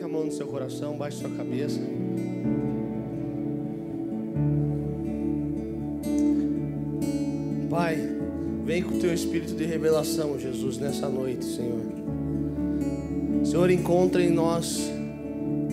coloque 0.00 0.04
a 0.04 0.08
mão 0.08 0.24
no 0.24 0.32
seu 0.32 0.46
coração, 0.46 0.96
baixe 0.96 1.18
sua 1.18 1.30
cabeça. 1.30 1.78
Pai, 7.68 7.96
vem 8.64 8.82
com 8.82 8.94
o 8.94 8.98
teu 8.98 9.12
espírito 9.12 9.54
de 9.54 9.64
revelação, 9.64 10.38
Jesus, 10.38 10.78
nessa 10.78 11.08
noite, 11.08 11.44
Senhor. 11.44 11.82
Senhor, 13.44 13.70
encontra 13.70 14.22
em 14.22 14.30
nós 14.30 14.90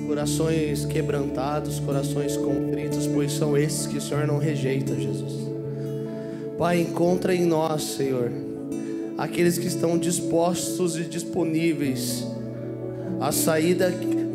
corações 0.05 0.85
quebrantados, 0.85 1.79
corações 1.79 2.37
contritos, 2.37 3.07
pois 3.07 3.31
são 3.31 3.57
esses 3.57 3.87
que 3.87 3.97
o 3.97 4.01
Senhor 4.01 4.27
não 4.27 4.37
rejeita, 4.37 4.95
Jesus. 4.95 5.47
Pai, 6.57 6.81
encontra 6.81 7.35
em 7.35 7.45
nós, 7.45 7.83
Senhor, 7.83 8.31
aqueles 9.17 9.57
que 9.57 9.67
estão 9.67 9.97
dispostos 9.97 10.97
e 10.97 11.03
disponíveis 11.03 12.25
a 13.19 13.31
sair 13.31 13.73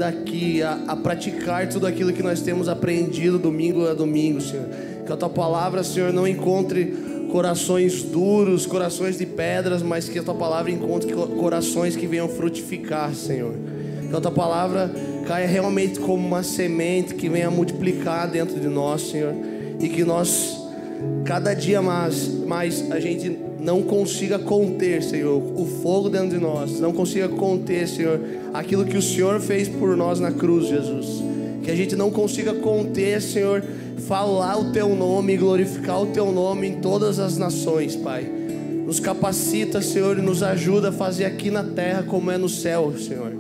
daqui, 0.03 0.61
a, 0.63 0.81
a 0.89 0.97
praticar 0.97 1.69
tudo 1.69 1.87
aquilo 1.87 2.13
que 2.13 2.23
nós 2.25 2.41
temos 2.41 2.69
aprendido 2.69 3.39
domingo 3.39 3.87
a 3.87 3.95
domingo, 3.95 4.41
Senhor. 4.41 4.67
Que 5.07 5.13
a 5.13 5.17
tua 5.17 5.31
palavra, 5.31 5.85
Senhor, 5.85 6.13
não 6.13 6.27
encontre 6.27 7.29
corações 7.31 8.03
duros, 8.03 8.67
corações 8.67 9.17
de 9.17 9.25
pedras, 9.25 9.81
mas 9.81 10.09
que 10.09 10.19
a 10.19 10.23
tua 10.23 10.35
palavra 10.35 10.73
encontre 10.73 11.13
corações 11.13 11.95
que 11.95 12.07
venham 12.07 12.29
frutificar, 12.29 13.15
Senhor. 13.15 13.55
Que 14.11 14.17
a 14.17 14.21
tua 14.21 14.33
palavra 14.33 14.91
caia 15.25 15.47
realmente 15.47 16.01
como 16.01 16.27
uma 16.27 16.43
semente 16.43 17.15
que 17.15 17.29
venha 17.29 17.49
multiplicar 17.49 18.29
dentro 18.29 18.59
de 18.59 18.67
nós, 18.67 19.03
Senhor, 19.03 19.35
e 19.79 19.89
que 19.89 20.05
nós 20.05 20.61
cada 21.25 21.55
dia 21.55 21.81
mais, 21.81 22.27
mais 22.45 22.91
a 22.91 22.99
gente 22.99 23.39
não 23.63 23.81
consiga 23.81 24.41
conter, 24.41 25.03
Senhor, 25.03 25.37
o 25.37 25.65
fogo 25.83 26.09
dentro 26.09 26.31
de 26.31 26.39
nós, 26.39 26.81
não 26.81 26.93
consiga 26.93 27.29
conter, 27.29 27.87
Senhor, 27.87 28.21
aquilo 28.53 28.85
que 28.85 28.97
o 28.97 29.03
Senhor 29.03 29.41
fez 29.41 29.69
por 29.69 29.97
nós 29.97 30.19
na 30.19 30.33
cruz, 30.33 30.67
Jesus. 30.67 31.23
Que 31.63 31.71
a 31.71 31.77
gente 31.77 31.95
não 31.95 32.11
consiga 32.11 32.53
conter, 32.55 33.23
Senhor, 33.23 33.63
falar 34.09 34.59
o 34.59 34.73
teu 34.73 34.97
nome 34.97 35.35
e 35.35 35.37
glorificar 35.37 36.03
o 36.03 36.07
teu 36.07 36.33
nome 36.33 36.67
em 36.67 36.81
todas 36.81 37.21
as 37.21 37.39
nações, 37.39 37.95
Pai. 37.95 38.25
Nos 38.85 38.99
capacita, 38.99 39.81
Senhor, 39.81 40.19
e 40.19 40.23
nos 40.23 40.43
ajuda 40.43 40.89
a 40.89 40.93
fazer 40.93 41.25
aqui 41.25 41.49
na 41.49 41.63
terra 41.63 42.03
como 42.03 42.33
é 42.33 42.37
no 42.37 42.49
céu, 42.49 42.93
Senhor. 42.99 43.33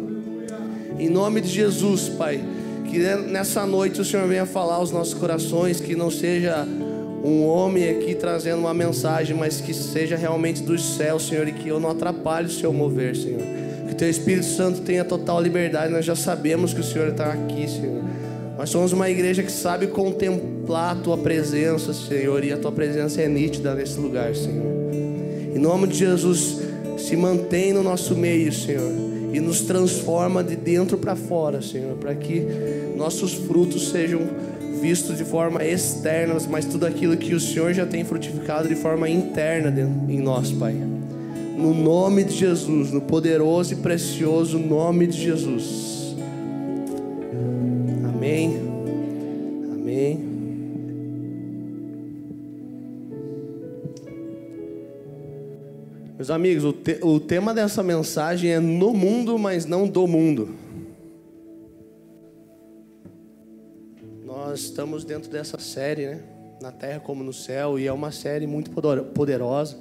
Em 1.00 1.09
nome 1.09 1.41
de 1.41 1.48
Jesus, 1.48 2.09
Pai, 2.11 2.41
que 2.89 2.98
nessa 3.28 3.67
noite 3.67 4.00
o 4.00 4.05
Senhor 4.05 4.28
venha 4.28 4.47
falar 4.47 4.77
aos 4.77 4.93
nossos 4.93 5.15
corações, 5.15 5.81
que 5.81 5.97
não 5.97 6.12
seja 6.12 6.65
um 7.23 7.47
homem 7.47 7.89
aqui 7.89 8.15
trazendo 8.15 8.59
uma 8.59 8.75
mensagem, 8.75 9.37
mas 9.37 9.61
que 9.61 9.73
seja 9.73 10.17
realmente 10.17 10.62
dos 10.62 10.97
céus, 10.97 11.28
Senhor, 11.28 11.47
e 11.47 11.53
que 11.53 11.69
eu 11.69 11.78
não 11.78 11.91
atrapalhe 11.91 12.48
o 12.48 12.51
seu 12.51 12.73
mover, 12.73 13.15
Senhor. 13.15 13.42
Que 13.89 13.95
teu 13.95 14.11
Espírito 14.11 14.47
Santo 14.47 14.81
tenha 14.81 15.05
total 15.05 15.41
liberdade. 15.41 15.93
Nós 15.93 16.05
já 16.05 16.17
sabemos 16.17 16.75
que 16.75 16.81
o 16.81 16.84
Senhor 16.84 17.09
está 17.09 17.33
aqui, 17.33 17.69
Senhor. 17.69 18.03
Nós 18.59 18.70
somos 18.70 18.93
uma 18.93 19.09
igreja 19.09 19.43
que 19.43 19.53
sabe 19.53 19.87
contemplar 19.87 20.97
a 20.97 21.00
tua 21.00 21.17
presença, 21.17 21.93
Senhor, 21.93 22.45
e 22.45 22.53
a 22.53 22.56
tua 22.56 22.73
presença 22.73 23.23
é 23.23 23.28
nítida 23.28 23.75
nesse 23.75 23.98
lugar, 23.98 24.34
Senhor. 24.34 24.93
Em 25.55 25.59
nome 25.59 25.87
de 25.87 25.98
Jesus, 25.98 26.59
se 26.98 27.17
mantém 27.17 27.73
no 27.73 27.83
nosso 27.83 28.17
meio, 28.17 28.53
Senhor, 28.53 28.91
e 29.33 29.41
nos 29.41 29.62
transforma 29.62 30.43
de 30.43 30.56
dentro 30.56 30.98
para 30.98 31.17
fora, 31.17 31.62
Senhor, 31.62 31.97
para 31.97 32.15
que 32.15 32.47
nossos 32.97 33.33
frutos 33.33 33.91
sejam 33.91 34.20
visto 34.83 35.14
de 35.14 35.25
forma 35.25 35.64
externa, 35.64 36.36
mas 36.50 36.64
tudo 36.64 36.84
aquilo 36.84 37.16
que 37.16 37.36
o 37.36 37.41
Senhor 37.41 37.72
já 37.72 37.86
tem 37.86 38.05
frutificado 38.05 38.66
de 38.66 38.75
forma 38.75 39.08
interna 39.08 39.72
em 40.08 40.19
nós, 40.19 40.50
Pai. 40.50 40.72
No 41.56 41.72
nome 41.72 42.25
de 42.25 42.34
Jesus, 42.34 42.91
no 42.91 43.00
poderoso 43.00 43.75
e 43.75 43.77
precioso 43.77 44.58
nome 44.58 45.06
de 45.06 45.22
Jesus. 45.22 46.16
Amém. 48.08 48.60
Amém. 49.72 50.20
Meus 56.16 56.28
amigos, 56.28 56.65
o, 56.65 56.72
te, 56.72 56.98
o 57.03 57.21
tema 57.21 57.54
dessa 57.54 57.84
mensagem 57.84 58.50
é 58.50 58.59
no 58.59 58.92
mundo, 58.92 59.38
mas 59.38 59.65
não 59.65 59.87
do 59.87 60.09
mundo. 60.09 60.62
Nós 64.53 64.61
estamos 64.61 65.03
dentro 65.03 65.31
dessa 65.31 65.59
série, 65.59 66.09
né? 66.09 66.21
Na 66.61 66.71
Terra 66.71 67.01
como 67.01 67.25
no 67.25 67.33
Céu, 67.33 67.79
e 67.79 67.87
é 67.87 67.93
uma 67.93 68.13
série 68.13 68.47
muito 68.47 68.71
poderosa. 68.71 69.79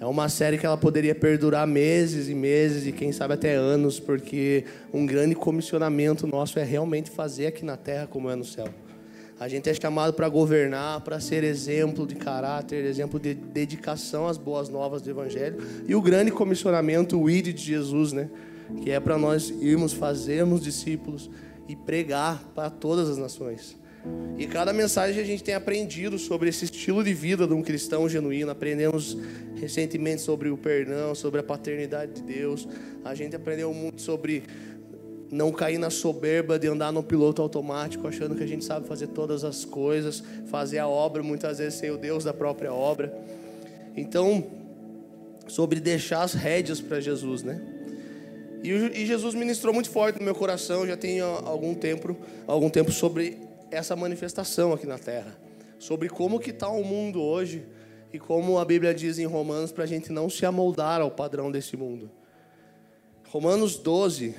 É 0.00 0.04
uma 0.04 0.28
série 0.28 0.58
que 0.58 0.66
ela 0.66 0.76
poderia 0.76 1.14
perdurar 1.14 1.64
meses 1.64 2.28
e 2.28 2.34
meses 2.34 2.88
e 2.88 2.90
quem 2.90 3.12
sabe 3.12 3.34
até 3.34 3.54
anos, 3.54 4.00
porque 4.00 4.64
um 4.92 5.06
grande 5.06 5.36
comissionamento 5.36 6.26
nosso 6.26 6.58
é 6.58 6.64
realmente 6.64 7.08
fazer 7.08 7.46
aqui 7.46 7.64
na 7.64 7.76
Terra 7.76 8.08
como 8.08 8.28
é 8.28 8.34
no 8.34 8.44
céu. 8.44 8.66
A 9.38 9.46
gente 9.46 9.70
é 9.70 9.74
chamado 9.74 10.12
para 10.14 10.28
governar, 10.28 11.02
para 11.02 11.20
ser 11.20 11.44
exemplo 11.44 12.04
de 12.04 12.16
caráter, 12.16 12.84
exemplo 12.84 13.20
de 13.20 13.32
dedicação 13.32 14.26
às 14.26 14.36
boas 14.36 14.68
novas 14.68 15.02
do 15.02 15.08
Evangelho. 15.08 15.56
E 15.86 15.94
o 15.94 16.02
grande 16.02 16.32
comissionamento, 16.32 17.16
o 17.16 17.30
ID 17.30 17.54
de 17.54 17.62
Jesus, 17.62 18.10
né? 18.10 18.28
Que 18.82 18.90
é 18.90 18.98
para 18.98 19.16
nós 19.16 19.50
irmos, 19.60 19.92
fazermos 19.92 20.60
discípulos 20.60 21.30
e 21.68 21.76
pregar 21.76 22.42
para 22.56 22.68
todas 22.70 23.08
as 23.08 23.16
nações. 23.16 23.78
E 24.38 24.46
cada 24.46 24.72
mensagem 24.72 25.20
a 25.20 25.24
gente 25.24 25.44
tem 25.44 25.54
aprendido 25.54 26.18
sobre 26.18 26.48
esse 26.48 26.64
estilo 26.64 27.04
de 27.04 27.12
vida 27.12 27.46
de 27.46 27.52
um 27.52 27.62
cristão 27.62 28.08
genuíno. 28.08 28.50
Aprendemos 28.50 29.16
recentemente 29.56 30.22
sobre 30.22 30.48
o 30.48 30.56
perdão, 30.56 31.14
sobre 31.14 31.40
a 31.40 31.42
paternidade 31.42 32.12
de 32.12 32.22
Deus. 32.22 32.66
A 33.04 33.14
gente 33.14 33.36
aprendeu 33.36 33.72
muito 33.74 34.00
sobre 34.00 34.42
não 35.30 35.52
cair 35.52 35.78
na 35.78 35.90
soberba 35.90 36.58
de 36.58 36.66
andar 36.66 36.90
no 36.90 37.02
piloto 37.02 37.40
automático, 37.42 38.08
achando 38.08 38.34
que 38.34 38.42
a 38.42 38.46
gente 38.46 38.64
sabe 38.64 38.88
fazer 38.88 39.08
todas 39.08 39.44
as 39.44 39.64
coisas, 39.64 40.22
fazer 40.46 40.78
a 40.78 40.88
obra 40.88 41.22
muitas 41.22 41.58
vezes 41.58 41.78
sem 41.78 41.90
o 41.90 41.96
Deus 41.98 42.24
da 42.24 42.32
própria 42.32 42.72
obra. 42.72 43.14
Então, 43.96 44.44
sobre 45.46 45.80
deixar 45.80 46.22
as 46.22 46.32
rédeas 46.32 46.80
para 46.80 47.00
Jesus, 47.00 47.42
né? 47.42 47.60
E, 48.62 49.06
Jesus 49.06 49.34
ministrou 49.34 49.72
muito 49.72 49.88
forte 49.88 50.18
no 50.18 50.24
meu 50.24 50.34
coração, 50.34 50.86
já 50.86 50.96
tem 50.96 51.20
algum 51.20 51.74
tempo, 51.74 52.16
algum 52.46 52.68
tempo 52.68 52.92
sobre 52.92 53.49
essa 53.70 53.94
manifestação 53.94 54.72
aqui 54.72 54.86
na 54.86 54.98
terra, 54.98 55.38
sobre 55.78 56.08
como 56.08 56.40
que 56.40 56.50
está 56.50 56.68
o 56.68 56.84
mundo 56.84 57.22
hoje 57.22 57.66
e 58.12 58.18
como 58.18 58.58
a 58.58 58.64
Bíblia 58.64 58.92
diz 58.92 59.18
em 59.18 59.26
Romanos 59.26 59.72
para 59.72 59.84
a 59.84 59.86
gente 59.86 60.10
não 60.10 60.28
se 60.28 60.44
amoldar 60.44 61.00
ao 61.00 61.10
padrão 61.10 61.50
desse 61.50 61.76
mundo. 61.76 62.10
Romanos 63.28 63.76
12, 63.76 64.34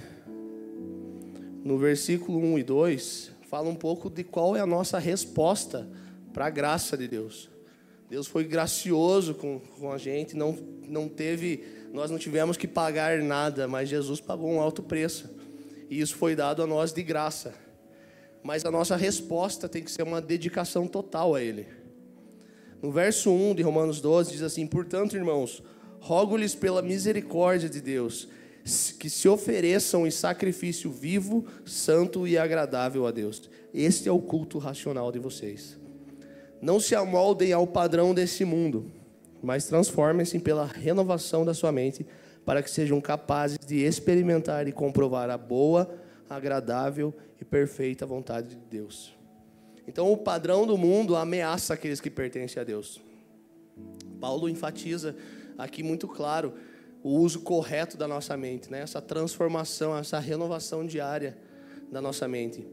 no 1.63 1.77
versículo 1.77 2.37
1 2.39 2.59
e 2.59 2.63
2, 2.63 3.31
fala 3.49 3.69
um 3.69 3.75
pouco 3.75 4.09
de 4.09 4.23
qual 4.23 4.55
é 4.55 4.59
a 4.59 4.65
nossa 4.65 4.99
resposta 4.99 5.87
para 6.33 6.47
a 6.47 6.49
graça 6.49 6.97
de 6.97 7.07
Deus. 7.07 7.49
Deus 8.09 8.27
foi 8.27 8.43
gracioso 8.43 9.33
com, 9.33 9.61
com 9.79 9.91
a 9.91 9.97
gente, 9.97 10.35
não, 10.35 10.57
não 10.85 11.07
teve, 11.07 11.63
nós 11.93 12.11
não 12.11 12.17
tivemos 12.17 12.57
que 12.57 12.67
pagar 12.67 13.19
nada, 13.19 13.69
mas 13.69 13.87
Jesus 13.87 14.19
pagou 14.19 14.51
um 14.51 14.59
alto 14.59 14.83
preço. 14.83 15.29
E 15.89 16.01
isso 16.01 16.15
foi 16.15 16.35
dado 16.35 16.61
a 16.61 16.67
nós 16.67 16.91
de 16.91 17.01
graça 17.03 17.53
mas 18.43 18.65
a 18.65 18.71
nossa 18.71 18.95
resposta 18.95 19.69
tem 19.69 19.83
que 19.83 19.91
ser 19.91 20.03
uma 20.03 20.21
dedicação 20.21 20.87
total 20.87 21.35
a 21.35 21.41
Ele. 21.41 21.67
No 22.81 22.91
verso 22.91 23.29
1 23.31 23.55
de 23.55 23.61
Romanos 23.61 24.01
12 24.01 24.31
diz 24.31 24.41
assim: 24.41 24.65
Portanto, 24.65 25.15
irmãos, 25.15 25.61
rogo-lhes 25.99 26.55
pela 26.55 26.81
misericórdia 26.81 27.69
de 27.69 27.79
Deus, 27.79 28.27
que 28.99 29.09
se 29.09 29.29
ofereçam 29.29 30.07
em 30.07 30.11
sacrifício 30.11 30.91
vivo, 30.91 31.45
santo 31.65 32.27
e 32.27 32.37
agradável 32.37 33.05
a 33.05 33.11
Deus. 33.11 33.49
Este 33.73 34.09
é 34.09 34.11
o 34.11 34.19
culto 34.19 34.57
racional 34.57 35.11
de 35.11 35.19
vocês. 35.19 35.77
Não 36.61 36.79
se 36.79 36.95
amoldem 36.95 37.53
ao 37.53 37.67
padrão 37.67 38.13
desse 38.13 38.43
mundo, 38.43 38.91
mas 39.41 39.65
transformem-se 39.65 40.39
pela 40.39 40.65
renovação 40.65 41.45
da 41.45 41.53
sua 41.53 41.71
mente, 41.71 42.05
para 42.45 42.61
que 42.63 42.69
sejam 42.69 42.99
capazes 42.99 43.57
de 43.59 43.83
experimentar 43.83 44.67
e 44.67 44.71
comprovar 44.71 45.29
a 45.29 45.37
boa, 45.37 45.89
agradável 46.35 47.13
e 47.39 47.45
perfeita 47.45 48.05
vontade 48.05 48.49
de 48.49 48.55
Deus. 48.55 49.13
Então, 49.87 50.11
o 50.11 50.17
padrão 50.17 50.65
do 50.65 50.77
mundo 50.77 51.15
ameaça 51.15 51.73
aqueles 51.73 51.99
que 51.99 52.09
pertencem 52.09 52.61
a 52.61 52.63
Deus. 52.63 53.01
Paulo 54.19 54.47
enfatiza 54.47 55.15
aqui 55.57 55.83
muito 55.83 56.07
claro 56.07 56.53
o 57.03 57.09
uso 57.09 57.41
correto 57.41 57.97
da 57.97 58.07
nossa 58.07 58.37
mente, 58.37 58.71
né? 58.71 58.81
essa 58.81 59.01
transformação, 59.01 59.97
essa 59.97 60.19
renovação 60.19 60.85
diária 60.85 61.37
da 61.91 61.99
nossa 61.99 62.27
mente, 62.27 62.65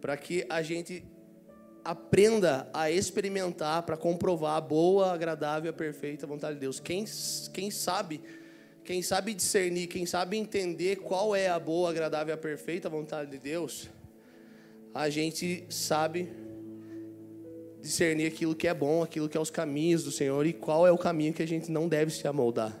para 0.00 0.16
que 0.16 0.44
a 0.48 0.62
gente 0.62 1.04
aprenda 1.84 2.68
a 2.72 2.90
experimentar, 2.90 3.82
para 3.82 3.96
comprovar 3.96 4.56
a 4.56 4.60
boa, 4.60 5.12
agradável 5.12 5.70
e 5.70 5.74
perfeita 5.74 6.26
vontade 6.26 6.54
de 6.54 6.60
Deus. 6.60 6.80
Quem, 6.80 7.04
quem 7.52 7.70
sabe 7.70 8.22
quem 8.84 9.00
sabe 9.00 9.32
discernir, 9.32 9.86
quem 9.86 10.06
sabe 10.06 10.36
entender 10.36 10.96
qual 10.96 11.36
é 11.36 11.48
a 11.48 11.58
boa, 11.58 11.90
agradável 11.90 12.32
e 12.32 12.34
a 12.34 12.38
perfeita 12.38 12.88
vontade 12.88 13.30
de 13.30 13.38
Deus, 13.38 13.88
a 14.94 15.08
gente 15.08 15.64
sabe 15.68 16.28
discernir 17.80 18.26
aquilo 18.26 18.54
que 18.54 18.66
é 18.66 18.74
bom, 18.74 19.02
aquilo 19.02 19.28
que 19.28 19.36
é 19.36 19.40
os 19.40 19.50
caminhos 19.50 20.04
do 20.04 20.10
Senhor 20.10 20.46
e 20.46 20.52
qual 20.52 20.86
é 20.86 20.92
o 20.92 20.98
caminho 20.98 21.32
que 21.32 21.42
a 21.42 21.46
gente 21.46 21.70
não 21.70 21.88
deve 21.88 22.10
se 22.10 22.26
amoldar. 22.26 22.76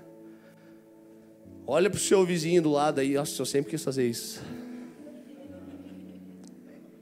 Olha 1.66 1.88
para 1.88 1.96
o 1.96 2.00
seu 2.00 2.24
vizinho 2.26 2.60
do 2.60 2.72
lado 2.72 3.00
aí, 3.00 3.14
nossa, 3.14 3.40
eu 3.40 3.46
sempre 3.46 3.70
quis 3.70 3.82
fazer 3.82 4.06
isso. 4.06 4.42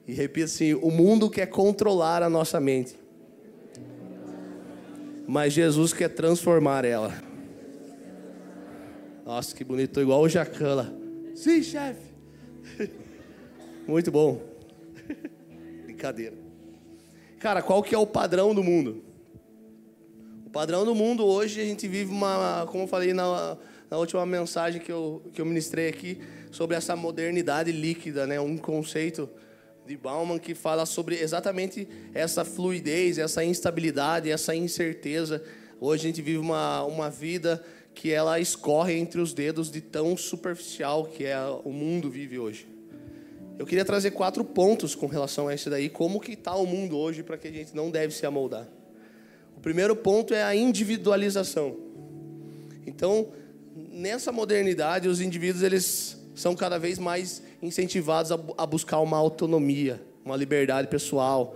E 0.06 0.12
repita 0.12 0.46
assim: 0.46 0.74
o 0.74 0.90
mundo 0.90 1.30
quer 1.30 1.46
controlar 1.46 2.22
a 2.22 2.28
nossa 2.28 2.60
mente. 2.60 2.94
Mas 5.26 5.52
Jesus 5.52 5.92
quer 5.92 6.08
transformar 6.08 6.84
ela. 6.84 7.29
Nossa, 9.24 9.54
que 9.54 9.62
bonito, 9.62 9.92
tô 9.92 10.00
igual 10.00 10.20
o 10.20 10.28
Jacan 10.28 10.74
lá. 10.74 10.92
Sim, 11.34 11.62
chefe. 11.62 12.10
Muito 13.86 14.10
bom. 14.10 14.40
Brincadeira. 15.84 16.36
Cara, 17.38 17.62
qual 17.62 17.82
que 17.82 17.94
é 17.94 17.98
o 17.98 18.06
padrão 18.06 18.54
do 18.54 18.62
mundo? 18.62 19.04
O 20.46 20.50
padrão 20.50 20.84
do 20.84 20.94
mundo 20.94 21.24
hoje 21.24 21.60
a 21.60 21.64
gente 21.64 21.86
vive 21.86 22.10
uma, 22.10 22.66
como 22.70 22.84
eu 22.84 22.88
falei 22.88 23.12
na, 23.12 23.56
na 23.90 23.98
última 23.98 24.24
mensagem 24.26 24.80
que 24.80 24.90
eu, 24.90 25.22
que 25.32 25.40
eu 25.40 25.46
ministrei 25.46 25.88
aqui, 25.88 26.20
sobre 26.50 26.76
essa 26.76 26.96
modernidade 26.96 27.70
líquida, 27.70 28.26
né? 28.26 28.40
Um 28.40 28.56
conceito 28.56 29.28
de 29.86 29.96
Bauman 29.96 30.38
que 30.38 30.54
fala 30.54 30.86
sobre 30.86 31.16
exatamente 31.16 31.88
essa 32.14 32.44
fluidez, 32.44 33.18
essa 33.18 33.44
instabilidade, 33.44 34.30
essa 34.30 34.54
incerteza. 34.54 35.42
Hoje 35.80 36.04
a 36.04 36.06
gente 36.08 36.22
vive 36.22 36.38
uma, 36.38 36.84
uma 36.84 37.08
vida 37.08 37.64
que 38.00 38.10
ela 38.10 38.40
escorre 38.40 38.94
entre 38.94 39.20
os 39.20 39.34
dedos 39.34 39.70
de 39.70 39.82
tão 39.82 40.16
superficial 40.16 41.04
que 41.04 41.26
é 41.26 41.38
o 41.66 41.70
mundo 41.70 42.08
vive 42.08 42.38
hoje. 42.38 42.66
Eu 43.58 43.66
queria 43.66 43.84
trazer 43.84 44.12
quatro 44.12 44.42
pontos 44.42 44.94
com 44.94 45.06
relação 45.06 45.48
a 45.48 45.54
isso 45.54 45.68
daí, 45.68 45.90
como 45.90 46.18
que 46.18 46.32
está 46.32 46.54
o 46.56 46.64
mundo 46.64 46.96
hoje 46.96 47.22
para 47.22 47.36
que 47.36 47.46
a 47.46 47.50
gente 47.50 47.76
não 47.76 47.90
deve 47.90 48.14
se 48.14 48.24
amoldar. 48.24 48.66
O 49.54 49.60
primeiro 49.60 49.94
ponto 49.94 50.32
é 50.32 50.42
a 50.42 50.56
individualização. 50.56 51.76
Então, 52.86 53.28
nessa 53.92 54.32
modernidade, 54.32 55.06
os 55.06 55.20
indivíduos 55.20 55.62
eles 55.62 56.16
são 56.34 56.56
cada 56.56 56.78
vez 56.78 56.98
mais 56.98 57.42
incentivados 57.60 58.32
a, 58.32 58.66
buscar 58.66 59.00
uma 59.00 59.18
autonomia, 59.18 60.00
uma 60.24 60.38
liberdade 60.38 60.88
pessoal, 60.88 61.54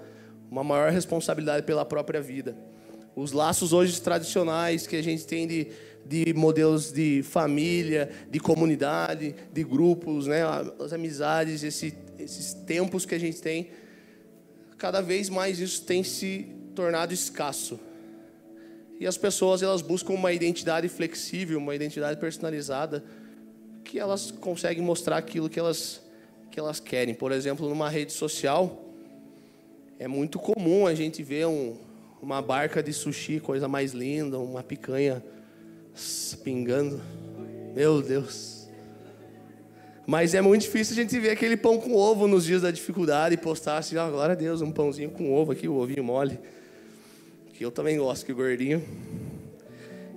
uma 0.51 0.63
maior 0.63 0.93
responsabilidade 0.93 1.65
pela 1.65 1.87
própria 1.87 2.21
vida. 2.21 2.55
Os 3.17 3.33
laços 3.33 3.73
hoje 3.73 3.99
tradicionais 4.03 4.87
que 4.87 4.97
a 4.97 5.03
gente 5.03 5.25
tem 5.25 5.47
de, 5.47 5.69
de 6.07 6.33
modelos 6.35 6.93
de 6.93 7.23
família, 7.23 8.11
de 8.31 8.39
comunidade, 8.39 9.35
de 9.53 9.65
grupos, 9.65 10.27
né, 10.27 10.43
as 10.79 10.93
amizades, 10.93 11.63
esse, 11.63 11.95
esses 12.19 12.53
tempos 12.53 13.07
que 13.07 13.15
a 13.15 13.19
gente 13.19 13.41
tem, 13.41 13.71
cada 14.77 15.01
vez 15.01 15.29
mais 15.29 15.59
isso 15.59 15.83
tem 15.83 16.05
se 16.05 16.47
tornado 16.75 17.15
escasso. 17.15 17.81
E 19.01 19.07
as 19.07 19.17
pessoas 19.17 19.63
elas 19.63 19.83
buscam 19.83 20.13
uma 20.13 20.33
identidade 20.33 20.89
flexível, 20.89 21.59
uma 21.59 21.75
identidade 21.75 22.21
personalizada, 22.21 23.05
que 23.83 23.99
elas 23.99 24.31
conseguem 24.31 24.83
mostrar 24.83 25.17
aquilo 25.17 25.49
que 25.49 25.59
elas, 25.59 26.01
que 26.51 26.61
elas 26.61 26.81
querem. 26.81 27.15
Por 27.15 27.33
exemplo, 27.33 27.69
numa 27.69 27.89
rede 27.89 28.13
social, 28.13 28.85
é 29.99 30.07
muito 30.07 30.39
comum 30.39 30.87
a 30.87 30.95
gente 30.95 31.23
ver 31.23 31.47
um, 31.47 31.77
uma 32.23 32.41
barca 32.41 32.83
de 32.83 32.93
sushi, 32.93 33.41
coisa 33.41 33.67
mais 33.69 33.93
linda, 33.93 34.39
uma 34.39 34.63
picanha 34.63 35.23
pingando. 36.43 37.01
Meu 37.75 38.03
Deus. 38.03 38.69
Mas 40.07 40.35
é 40.35 40.41
muito 40.41 40.63
difícil 40.63 40.93
a 40.93 41.03
gente 41.03 41.19
ver 41.19 41.31
aquele 41.31 41.57
pão 41.57 41.79
com 41.79 41.95
ovo 41.95 42.29
nos 42.29 42.45
dias 42.45 42.63
da 42.63 42.71
dificuldade 42.71 43.35
e 43.35 43.39
postar 43.39 43.79
assim, 43.79 43.97
oh, 43.97 44.11
glória 44.11 44.35
a 44.35 44.37
Deus, 44.37 44.61
um 44.61 44.71
pãozinho 44.71 45.11
com 45.11 45.33
ovo 45.33 45.53
aqui, 45.53 45.67
o 45.67 45.77
ovinho 45.77 46.05
mole. 46.05 46.39
Que 47.55 47.65
eu 47.65 47.71
também 47.71 47.97
gosto 47.97 48.27
que 48.27 48.33
gordinho. 48.33 48.83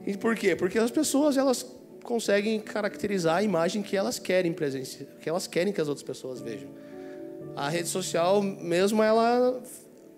E 0.05 0.17
por 0.17 0.35
quê? 0.35 0.55
Porque 0.55 0.77
as 0.77 0.91
pessoas 0.91 1.37
elas 1.37 1.65
conseguem 2.03 2.59
caracterizar 2.59 3.37
a 3.37 3.43
imagem 3.43 3.81
que 3.81 3.95
elas 3.95 4.17
querem 4.19 4.53
presença, 4.53 5.05
que 5.21 5.29
elas 5.29 5.47
querem 5.47 5.71
que 5.71 5.79
as 5.79 5.87
outras 5.87 6.03
pessoas 6.05 6.41
vejam. 6.41 6.69
A 7.55 7.69
rede 7.69 7.87
social 7.87 8.41
mesmo 8.41 9.03
ela 9.03 9.61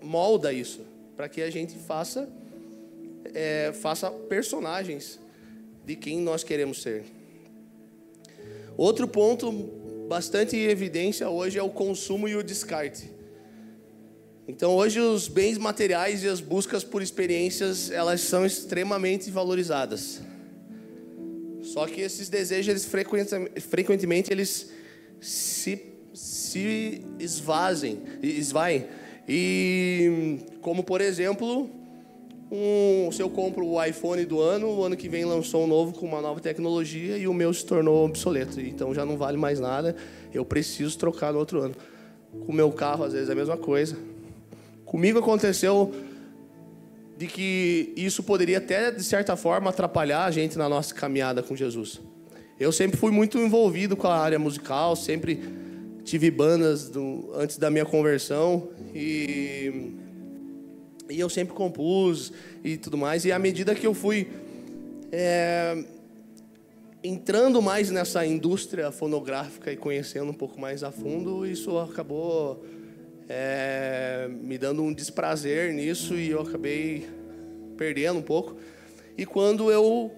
molda 0.02 0.52
isso 0.54 0.82
para 1.16 1.28
que 1.28 1.42
a 1.42 1.50
gente 1.50 1.76
faça 1.78 2.30
é, 3.34 3.72
faça 3.74 4.10
personagens 4.10 5.20
de 5.86 5.96
quem 5.96 6.20
nós 6.20 6.44
queremos 6.44 6.82
ser. 6.82 7.04
Outro 8.78 9.08
ponto 9.08 9.52
bastante 10.08 10.56
em 10.56 10.64
evidência 10.64 11.30
hoje 11.30 11.60
é 11.60 11.64
o 11.64 11.70
consumo 11.70 12.28
e 12.28 12.36
o 12.36 12.44
descarte. 12.44 13.10
Então 14.48 14.76
hoje 14.76 15.00
os 15.00 15.28
bens 15.28 15.58
materiais 15.58 16.24
e 16.24 16.28
as 16.28 16.42
buscas 16.42 16.84
por 16.84 17.04
experiências 17.04 17.92
elas 17.92 18.22
são 18.22 18.46
extremamente 18.46 19.30
valorizadas. 19.30 20.22
Só 21.62 21.86
que 21.86 22.02
esses 22.02 22.30
desejos, 22.30 22.68
eles 22.68 22.86
frequentemente, 23.66 24.32
eles 24.32 24.72
se, 25.22 25.80
se 26.14 27.02
esvazem, 27.20 28.02
esvaem. 28.24 28.88
E 29.28 30.40
como 30.62 30.84
por 30.84 31.00
exemplo, 31.00 31.70
um, 32.52 33.12
se 33.12 33.22
eu 33.22 33.30
compro 33.30 33.66
o 33.66 33.84
iPhone 33.84 34.26
do 34.26 34.42
ano, 34.42 34.68
o 34.68 34.84
ano 34.84 34.98
que 34.98 35.08
vem 35.08 35.24
lançou 35.24 35.64
um 35.64 35.68
novo 35.68 35.94
com 35.94 36.06
uma 36.06 36.20
nova 36.20 36.40
tecnologia 36.40 37.18
e 37.18 37.28
o 37.28 37.34
meu 37.34 37.54
se 37.54 37.64
tornou 37.64 38.06
obsoleto. 38.06 38.60
Então 38.60 38.94
já 38.94 39.06
não 39.06 39.18
vale 39.18 39.38
mais 39.38 39.60
nada, 39.60 39.96
eu 40.34 40.44
preciso 40.44 40.98
trocar 40.98 41.32
no 41.32 41.40
outro 41.40 41.62
ano. 41.62 41.76
Com 42.46 42.52
o 42.52 42.56
meu 42.56 42.72
carro, 42.72 43.04
às 43.04 43.14
vezes, 43.14 43.30
é 43.30 43.34
a 43.34 43.36
mesma 43.36 43.58
coisa. 43.58 43.98
Comigo 44.86 45.20
aconteceu 45.20 45.94
de 47.18 47.28
que 47.28 47.94
isso 47.96 48.24
poderia 48.24 48.58
até, 48.58 48.92
de 48.92 49.04
certa 49.04 49.36
forma, 49.36 49.70
atrapalhar 49.70 50.26
a 50.26 50.32
gente 50.32 50.58
na 50.58 50.70
nossa 50.70 50.94
caminhada 50.96 51.44
com 51.44 51.56
Jesus. 51.56 52.02
Eu 52.60 52.72
sempre 52.72 52.98
fui 52.98 53.12
muito 53.12 53.38
envolvido 53.38 53.96
com 53.96 54.08
a 54.08 54.18
área 54.18 54.40
musical, 54.40 54.96
sempre 54.96 55.40
tive 56.04 56.32
bandas 56.32 56.90
do, 56.90 57.30
antes 57.36 57.58
da 57.58 57.70
minha 57.70 57.86
conversão 57.86 58.70
e, 58.94 59.94
e 61.10 61.20
eu 61.20 61.30
sempre 61.30 61.54
compus 61.54 62.32
e 62.64 62.78
tudo 62.78 62.98
mais. 62.98 63.26
E 63.26 63.32
à 63.32 63.40
medida 63.40 63.74
que 63.74 63.86
eu 63.88 63.94
fui 63.94 64.28
é, 65.12 65.84
entrando 67.04 67.62
mais 67.62 67.90
nessa 67.90 68.26
indústria 68.26 68.92
fonográfica 68.92 69.72
e 69.72 69.78
conhecendo 69.78 70.30
um 70.30 70.34
pouco 70.34 70.60
mais 70.62 70.84
a 70.84 70.92
fundo, 70.92 71.48
isso 71.48 71.78
acabou 71.80 72.64
é, 73.28 74.30
me 74.30 74.58
dando 74.58 74.84
um 74.84 74.94
desprazer 74.94 75.74
nisso 75.74 76.14
e 76.16 76.30
eu 76.30 76.42
acabei 76.42 77.10
perdendo 77.76 78.20
um 78.20 78.24
pouco. 78.24 78.58
E 79.18 79.26
quando 79.26 79.72
eu 79.72 80.12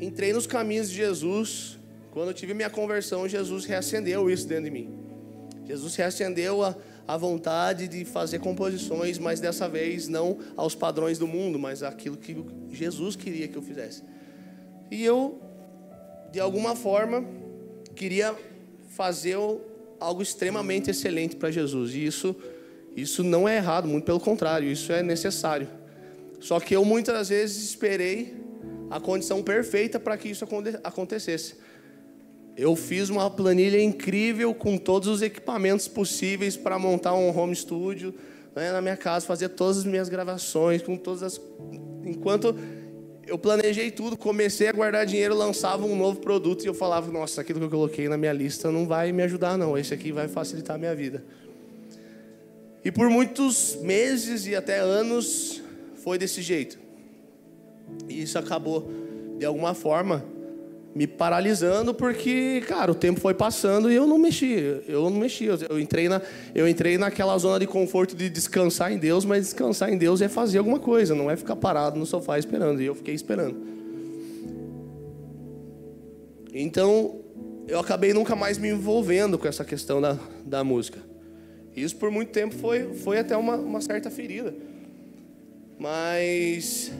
entrei 0.00 0.32
nos 0.32 0.46
caminhos 0.46 0.90
de 0.90 0.96
Jesus, 0.96 1.78
quando 2.10 2.28
eu 2.28 2.34
tive 2.34 2.54
minha 2.54 2.70
conversão, 2.70 3.28
Jesus 3.28 3.64
reacendeu 3.64 4.28
isso 4.28 4.48
dentro 4.48 4.64
de 4.64 4.70
mim. 4.70 4.98
Jesus 5.64 5.94
reacendeu 5.96 6.62
a, 6.62 6.76
a 7.06 7.16
vontade 7.16 7.86
de 7.86 8.04
fazer 8.04 8.40
composições, 8.40 9.18
mas 9.18 9.38
dessa 9.38 9.68
vez 9.68 10.08
não 10.08 10.38
aos 10.56 10.74
padrões 10.74 11.18
do 11.18 11.26
mundo, 11.26 11.58
mas 11.58 11.82
aquilo 11.82 12.16
que 12.16 12.36
Jesus 12.70 13.14
queria 13.14 13.46
que 13.46 13.56
eu 13.56 13.62
fizesse. 13.62 14.02
E 14.90 15.04
eu, 15.04 15.40
de 16.32 16.40
alguma 16.40 16.74
forma, 16.74 17.24
queria 17.94 18.34
fazer 18.88 19.36
algo 20.00 20.22
extremamente 20.22 20.90
excelente 20.90 21.36
para 21.36 21.50
Jesus. 21.50 21.94
E 21.94 22.04
isso, 22.04 22.34
isso 22.96 23.22
não 23.22 23.48
é 23.48 23.56
errado, 23.56 23.86
muito 23.86 24.04
pelo 24.04 24.20
contrário, 24.20 24.68
isso 24.70 24.92
é 24.92 25.02
necessário. 25.02 25.68
Só 26.40 26.58
que 26.60 26.74
eu 26.74 26.84
muitas 26.84 27.28
vezes 27.28 27.64
esperei 27.64 28.34
a 28.90 29.00
condição 29.00 29.42
perfeita 29.42 29.98
para 29.98 30.16
que 30.16 30.28
isso 30.28 30.46
acontecesse. 30.82 31.56
Eu 32.56 32.74
fiz 32.74 33.10
uma 33.10 33.30
planilha 33.30 33.80
incrível 33.82 34.54
com 34.54 34.78
todos 34.78 35.08
os 35.08 35.20
equipamentos 35.20 35.86
possíveis 35.86 36.56
para 36.56 36.78
montar 36.78 37.14
um 37.14 37.36
home 37.36 37.54
studio 37.54 38.14
né, 38.54 38.72
na 38.72 38.80
minha 38.80 38.96
casa, 38.96 39.26
fazer 39.26 39.50
todas 39.50 39.78
as 39.78 39.84
minhas 39.84 40.08
gravações, 40.08 40.80
com 40.80 40.96
todas 40.96 41.22
as. 41.22 41.40
Enquanto 42.02 42.56
eu 43.26 43.36
planejei 43.36 43.90
tudo, 43.90 44.16
comecei 44.16 44.68
a 44.68 44.72
guardar 44.72 45.04
dinheiro, 45.04 45.34
lançava 45.34 45.84
um 45.84 45.94
novo 45.94 46.20
produto 46.20 46.64
e 46.64 46.66
eu 46.66 46.72
falava, 46.72 47.12
nossa, 47.12 47.42
aquilo 47.42 47.58
que 47.58 47.66
eu 47.66 47.70
coloquei 47.70 48.08
na 48.08 48.16
minha 48.16 48.32
lista 48.32 48.70
não 48.70 48.86
vai 48.86 49.12
me 49.12 49.22
ajudar, 49.24 49.58
não. 49.58 49.76
Esse 49.76 49.92
aqui 49.92 50.10
vai 50.10 50.26
facilitar 50.26 50.76
a 50.76 50.78
minha 50.78 50.94
vida. 50.94 51.22
E 52.82 52.90
por 52.90 53.10
muitos 53.10 53.76
meses 53.82 54.46
e 54.46 54.54
até 54.54 54.78
anos 54.78 55.60
foi 55.96 56.16
desse 56.16 56.40
jeito. 56.40 56.78
E 58.08 58.22
isso 58.22 58.38
acabou, 58.38 58.88
de 59.38 59.44
alguma 59.44 59.74
forma, 59.74 60.24
me 60.96 61.06
paralisando 61.06 61.92
porque, 61.92 62.64
cara, 62.66 62.90
o 62.90 62.94
tempo 62.94 63.20
foi 63.20 63.34
passando 63.34 63.92
e 63.92 63.94
eu 63.94 64.06
não 64.06 64.16
mexi. 64.16 64.80
Eu 64.88 65.10
não 65.10 65.18
mexi. 65.20 65.44
Eu 65.44 65.78
entrei, 65.78 66.08
na, 66.08 66.22
eu 66.54 66.66
entrei 66.66 66.96
naquela 66.96 67.36
zona 67.36 67.58
de 67.60 67.66
conforto 67.66 68.16
de 68.16 68.30
descansar 68.30 68.90
em 68.90 68.96
Deus, 68.96 69.22
mas 69.22 69.44
descansar 69.44 69.92
em 69.92 69.98
Deus 69.98 70.22
é 70.22 70.28
fazer 70.28 70.56
alguma 70.56 70.78
coisa, 70.78 71.14
não 71.14 71.30
é 71.30 71.36
ficar 71.36 71.54
parado 71.54 71.98
no 71.98 72.06
sofá 72.06 72.38
esperando. 72.38 72.80
E 72.80 72.86
eu 72.86 72.94
fiquei 72.94 73.14
esperando. 73.14 73.58
Então, 76.50 77.16
eu 77.68 77.78
acabei 77.78 78.14
nunca 78.14 78.34
mais 78.34 78.56
me 78.56 78.70
envolvendo 78.70 79.38
com 79.38 79.46
essa 79.46 79.66
questão 79.66 80.00
da, 80.00 80.18
da 80.46 80.64
música. 80.64 80.98
Isso 81.76 81.94
por 81.96 82.10
muito 82.10 82.30
tempo 82.30 82.54
foi, 82.54 82.94
foi 82.94 83.18
até 83.18 83.36
uma, 83.36 83.56
uma 83.56 83.82
certa 83.82 84.10
ferida. 84.10 84.54
Mas 85.78 86.90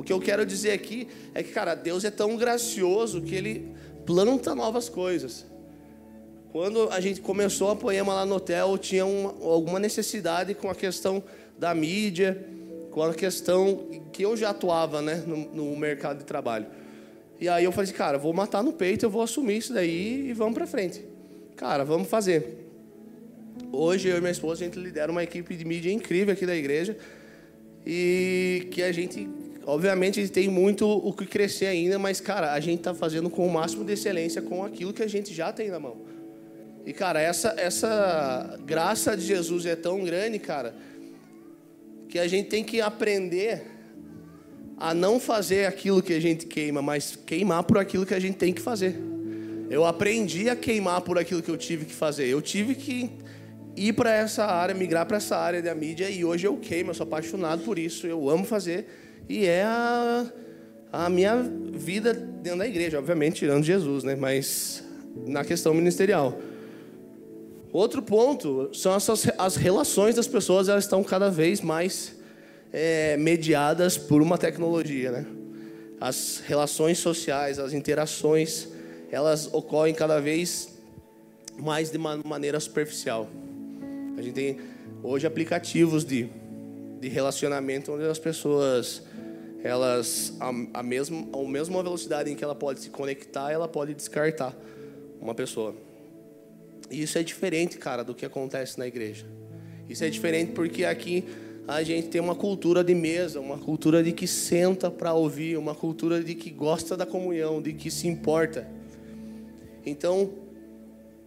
o 0.00 0.02
que 0.02 0.14
eu 0.14 0.18
quero 0.18 0.46
dizer 0.46 0.70
aqui 0.70 1.06
é 1.34 1.42
que, 1.42 1.52
cara, 1.52 1.74
Deus 1.74 2.06
é 2.06 2.10
tão 2.10 2.34
gracioso 2.34 3.20
que 3.20 3.34
Ele 3.34 3.70
planta 4.06 4.54
novas 4.54 4.88
coisas. 4.88 5.44
Quando 6.50 6.88
a 6.88 7.00
gente 7.00 7.20
começou 7.20 7.70
a 7.70 7.76
Poema 7.76 8.14
lá 8.14 8.24
no 8.24 8.36
hotel, 8.36 8.78
tinha 8.78 9.04
uma, 9.04 9.28
alguma 9.46 9.78
necessidade 9.78 10.54
com 10.54 10.70
a 10.70 10.74
questão 10.74 11.22
da 11.58 11.74
mídia, 11.74 12.42
com 12.90 13.02
a 13.02 13.12
questão 13.12 14.00
que 14.10 14.22
eu 14.22 14.34
já 14.38 14.48
atuava 14.48 15.02
né, 15.02 15.22
no, 15.26 15.36
no 15.36 15.76
mercado 15.76 16.20
de 16.20 16.24
trabalho. 16.24 16.64
E 17.38 17.46
aí 17.46 17.64
eu 17.64 17.70
falei 17.70 17.90
assim, 17.90 17.98
cara, 17.98 18.16
vou 18.16 18.32
matar 18.32 18.62
no 18.62 18.72
peito, 18.72 19.04
eu 19.04 19.10
vou 19.10 19.20
assumir 19.20 19.58
isso 19.58 19.74
daí 19.74 20.30
e 20.30 20.32
vamos 20.32 20.54
para 20.54 20.66
frente. 20.66 21.04
Cara, 21.56 21.84
vamos 21.84 22.08
fazer. 22.08 22.70
Hoje 23.70 24.08
eu 24.08 24.16
e 24.16 24.20
minha 24.20 24.32
esposa 24.32 24.62
a 24.62 24.66
gente 24.66 24.78
lidera 24.78 25.12
uma 25.12 25.22
equipe 25.22 25.54
de 25.54 25.64
mídia 25.66 25.92
incrível 25.92 26.32
aqui 26.32 26.46
da 26.46 26.56
igreja 26.56 26.96
e 27.86 28.68
que 28.70 28.82
a 28.82 28.92
gente, 28.92 29.28
obviamente, 29.64 30.26
tem 30.28 30.48
muito 30.48 30.88
o 30.88 31.12
que 31.12 31.26
crescer 31.26 31.66
ainda, 31.66 31.98
mas 31.98 32.20
cara, 32.20 32.52
a 32.52 32.60
gente 32.60 32.78
está 32.78 32.94
fazendo 32.94 33.28
com 33.28 33.46
o 33.46 33.52
máximo 33.52 33.84
de 33.84 33.92
excelência 33.92 34.40
com 34.40 34.64
aquilo 34.64 34.92
que 34.92 35.02
a 35.02 35.08
gente 35.08 35.32
já 35.34 35.52
tem 35.52 35.68
na 35.68 35.78
mão. 35.78 35.96
E 36.86 36.92
cara, 36.92 37.20
essa 37.20 37.54
essa 37.56 38.58
graça 38.64 39.16
de 39.16 39.24
Jesus 39.24 39.66
é 39.66 39.76
tão 39.76 40.02
grande, 40.04 40.38
cara, 40.38 40.74
que 42.08 42.18
a 42.18 42.26
gente 42.26 42.48
tem 42.48 42.64
que 42.64 42.80
aprender 42.80 43.62
a 44.76 44.94
não 44.94 45.20
fazer 45.20 45.66
aquilo 45.66 46.02
que 46.02 46.14
a 46.14 46.20
gente 46.20 46.46
queima, 46.46 46.80
mas 46.80 47.14
queimar 47.14 47.62
por 47.64 47.76
aquilo 47.76 48.06
que 48.06 48.14
a 48.14 48.18
gente 48.18 48.38
tem 48.38 48.52
que 48.52 48.62
fazer. 48.62 48.98
Eu 49.68 49.84
aprendi 49.84 50.48
a 50.48 50.56
queimar 50.56 51.02
por 51.02 51.18
aquilo 51.18 51.42
que 51.42 51.50
eu 51.50 51.56
tive 51.56 51.84
que 51.84 51.92
fazer. 51.92 52.26
Eu 52.26 52.40
tive 52.40 52.74
que 52.74 53.10
ir 53.76 53.92
para 53.92 54.12
essa 54.12 54.44
área, 54.44 54.74
migrar 54.74 55.06
para 55.06 55.18
essa 55.18 55.36
área 55.36 55.62
da 55.62 55.74
mídia 55.74 56.08
e 56.10 56.24
hoje 56.24 56.46
eu 56.46 56.56
queimo, 56.56 56.90
eu 56.90 56.94
sou 56.94 57.04
apaixonado 57.04 57.62
por 57.62 57.78
isso, 57.78 58.06
eu 58.06 58.28
amo 58.28 58.44
fazer 58.44 58.86
e 59.28 59.46
é 59.46 59.62
a, 59.64 60.26
a 60.92 61.08
minha 61.08 61.42
vida 61.72 62.12
dentro 62.14 62.58
da 62.58 62.66
igreja, 62.66 62.98
obviamente 62.98 63.36
tirando 63.36 63.64
Jesus, 63.64 64.04
né? 64.04 64.16
Mas 64.16 64.84
na 65.26 65.44
questão 65.44 65.74
ministerial. 65.74 66.38
Outro 67.72 68.02
ponto 68.02 68.70
são 68.74 68.94
essas, 68.94 69.30
as 69.38 69.56
relações 69.56 70.16
das 70.16 70.26
pessoas, 70.26 70.68
elas 70.68 70.84
estão 70.84 71.04
cada 71.04 71.30
vez 71.30 71.60
mais 71.60 72.16
é, 72.72 73.16
mediadas 73.16 73.96
por 73.96 74.20
uma 74.20 74.36
tecnologia, 74.36 75.12
né? 75.12 75.26
As 76.00 76.42
relações 76.44 76.98
sociais, 76.98 77.58
as 77.58 77.72
interações, 77.72 78.68
elas 79.10 79.48
ocorrem 79.52 79.94
cada 79.94 80.20
vez 80.20 80.70
mais 81.58 81.90
de 81.90 81.98
uma 81.98 82.16
maneira 82.24 82.58
superficial. 82.58 83.28
A 84.16 84.22
gente 84.22 84.34
tem 84.34 84.58
hoje 85.02 85.26
aplicativos 85.26 86.04
de, 86.04 86.28
de 87.00 87.08
relacionamento 87.08 87.92
onde 87.92 88.04
as 88.04 88.18
pessoas 88.18 89.02
elas 89.62 90.34
a, 90.40 90.80
a 90.80 90.82
mesma 90.82 91.26
a 91.80 91.82
velocidade 91.82 92.30
em 92.30 92.34
que 92.34 92.42
ela 92.42 92.54
pode 92.54 92.80
se 92.80 92.90
conectar, 92.90 93.50
ela 93.52 93.68
pode 93.68 93.94
descartar 93.94 94.56
uma 95.20 95.34
pessoa. 95.34 95.74
E 96.90 97.02
isso 97.02 97.18
é 97.18 97.22
diferente, 97.22 97.78
cara, 97.78 98.02
do 98.02 98.14
que 98.14 98.24
acontece 98.24 98.78
na 98.78 98.86
igreja. 98.86 99.26
Isso 99.88 100.04
é 100.04 100.10
diferente 100.10 100.52
porque 100.52 100.84
aqui 100.84 101.24
a 101.68 101.82
gente 101.82 102.08
tem 102.08 102.20
uma 102.20 102.34
cultura 102.34 102.82
de 102.82 102.94
mesa, 102.94 103.38
uma 103.38 103.58
cultura 103.58 104.02
de 104.02 104.12
que 104.12 104.26
senta 104.26 104.90
para 104.90 105.12
ouvir, 105.12 105.56
uma 105.56 105.74
cultura 105.74 106.22
de 106.22 106.34
que 106.34 106.50
gosta 106.50 106.96
da 106.96 107.06
comunhão, 107.06 107.62
de 107.62 107.72
que 107.72 107.90
se 107.90 108.08
importa. 108.08 108.66
Então, 109.86 110.30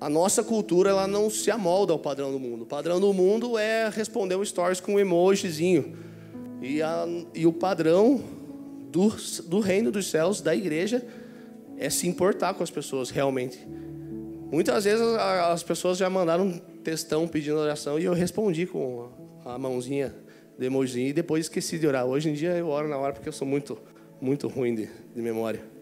a 0.02 0.10
nossa 0.10 0.44
cultura 0.44 0.90
ela 0.90 1.08
não 1.08 1.30
se 1.30 1.50
amolda 1.50 1.94
ao 1.94 2.00
padrão 2.00 2.32
do 2.32 2.40
mundo. 2.40 2.64
O 2.64 2.66
padrão 2.66 3.00
do 3.00 3.14
mundo 3.14 3.58
é 3.58 3.90
responder 3.90 4.36
o 4.36 4.46
stories 4.46 4.82
com 4.82 4.96
um 4.96 5.00
emojizinho. 5.00 5.96
E, 6.64 6.82
a, 6.82 7.06
e 7.36 7.46
o 7.46 7.52
padrão 7.52 8.24
do, 8.90 9.10
do 9.44 9.60
reino 9.60 9.92
dos 9.92 10.10
céus, 10.10 10.40
da 10.40 10.56
igreja, 10.56 11.06
é 11.78 11.90
se 11.90 12.08
importar 12.08 12.54
com 12.54 12.64
as 12.64 12.72
pessoas 12.72 13.10
realmente. 13.10 13.60
Muitas 14.50 14.86
vezes 14.86 15.06
as 15.06 15.62
pessoas 15.62 15.98
já 15.98 16.10
mandaram 16.10 16.46
um 16.46 16.58
textão 16.58 17.28
pedindo 17.28 17.58
oração 17.58 18.00
e 18.00 18.06
eu 18.06 18.14
respondi 18.14 18.66
com 18.66 19.10
a 19.44 19.58
mãozinha 19.58 20.16
de 20.58 20.66
emojizinho 20.66 21.10
e 21.10 21.14
depois 21.14 21.46
esqueci 21.46 21.78
de 21.78 21.86
orar. 21.86 22.06
Hoje 22.06 22.30
em 22.30 22.34
dia 22.34 22.52
eu 22.52 22.70
oro 22.70 22.88
na 22.88 22.98
hora 22.98 23.12
porque 23.12 23.28
eu 23.28 23.34
sou 23.34 23.48
muito, 23.48 23.78
muito 24.22 24.48
ruim 24.48 24.74
de, 24.74 24.90
de 25.14 25.22
memória. 25.22 25.73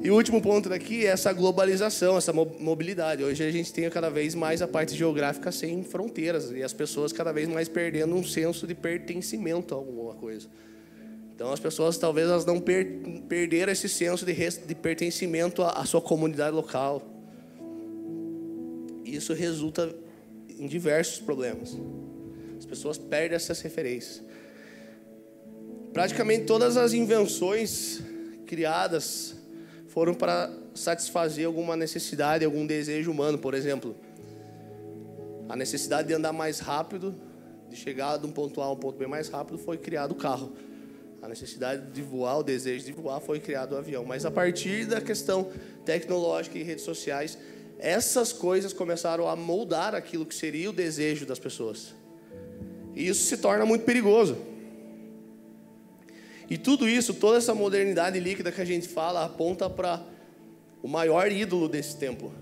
E 0.00 0.10
o 0.10 0.14
último 0.14 0.40
ponto 0.40 0.68
daqui 0.68 1.04
é 1.04 1.08
essa 1.08 1.32
globalização, 1.32 2.16
essa 2.16 2.32
mobilidade. 2.32 3.24
Hoje 3.24 3.42
a 3.42 3.50
gente 3.50 3.72
tem 3.72 3.90
cada 3.90 4.08
vez 4.08 4.32
mais 4.32 4.62
a 4.62 4.68
parte 4.68 4.94
geográfica 4.94 5.50
sem 5.50 5.82
fronteiras 5.82 6.52
e 6.52 6.62
as 6.62 6.72
pessoas 6.72 7.12
cada 7.12 7.32
vez 7.32 7.48
mais 7.48 7.68
perdendo 7.68 8.14
um 8.14 8.22
senso 8.22 8.64
de 8.64 8.76
pertencimento 8.76 9.74
a 9.74 9.78
alguma 9.78 10.14
coisa. 10.14 10.46
Então 11.34 11.52
as 11.52 11.58
pessoas 11.58 11.98
talvez 11.98 12.28
elas 12.28 12.44
não 12.44 12.60
per 12.60 12.86
perderam 13.28 13.72
esse 13.72 13.88
senso 13.88 14.24
de, 14.24 14.34
de 14.34 14.74
pertencimento 14.74 15.62
à, 15.62 15.70
à 15.70 15.84
sua 15.84 16.00
comunidade 16.00 16.54
local. 16.54 17.02
Isso 19.04 19.32
resulta 19.34 19.92
em 20.48 20.68
diversos 20.68 21.18
problemas. 21.18 21.76
As 22.56 22.66
pessoas 22.66 22.98
perdem 22.98 23.34
essas 23.34 23.60
referências. 23.60 24.22
Praticamente 25.92 26.44
todas 26.44 26.76
as 26.76 26.92
invenções 26.92 28.00
criadas 28.46 29.37
foram 29.98 30.14
para 30.14 30.48
satisfazer 30.76 31.44
alguma 31.44 31.76
necessidade, 31.76 32.44
algum 32.44 32.64
desejo 32.64 33.10
humano, 33.10 33.36
por 33.36 33.52
exemplo. 33.52 33.96
A 35.48 35.56
necessidade 35.56 36.06
de 36.06 36.14
andar 36.14 36.32
mais 36.32 36.60
rápido, 36.60 37.16
de 37.68 37.74
chegar 37.74 38.16
de 38.16 38.24
um 38.24 38.30
ponto 38.30 38.62
A 38.62 38.66
a 38.66 38.70
um 38.70 38.76
ponto 38.76 38.96
B 38.96 39.08
mais 39.08 39.28
rápido, 39.28 39.58
foi 39.58 39.76
criado 39.76 40.12
o 40.12 40.14
carro. 40.14 40.52
A 41.20 41.26
necessidade 41.26 41.90
de 41.90 42.00
voar, 42.00 42.38
o 42.38 42.42
desejo 42.44 42.84
de 42.84 42.92
voar, 42.92 43.18
foi 43.18 43.40
criado 43.40 43.72
o 43.72 43.76
avião. 43.76 44.04
Mas 44.04 44.24
a 44.24 44.30
partir 44.30 44.86
da 44.86 45.00
questão 45.00 45.50
tecnológica 45.84 46.56
e 46.56 46.62
redes 46.62 46.84
sociais, 46.84 47.36
essas 47.76 48.32
coisas 48.32 48.72
começaram 48.72 49.26
a 49.26 49.34
moldar 49.34 49.96
aquilo 49.96 50.24
que 50.24 50.34
seria 50.36 50.70
o 50.70 50.72
desejo 50.72 51.26
das 51.26 51.40
pessoas. 51.40 51.92
E 52.94 53.08
isso 53.08 53.24
se 53.24 53.36
torna 53.38 53.66
muito 53.66 53.84
perigoso. 53.84 54.36
E 56.50 56.56
tudo 56.56 56.88
isso, 56.88 57.12
toda 57.14 57.36
essa 57.36 57.54
modernidade 57.54 58.18
líquida 58.18 58.50
que 58.50 58.60
a 58.60 58.64
gente 58.64 58.88
fala, 58.88 59.24
aponta 59.24 59.68
para 59.68 60.02
o 60.82 60.88
maior 60.88 61.30
ídolo 61.30 61.68
desse 61.68 61.96
tempo, 61.96 62.32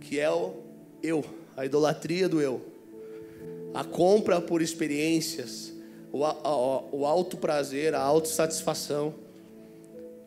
que 0.00 0.20
é 0.20 0.30
o 0.30 0.54
eu, 1.02 1.24
a 1.56 1.64
idolatria 1.66 2.28
do 2.28 2.40
eu. 2.40 2.64
A 3.74 3.82
compra 3.82 4.40
por 4.40 4.62
experiências, 4.62 5.72
o, 6.12 6.20
o 6.92 7.04
alto 7.04 7.36
prazer, 7.36 7.94
a 7.94 8.00
autossatisfação. 8.00 9.14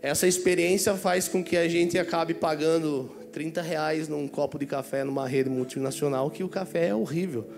Essa 0.01 0.27
experiência 0.27 0.96
faz 0.96 1.27
com 1.27 1.43
que 1.43 1.55
a 1.55 1.67
gente 1.67 1.98
acabe 1.98 2.34
pagando 2.34 3.10
30 3.31 3.62
reais 3.62 4.08
num 4.08 4.27
copo 4.27 4.60
de 4.60 4.65
café 4.65 5.03
numa 5.03 5.27
rede 5.27 5.50
multinacional, 5.50 6.29
que 6.29 6.43
o 6.43 6.50
café 6.50 6.88
é 6.88 6.96
horrível. 6.96 7.50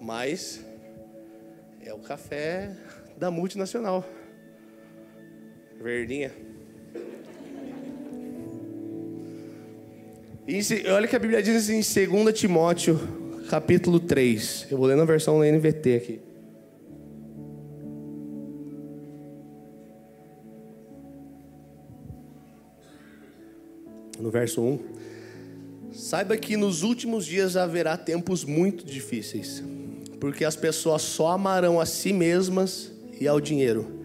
Mas 0.00 0.60
é 1.80 1.94
o 1.94 1.98
café 1.98 2.76
da 3.16 3.30
multinacional. 3.30 4.04
Verdinha. 5.80 6.32
E 10.46 10.60
olha 10.90 11.08
que 11.08 11.16
a 11.16 11.18
Bíblia 11.18 11.42
diz 11.42 11.70
em 11.70 11.80
2 11.80 12.38
Timóteo, 12.38 13.00
capítulo 13.48 13.98
3. 13.98 14.68
Eu 14.70 14.76
vou 14.76 14.86
ler 14.86 14.96
na 14.96 15.04
versão 15.06 15.40
da 15.40 15.46
NVT 15.46 15.94
aqui. 15.94 16.20
No 24.20 24.30
verso 24.30 24.60
1. 24.60 24.78
Saiba 25.92 26.36
que 26.36 26.56
nos 26.56 26.82
últimos 26.82 27.24
dias 27.24 27.56
haverá 27.56 27.96
tempos 27.96 28.44
muito 28.44 28.84
difíceis, 28.84 29.62
porque 30.20 30.44
as 30.44 30.56
pessoas 30.56 31.02
só 31.02 31.28
amarão 31.28 31.80
a 31.80 31.86
si 31.86 32.12
mesmas 32.12 32.92
e 33.18 33.26
ao 33.26 33.40
dinheiro 33.40 34.03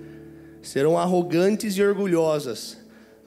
serão 0.62 0.98
arrogantes 0.98 1.75
e 1.75 1.84
orgulhosas, 1.84 2.78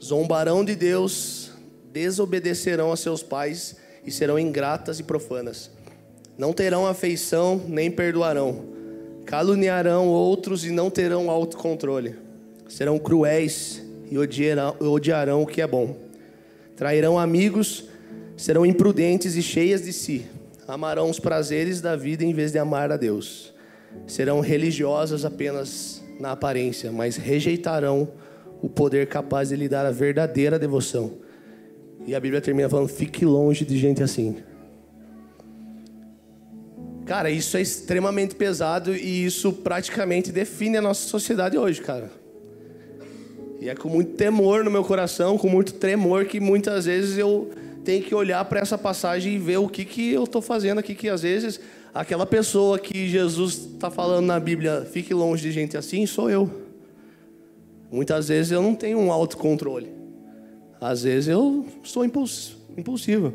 zombarão 0.03 0.65
de 0.65 0.75
Deus, 0.75 1.51
desobedecerão 1.93 2.93
a 2.93 2.97
seus 2.97 3.23
pais 3.23 3.77
e 4.05 4.11
serão 4.11 4.39
ingratas 4.39 4.99
e 4.99 5.03
profanas. 5.03 5.71
Não 6.37 6.53
terão 6.53 6.87
afeição 6.87 7.61
nem 7.69 7.91
perdoarão, 7.91 8.65
caluniarão 9.25 10.09
outros 10.09 10.65
e 10.65 10.71
não 10.71 10.91
terão 10.91 11.31
autocontrole. 11.31 12.17
Serão 12.69 12.99
cruéis 12.99 13.83
e 14.11 14.19
odiarão, 14.19 14.77
odiarão 14.81 15.43
o 15.43 15.47
que 15.47 15.61
é 15.61 15.67
bom. 15.67 15.97
Trairão 16.75 17.19
amigos, 17.19 17.85
serão 18.37 18.65
imprudentes 18.65 19.37
e 19.37 19.43
cheias 19.43 19.83
de 19.83 19.93
si. 19.93 20.27
Amarão 20.67 21.11
os 21.11 21.21
prazeres 21.21 21.81
da 21.81 21.95
vida 21.97 22.25
em 22.25 22.33
vez 22.33 22.51
de 22.51 22.59
amar 22.59 22.91
a 22.91 22.97
Deus. 22.97 23.53
Serão 24.07 24.41
religiosas 24.41 25.25
apenas 25.25 26.02
na 26.23 26.31
aparência, 26.31 26.93
mas 26.93 27.17
rejeitarão 27.17 28.09
o 28.63 28.69
poder 28.69 29.09
capaz 29.09 29.49
de 29.49 29.57
lhe 29.57 29.69
dar 29.69 29.85
a 29.85 29.91
verdadeira 29.91 30.57
devoção. 30.57 31.15
E 32.07 32.15
a 32.15 32.21
Bíblia 32.21 32.41
termina 32.41 32.69
falando: 32.69 32.89
fique 32.89 33.25
longe 33.25 33.65
de 33.65 33.77
gente 33.77 34.05
assim. 34.05 34.37
Cara, 37.05 37.29
isso 37.29 37.57
é 37.57 37.61
extremamente 37.61 38.37
pesado 38.37 38.95
e 38.95 39.25
isso 39.25 39.53
praticamente 39.53 40.31
define 40.31 40.77
a 40.77 40.81
nossa 40.81 41.09
sociedade 41.09 41.59
hoje, 41.59 41.83
cara. 41.83 42.09
E 43.61 43.69
é 43.69 43.75
com 43.75 43.89
muito 43.89 44.13
temor 44.13 44.65
no 44.65 44.71
meu 44.71 44.85
coração, 44.85 45.37
com 45.37 45.49
muito 45.49 45.75
tremor, 45.75 46.27
que 46.27 46.39
muitas 46.39 46.85
vezes 46.85 47.19
eu, 47.19 47.51
tem 47.85 48.01
que 48.01 48.15
olhar 48.15 48.45
para 48.45 48.61
essa 48.61 48.79
passagem 48.79 49.35
e 49.35 49.39
ver 49.39 49.57
o 49.57 49.69
que, 49.69 49.85
que 49.85 50.13
eu 50.13 50.23
estou 50.23 50.41
fazendo 50.41 50.79
aqui, 50.79 50.95
que 50.95 51.09
às 51.09 51.23
vezes 51.23 51.61
aquela 51.95 52.27
pessoa 52.27 52.79
que 52.79 53.09
Jesus 53.09 53.71
está 53.75 53.91
falando 53.91 54.27
na 54.27 54.41
Bíblia, 54.41 54.87
fique 54.91 55.13
longe 55.13 55.43
de 55.43 55.53
gente 55.53 55.77
assim, 55.77 56.07
sou 56.07 56.31
eu. 56.31 56.51
Muitas 57.91 58.29
vezes 58.29 58.53
eu 58.53 58.63
não 58.63 58.75
tenho 58.75 58.99
um 58.99 59.13
autocontrole. 59.13 59.93
Às 60.81 61.03
vezes 61.03 61.29
eu 61.29 61.67
sou 61.83 62.05
impulsivo. 62.05 63.33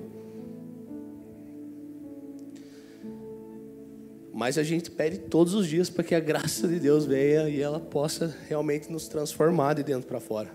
Mas 4.34 4.58
a 4.58 4.64
gente 4.64 4.92
pede 4.92 5.18
todos 5.18 5.54
os 5.54 5.68
dias 5.68 5.90
para 5.90 6.04
que 6.04 6.14
a 6.14 6.20
graça 6.20 6.68
de 6.68 6.80
Deus 6.80 7.06
venha 7.06 7.50
e 7.50 7.62
ela 7.62 7.80
possa 7.80 8.36
realmente 8.48 8.92
nos 8.92 9.08
transformar 9.08 9.76
de 9.76 9.84
dentro 9.84 10.08
para 10.08 10.20
fora. 10.20 10.52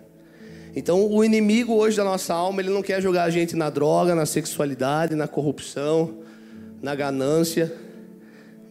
Então, 0.74 1.06
o 1.10 1.24
inimigo 1.24 1.74
hoje 1.74 1.96
da 1.96 2.04
nossa 2.04 2.32
alma, 2.32 2.62
ele 2.62 2.70
não 2.70 2.82
quer 2.82 3.00
jogar 3.02 3.24
a 3.24 3.30
gente 3.30 3.54
na 3.54 3.68
droga, 3.68 4.14
na 4.14 4.24
sexualidade, 4.24 5.14
na 5.14 5.28
corrupção, 5.28 6.18
na 6.80 6.94
ganância. 6.94 7.72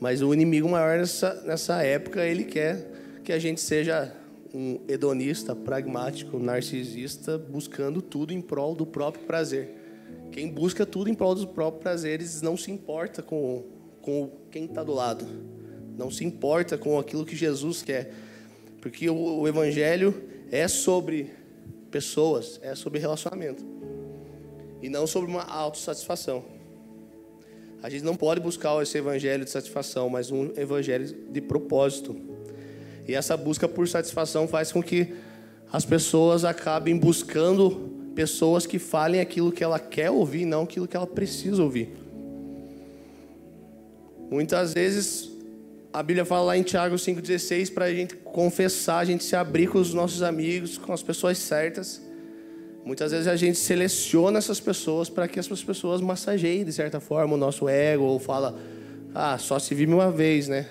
Mas 0.01 0.23
o 0.23 0.33
inimigo 0.33 0.67
maior 0.67 0.97
nessa, 0.97 1.43
nessa 1.43 1.83
época, 1.83 2.25
ele 2.25 2.43
quer 2.43 2.91
que 3.23 3.31
a 3.31 3.37
gente 3.37 3.61
seja 3.61 4.11
um 4.51 4.79
hedonista, 4.87 5.55
pragmático, 5.55 6.39
narcisista, 6.39 7.37
buscando 7.37 8.01
tudo 8.01 8.33
em 8.33 8.41
prol 8.41 8.73
do 8.73 8.83
próprio 8.83 9.23
prazer. 9.25 9.75
Quem 10.31 10.49
busca 10.49 10.87
tudo 10.87 11.07
em 11.07 11.13
prol 11.13 11.35
dos 11.35 11.45
próprios 11.45 11.83
prazeres 11.83 12.41
não 12.41 12.57
se 12.57 12.71
importa 12.71 13.21
com, 13.21 13.63
com 14.01 14.31
quem 14.49 14.65
está 14.65 14.83
do 14.83 14.91
lado. 14.91 15.23
Não 15.95 16.09
se 16.09 16.25
importa 16.25 16.79
com 16.79 16.97
aquilo 16.97 17.23
que 17.23 17.35
Jesus 17.35 17.83
quer. 17.83 18.11
Porque 18.81 19.07
o, 19.07 19.41
o 19.41 19.47
Evangelho 19.47 20.19
é 20.51 20.67
sobre 20.67 21.29
pessoas, 21.91 22.59
é 22.63 22.73
sobre 22.73 22.97
relacionamento. 22.97 23.63
E 24.81 24.89
não 24.89 25.05
sobre 25.05 25.29
uma 25.29 25.43
autossatisfação. 25.43 26.43
A 27.83 27.89
gente 27.89 28.03
não 28.03 28.15
pode 28.15 28.39
buscar 28.39 28.81
esse 28.81 28.97
evangelho 28.97 29.43
de 29.43 29.49
satisfação, 29.49 30.09
mas 30.09 30.31
um 30.31 30.51
evangelho 30.55 31.05
de 31.29 31.41
propósito. 31.41 32.15
E 33.07 33.15
essa 33.15 33.35
busca 33.35 33.67
por 33.67 33.87
satisfação 33.87 34.47
faz 34.47 34.71
com 34.71 34.83
que 34.83 35.13
as 35.71 35.83
pessoas 35.83 36.45
acabem 36.45 36.97
buscando 36.97 37.89
pessoas 38.13 38.65
que 38.65 38.77
falem 38.77 39.19
aquilo 39.19 39.51
que 39.51 39.63
ela 39.63 39.79
quer 39.79 40.11
ouvir, 40.11 40.45
não 40.45 40.63
aquilo 40.63 40.87
que 40.87 40.95
ela 40.95 41.07
precisa 41.07 41.63
ouvir. 41.63 41.89
Muitas 44.29 44.73
vezes 44.73 45.31
a 45.91 46.03
Bíblia 46.03 46.23
fala 46.23 46.47
lá 46.47 46.57
em 46.57 46.63
Tiago 46.63 46.95
5,16 46.95 47.73
para 47.73 47.85
a 47.85 47.93
gente 47.93 48.15
confessar, 48.15 48.99
a 48.99 49.05
gente 49.05 49.23
se 49.23 49.35
abrir 49.35 49.67
com 49.67 49.77
os 49.77 49.93
nossos 49.93 50.21
amigos, 50.21 50.77
com 50.77 50.93
as 50.93 51.01
pessoas 51.01 51.37
certas. 51.37 52.01
Muitas 52.83 53.11
vezes 53.11 53.27
a 53.27 53.35
gente 53.35 53.57
seleciona 53.57 54.39
essas 54.39 54.59
pessoas 54.59 55.09
para 55.09 55.27
que 55.27 55.39
essas 55.39 55.63
pessoas 55.63 56.01
massageiem, 56.01 56.65
de 56.65 56.73
certa 56.73 56.99
forma, 56.99 57.35
o 57.35 57.37
nosso 57.37 57.69
ego, 57.69 58.03
ou 58.03 58.19
fala, 58.19 58.57
ah, 59.13 59.37
só 59.37 59.59
se 59.59 59.75
vive 59.75 59.93
uma 59.93 60.09
vez, 60.09 60.47
né? 60.47 60.67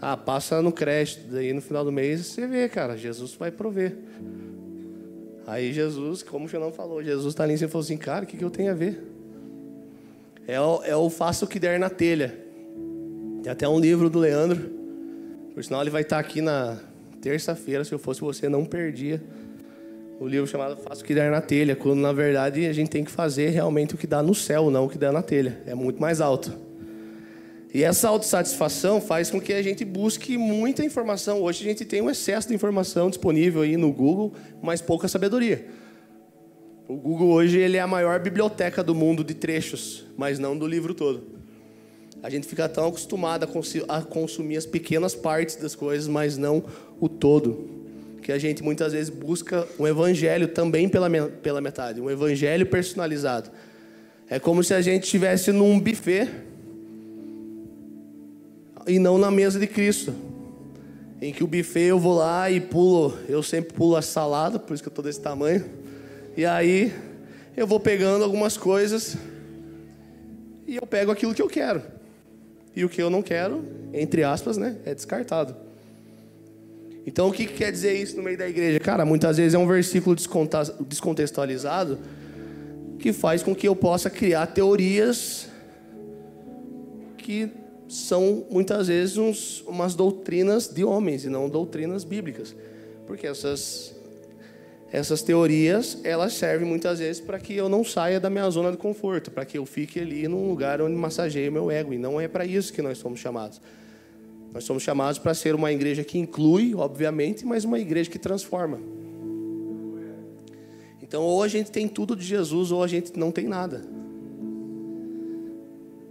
Ah, 0.00 0.16
passa 0.16 0.62
no 0.62 0.70
crédito, 0.70 1.26
daí 1.32 1.52
no 1.52 1.60
final 1.60 1.84
do 1.84 1.90
mês 1.90 2.24
você 2.24 2.46
vê, 2.46 2.68
cara, 2.68 2.96
Jesus 2.96 3.34
vai 3.34 3.50
prover. 3.50 3.96
Aí 5.46 5.72
Jesus, 5.72 6.22
como 6.22 6.44
o 6.44 6.48
Xanão 6.48 6.70
falou, 6.70 7.02
Jesus 7.02 7.32
está 7.32 7.42
ali 7.42 7.54
e 7.54 7.58
falou 7.58 7.80
assim, 7.80 7.96
cara, 7.96 8.24
o 8.24 8.26
que, 8.26 8.36
que 8.36 8.44
eu 8.44 8.50
tenho 8.50 8.70
a 8.70 8.74
ver? 8.74 9.02
É 10.46 10.60
o, 10.60 10.82
é 10.84 10.94
o 10.94 11.10
faço 11.10 11.44
o 11.44 11.48
que 11.48 11.58
der 11.58 11.80
na 11.80 11.90
telha. 11.90 12.38
Tem 13.42 13.50
até 13.50 13.68
um 13.68 13.80
livro 13.80 14.08
do 14.08 14.18
Leandro. 14.18 14.70
Por 15.54 15.64
sinal, 15.64 15.80
ele 15.80 15.90
vai 15.90 16.02
estar 16.02 16.18
aqui 16.18 16.40
na 16.40 16.78
terça-feira. 17.20 17.84
Se 17.84 17.92
eu 17.92 17.98
fosse 17.98 18.20
você, 18.20 18.48
não 18.48 18.64
perdia. 18.64 19.22
O 20.20 20.26
livro 20.26 20.48
chamado 20.48 20.76
Faça 20.76 21.02
o 21.02 21.04
que 21.04 21.14
der 21.14 21.30
na 21.30 21.40
telha. 21.40 21.76
Quando 21.76 22.00
na 22.00 22.12
verdade 22.12 22.66
a 22.66 22.72
gente 22.72 22.90
tem 22.90 23.04
que 23.04 23.10
fazer 23.10 23.50
realmente 23.50 23.94
o 23.94 23.98
que 23.98 24.06
dá 24.06 24.22
no 24.22 24.34
céu, 24.34 24.70
não 24.70 24.86
o 24.86 24.88
que 24.88 24.98
dá 24.98 25.12
na 25.12 25.22
telha. 25.22 25.62
É 25.64 25.74
muito 25.74 26.00
mais 26.00 26.20
alto. 26.20 26.52
E 27.72 27.84
essa 27.84 28.08
autossatisfação 28.08 29.00
faz 29.00 29.30
com 29.30 29.40
que 29.40 29.52
a 29.52 29.62
gente 29.62 29.84
busque 29.84 30.36
muita 30.36 30.84
informação. 30.84 31.42
Hoje 31.42 31.62
a 31.62 31.68
gente 31.68 31.84
tem 31.84 32.00
um 32.02 32.10
excesso 32.10 32.48
de 32.48 32.54
informação 32.54 33.10
disponível 33.10 33.62
aí 33.62 33.76
no 33.76 33.92
Google, 33.92 34.32
mas 34.60 34.80
pouca 34.80 35.06
sabedoria. 35.06 35.66
O 36.88 36.96
Google 36.96 37.28
hoje 37.28 37.58
ele 37.58 37.76
é 37.76 37.80
a 37.80 37.86
maior 37.86 38.18
biblioteca 38.18 38.82
do 38.82 38.94
mundo 38.94 39.22
de 39.22 39.34
trechos, 39.34 40.06
mas 40.16 40.38
não 40.38 40.56
do 40.56 40.66
livro 40.66 40.94
todo. 40.94 41.38
A 42.22 42.30
gente 42.30 42.46
fica 42.48 42.68
tão 42.68 42.88
acostumado 42.88 43.46
a 43.86 44.02
consumir 44.02 44.56
as 44.56 44.66
pequenas 44.66 45.14
partes 45.14 45.54
das 45.56 45.76
coisas, 45.76 46.08
mas 46.08 46.36
não 46.36 46.64
o 46.98 47.08
todo. 47.08 47.77
Que 48.28 48.32
a 48.32 48.36
gente 48.36 48.62
muitas 48.62 48.92
vezes 48.92 49.08
busca 49.08 49.66
um 49.78 49.86
evangelho 49.86 50.48
também 50.48 50.86
pela, 50.86 51.08
pela 51.08 51.62
metade, 51.62 51.98
um 51.98 52.10
evangelho 52.10 52.66
personalizado. 52.66 53.50
É 54.28 54.38
como 54.38 54.62
se 54.62 54.74
a 54.74 54.82
gente 54.82 55.04
estivesse 55.04 55.50
num 55.50 55.80
buffet 55.80 56.28
e 58.86 58.98
não 58.98 59.16
na 59.16 59.30
mesa 59.30 59.58
de 59.58 59.66
Cristo. 59.66 60.14
Em 61.22 61.32
que 61.32 61.42
o 61.42 61.46
buffet 61.46 61.86
eu 61.86 61.98
vou 61.98 62.18
lá 62.18 62.50
e 62.50 62.60
pulo, 62.60 63.16
eu 63.30 63.42
sempre 63.42 63.72
pulo 63.72 63.96
a 63.96 64.02
salada, 64.02 64.58
por 64.58 64.74
isso 64.74 64.82
que 64.82 64.90
eu 64.90 64.92
estou 64.92 65.02
desse 65.02 65.22
tamanho. 65.22 65.64
E 66.36 66.44
aí 66.44 66.92
eu 67.56 67.66
vou 67.66 67.80
pegando 67.80 68.24
algumas 68.24 68.58
coisas 68.58 69.16
e 70.66 70.76
eu 70.76 70.86
pego 70.86 71.10
aquilo 71.10 71.32
que 71.32 71.40
eu 71.40 71.48
quero 71.48 71.80
e 72.76 72.84
o 72.84 72.90
que 72.90 73.00
eu 73.02 73.08
não 73.08 73.22
quero, 73.22 73.64
entre 73.94 74.22
aspas, 74.22 74.58
né, 74.58 74.76
é 74.84 74.94
descartado. 74.94 75.67
Então, 77.08 77.28
o 77.28 77.32
que, 77.32 77.46
que 77.46 77.54
quer 77.54 77.72
dizer 77.72 77.94
isso 77.94 78.18
no 78.18 78.22
meio 78.22 78.36
da 78.36 78.46
igreja? 78.46 78.78
Cara, 78.78 79.02
muitas 79.02 79.38
vezes 79.38 79.54
é 79.54 79.58
um 79.58 79.66
versículo 79.66 80.14
descontextualizado 80.86 81.98
que 82.98 83.14
faz 83.14 83.42
com 83.42 83.54
que 83.54 83.66
eu 83.66 83.74
possa 83.74 84.10
criar 84.10 84.46
teorias 84.48 85.48
que 87.16 87.48
são 87.88 88.44
muitas 88.50 88.88
vezes 88.88 89.16
uns, 89.16 89.62
umas 89.62 89.94
doutrinas 89.94 90.68
de 90.68 90.84
homens 90.84 91.24
e 91.24 91.30
não 91.30 91.48
doutrinas 91.48 92.04
bíblicas. 92.04 92.54
Porque 93.06 93.26
essas 93.26 93.96
essas 94.92 95.22
teorias, 95.22 95.98
elas 96.04 96.34
servem 96.34 96.68
muitas 96.68 96.98
vezes 96.98 97.22
para 97.22 97.38
que 97.38 97.54
eu 97.54 97.70
não 97.70 97.82
saia 97.84 98.20
da 98.20 98.28
minha 98.28 98.48
zona 98.50 98.70
de 98.70 98.76
conforto, 98.76 99.30
para 99.30 99.46
que 99.46 99.56
eu 99.56 99.64
fique 99.64 99.98
ali 99.98 100.28
num 100.28 100.46
lugar 100.46 100.82
onde 100.82 100.94
massageie 100.94 101.50
meu 101.50 101.70
ego. 101.70 101.94
E 101.94 101.98
não 101.98 102.20
é 102.20 102.28
para 102.28 102.44
isso 102.44 102.70
que 102.70 102.82
nós 102.82 102.98
somos 102.98 103.18
chamados. 103.18 103.62
Nós 104.52 104.64
somos 104.64 104.82
chamados 104.82 105.18
para 105.18 105.34
ser 105.34 105.54
uma 105.54 105.72
igreja 105.72 106.02
que 106.02 106.18
inclui, 106.18 106.74
obviamente, 106.74 107.44
mas 107.44 107.64
uma 107.64 107.78
igreja 107.78 108.10
que 108.10 108.18
transforma. 108.18 108.80
Então, 111.02 111.22
ou 111.22 111.42
a 111.42 111.48
gente 111.48 111.70
tem 111.70 111.88
tudo 111.88 112.14
de 112.14 112.24
Jesus, 112.24 112.70
ou 112.70 112.82
a 112.82 112.86
gente 112.86 113.18
não 113.18 113.30
tem 113.30 113.46
nada. 113.46 113.82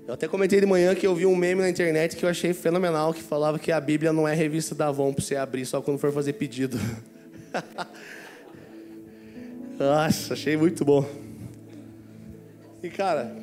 Eu 0.08 0.14
até 0.14 0.28
comentei 0.28 0.62
de 0.62 0.66
manhã 0.66 0.96
que 0.96 1.06
eu 1.06 1.14
vi 1.14 1.26
um 1.26 1.36
meme 1.36 1.62
na 1.62 1.70
internet 1.70 2.16
que 2.16 2.24
eu 2.24 2.30
achei 2.30 2.54
fenomenal, 2.54 3.14
que 3.14 3.22
falava 3.22 3.60
que 3.60 3.74
a 3.74 3.80
Bíblia 3.80 4.14
não 4.14 4.26
é 4.26 4.34
revista 4.34 4.74
da 4.74 4.88
Avon 4.88 5.14
para 5.14 5.22
você 5.22 5.36
abrir 5.36 5.66
só 5.66 5.82
quando 5.82 5.98
for 5.98 6.14
fazer 6.14 6.34
pedido. 6.34 6.80
Nossa, 9.78 10.34
achei 10.34 10.56
muito 10.56 10.86
bom. 10.86 11.06
E 12.82 12.90
cara, 12.90 13.36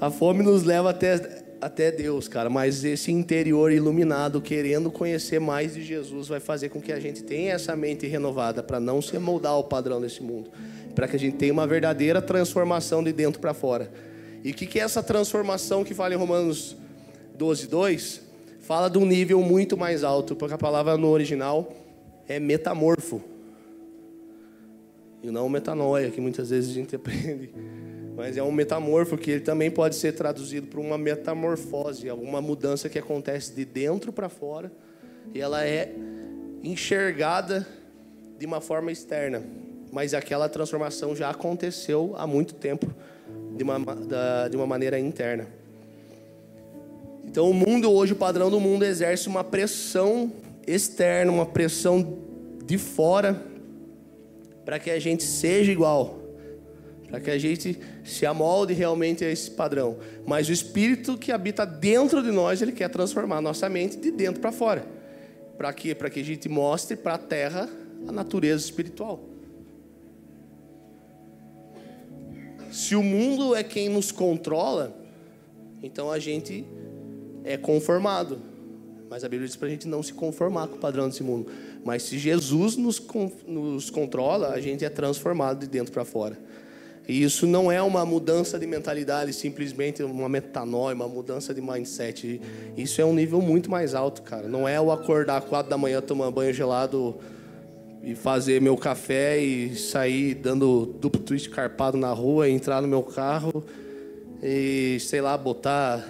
a 0.00 0.10
fome 0.10 0.42
nos 0.42 0.64
leva 0.64 0.90
até, 0.90 1.41
até 1.62 1.92
Deus, 1.92 2.26
cara, 2.26 2.50
mas 2.50 2.82
esse 2.82 3.12
interior 3.12 3.70
iluminado, 3.70 4.40
querendo 4.40 4.90
conhecer 4.90 5.38
mais 5.38 5.74
de 5.74 5.84
Jesus, 5.84 6.26
vai 6.26 6.40
fazer 6.40 6.70
com 6.70 6.82
que 6.82 6.92
a 6.92 6.98
gente 6.98 7.22
tenha 7.22 7.52
essa 7.52 7.76
mente 7.76 8.04
renovada 8.04 8.64
para 8.64 8.80
não 8.80 9.00
se 9.00 9.16
moldar 9.16 9.52
ao 9.52 9.62
padrão 9.62 10.00
desse 10.00 10.24
mundo, 10.24 10.50
para 10.92 11.06
que 11.06 11.14
a 11.14 11.18
gente 11.20 11.36
tenha 11.36 11.52
uma 11.52 11.64
verdadeira 11.64 12.20
transformação 12.20 13.00
de 13.04 13.12
dentro 13.12 13.40
para 13.40 13.54
fora. 13.54 13.92
E 14.42 14.50
o 14.50 14.54
que, 14.54 14.66
que 14.66 14.80
é 14.80 14.82
essa 14.82 15.04
transformação 15.04 15.84
que 15.84 15.94
fala 15.94 16.12
em 16.12 16.16
Romanos 16.16 16.76
12, 17.38 17.68
2? 17.68 18.20
Fala 18.62 18.90
de 18.90 18.98
um 18.98 19.06
nível 19.06 19.40
muito 19.40 19.76
mais 19.76 20.02
alto, 20.02 20.34
porque 20.34 20.54
a 20.54 20.58
palavra 20.58 20.96
no 20.96 21.10
original 21.10 21.72
é 22.26 22.40
metamorfo 22.40 23.22
e 25.22 25.30
não 25.30 25.48
metanoia, 25.48 26.10
que 26.10 26.20
muitas 26.20 26.50
vezes 26.50 26.72
a 26.72 26.74
gente 26.74 26.96
aprende. 26.96 27.50
Mas 28.14 28.36
é 28.36 28.42
um 28.42 28.52
metamorfo 28.52 29.16
que 29.16 29.30
ele 29.30 29.40
também 29.40 29.70
pode 29.70 29.94
ser 29.94 30.12
traduzido 30.12 30.66
por 30.66 30.80
uma 30.80 30.98
metamorfose, 30.98 32.08
alguma 32.08 32.40
mudança 32.40 32.88
que 32.88 32.98
acontece 32.98 33.52
de 33.54 33.64
dentro 33.64 34.12
para 34.12 34.28
fora 34.28 34.70
e 35.34 35.40
ela 35.40 35.64
é 35.64 35.92
enxergada 36.62 37.66
de 38.38 38.46
uma 38.46 38.60
forma 38.60 38.90
externa, 38.90 39.42
mas 39.90 40.14
aquela 40.14 40.48
transformação 40.48 41.14
já 41.14 41.30
aconteceu 41.30 42.14
há 42.16 42.26
muito 42.26 42.54
tempo 42.54 42.92
de 43.56 43.62
uma, 43.62 43.78
de 44.48 44.56
uma 44.56 44.66
maneira 44.66 44.98
interna. 44.98 45.46
Então, 47.24 47.48
o 47.48 47.54
mundo 47.54 47.90
hoje, 47.90 48.12
o 48.12 48.16
padrão 48.16 48.50
do 48.50 48.60
mundo 48.60 48.84
exerce 48.84 49.28
uma 49.28 49.44
pressão 49.44 50.32
externa, 50.66 51.30
uma 51.30 51.46
pressão 51.46 52.18
de 52.64 52.76
fora 52.76 53.40
para 54.64 54.78
que 54.78 54.90
a 54.90 54.98
gente 54.98 55.22
seja 55.22 55.72
igual, 55.72 56.21
para 57.12 57.20
que 57.20 57.30
a 57.30 57.36
gente 57.36 57.78
se 58.02 58.24
amolde 58.24 58.72
realmente 58.72 59.22
a 59.22 59.30
esse 59.30 59.50
padrão. 59.50 59.98
Mas 60.26 60.48
o 60.48 60.52
Espírito 60.52 61.18
que 61.18 61.30
habita 61.30 61.66
dentro 61.66 62.22
de 62.22 62.30
nós, 62.30 62.62
ele 62.62 62.72
quer 62.72 62.88
transformar 62.88 63.36
a 63.36 63.42
nossa 63.42 63.68
mente 63.68 63.98
de 63.98 64.10
dentro 64.10 64.40
para 64.40 64.50
fora. 64.50 64.86
Para 65.58 65.70
quê? 65.74 65.94
Para 65.94 66.08
que 66.08 66.20
a 66.20 66.24
gente 66.24 66.48
mostre 66.48 66.96
para 66.96 67.16
a 67.16 67.18
terra 67.18 67.68
a 68.08 68.12
natureza 68.12 68.64
espiritual. 68.64 69.28
se 72.70 72.96
o 72.96 73.02
mundo 73.02 73.54
é 73.54 73.62
quem 73.62 73.90
nos 73.90 74.10
controla, 74.10 74.96
então 75.82 76.10
a 76.10 76.18
gente 76.18 76.64
é 77.44 77.58
conformado. 77.58 78.40
Mas 79.10 79.22
a 79.22 79.28
Bíblia 79.28 79.46
diz 79.46 79.56
para 79.56 79.68
a 79.68 79.70
gente 79.70 79.86
não 79.86 80.02
se 80.02 80.14
conformar 80.14 80.68
com 80.68 80.76
o 80.76 80.78
padrão 80.78 81.10
desse 81.10 81.22
mundo. 81.22 81.52
Mas 81.84 82.04
se 82.04 82.18
Jesus 82.18 82.78
nos, 82.78 82.98
nos 83.46 83.90
controla, 83.90 84.52
a 84.52 84.60
gente 84.62 84.86
é 84.86 84.88
transformado 84.88 85.60
de 85.60 85.66
dentro 85.66 85.92
para 85.92 86.06
fora. 86.06 86.38
E 87.08 87.22
isso 87.22 87.46
não 87.46 87.70
é 87.70 87.82
uma 87.82 88.06
mudança 88.06 88.58
de 88.58 88.66
mentalidade, 88.66 89.32
simplesmente 89.32 90.02
uma 90.02 90.28
metanoia, 90.28 90.94
uma 90.94 91.08
mudança 91.08 91.52
de 91.52 91.60
mindset. 91.60 92.40
Isso 92.76 93.00
é 93.00 93.04
um 93.04 93.12
nível 93.12 93.40
muito 93.40 93.70
mais 93.70 93.94
alto, 93.94 94.22
cara. 94.22 94.46
Não 94.46 94.68
é 94.68 94.80
o 94.80 94.92
acordar 94.92 95.40
quatro 95.42 95.70
da 95.70 95.76
manhã, 95.76 96.00
tomar 96.00 96.30
banho 96.30 96.52
gelado 96.52 97.16
e 98.02 98.14
fazer 98.14 98.60
meu 98.60 98.76
café 98.76 99.38
e 99.38 99.76
sair 99.76 100.34
dando 100.34 100.86
duplo 101.00 101.20
twist 101.20 101.50
carpado 101.50 101.96
na 101.96 102.12
rua, 102.12 102.48
entrar 102.48 102.80
no 102.80 102.88
meu 102.88 103.02
carro 103.02 103.64
e, 104.42 104.98
sei 105.00 105.20
lá, 105.20 105.36
botar 105.36 106.08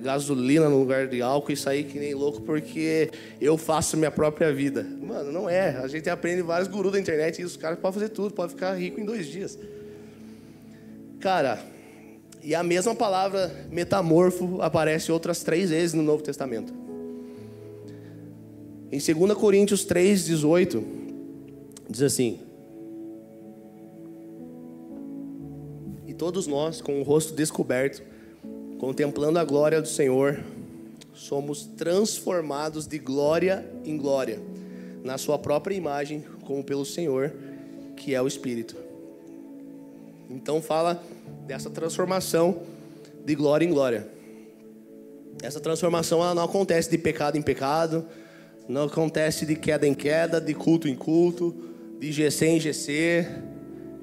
gasolina 0.00 0.68
no 0.68 0.78
lugar 0.78 1.08
de 1.08 1.20
álcool 1.20 1.52
e 1.52 1.56
sair 1.56 1.84
que 1.84 1.98
nem 1.98 2.14
louco 2.14 2.40
porque 2.42 3.10
eu 3.40 3.58
faço 3.58 3.96
minha 3.96 4.10
própria 4.10 4.52
vida. 4.52 4.86
Mano, 5.02 5.32
não 5.32 5.50
é. 5.50 5.70
A 5.76 5.88
gente 5.88 6.08
aprende 6.08 6.42
vários 6.42 6.68
gurus 6.68 6.92
da 6.92 7.00
internet 7.00 7.40
e 7.40 7.44
os 7.44 7.56
caras 7.56 7.78
podem 7.78 8.00
fazer 8.00 8.10
tudo, 8.10 8.32
pode 8.32 8.52
ficar 8.52 8.74
rico 8.74 9.00
em 9.00 9.04
dois 9.04 9.26
dias. 9.26 9.58
Cara, 11.20 11.58
e 12.42 12.54
a 12.54 12.62
mesma 12.62 12.94
palavra 12.94 13.66
metamorfo 13.70 14.62
aparece 14.62 15.10
outras 15.10 15.42
três 15.42 15.70
vezes 15.70 15.94
no 15.94 16.02
Novo 16.02 16.22
Testamento. 16.22 16.72
Em 18.90 18.98
2 18.98 19.34
Coríntios 19.34 19.84
3, 19.84 20.24
18, 20.24 20.84
diz 21.90 22.02
assim: 22.02 22.40
E 26.06 26.14
todos 26.14 26.46
nós, 26.46 26.80
com 26.80 27.00
o 27.00 27.02
rosto 27.02 27.34
descoberto, 27.34 28.02
contemplando 28.78 29.38
a 29.38 29.44
glória 29.44 29.82
do 29.82 29.88
Senhor, 29.88 30.40
somos 31.12 31.66
transformados 31.66 32.86
de 32.86 32.98
glória 32.98 33.68
em 33.84 33.96
glória, 33.98 34.40
na 35.02 35.18
Sua 35.18 35.38
própria 35.38 35.74
imagem, 35.74 36.24
como 36.46 36.62
pelo 36.62 36.86
Senhor, 36.86 37.34
que 37.96 38.14
é 38.14 38.22
o 38.22 38.26
Espírito. 38.28 38.87
Então, 40.30 40.60
fala 40.60 41.02
dessa 41.46 41.70
transformação 41.70 42.62
de 43.24 43.34
glória 43.34 43.64
em 43.64 43.70
glória. 43.70 44.08
Essa 45.42 45.60
transformação 45.60 46.20
ela 46.20 46.34
não 46.34 46.44
acontece 46.44 46.90
de 46.90 46.98
pecado 46.98 47.36
em 47.36 47.42
pecado, 47.42 48.04
não 48.68 48.84
acontece 48.84 49.46
de 49.46 49.56
queda 49.56 49.86
em 49.86 49.94
queda, 49.94 50.40
de 50.40 50.54
culto 50.54 50.88
em 50.88 50.94
culto, 50.94 51.54
de 51.98 52.12
GC 52.12 52.46
em 52.46 52.60
GC, 52.60 53.26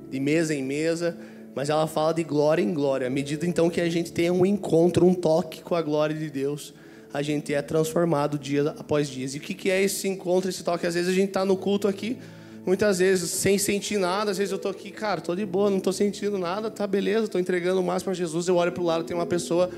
de 0.10 0.20
mesa 0.20 0.54
em 0.54 0.64
mesa 0.64 1.18
mas 1.56 1.70
ela 1.70 1.88
fala 1.88 2.14
de 2.14 2.22
glória 2.22 2.62
em 2.62 2.74
glória. 2.74 3.08
À 3.08 3.10
medida 3.10 3.48
então 3.48 3.70
que 3.70 3.80
a 3.80 3.90
gente 3.90 4.12
tem 4.12 4.30
um 4.30 4.46
encontro, 4.46 5.08
um 5.08 5.14
toque 5.14 5.62
com 5.62 5.74
a 5.74 5.82
glória 5.82 6.14
de 6.14 6.30
Deus, 6.30 6.74
a 7.14 7.22
gente 7.22 7.54
é 7.54 7.62
transformado 7.62 8.38
dia 8.38 8.72
após 8.78 9.08
dia. 9.08 9.26
E 9.26 9.38
o 9.38 9.40
que 9.40 9.72
é 9.72 9.82
esse 9.82 10.06
encontro, 10.06 10.50
esse 10.50 10.62
toque? 10.62 10.86
Às 10.86 10.96
vezes 10.96 11.10
a 11.10 11.14
gente 11.14 11.30
está 11.30 11.46
no 11.46 11.56
culto 11.56 11.88
aqui, 11.88 12.18
muitas 12.66 13.00
vezes 13.00 13.30
sem 13.30 13.58
sentir 13.58 13.98
nada, 13.98 14.32
às 14.32 14.38
vezes 14.38 14.52
eu 14.52 14.56
estou 14.56 14.72
aqui, 14.72 14.90
cara, 14.90 15.20
estou 15.20 15.36
de 15.36 15.46
boa, 15.46 15.70
não 15.70 15.78
estou 15.78 15.94
sentindo 15.94 16.38
nada, 16.38 16.72
tá 16.72 16.88
beleza, 16.88 17.26
estou 17.26 17.40
entregando 17.40 17.80
o 17.80 17.84
máximo 17.84 18.06
para 18.06 18.14
Jesus. 18.16 18.48
Eu 18.48 18.56
olho 18.56 18.72
para 18.72 18.82
o 18.82 18.86
lado, 18.86 19.04
tem 19.04 19.16
uma 19.16 19.26
pessoa 19.26 19.70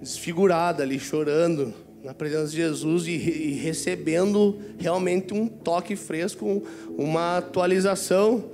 desfigurada 0.00 0.82
ali, 0.82 0.98
chorando 0.98 1.74
na 2.02 2.14
presença 2.14 2.48
de 2.48 2.56
Jesus 2.56 3.06
e, 3.06 3.12
e 3.12 3.52
recebendo 3.52 4.58
realmente 4.78 5.34
um 5.34 5.46
toque 5.46 5.94
fresco, 5.94 6.62
uma 6.96 7.38
atualização 7.38 8.50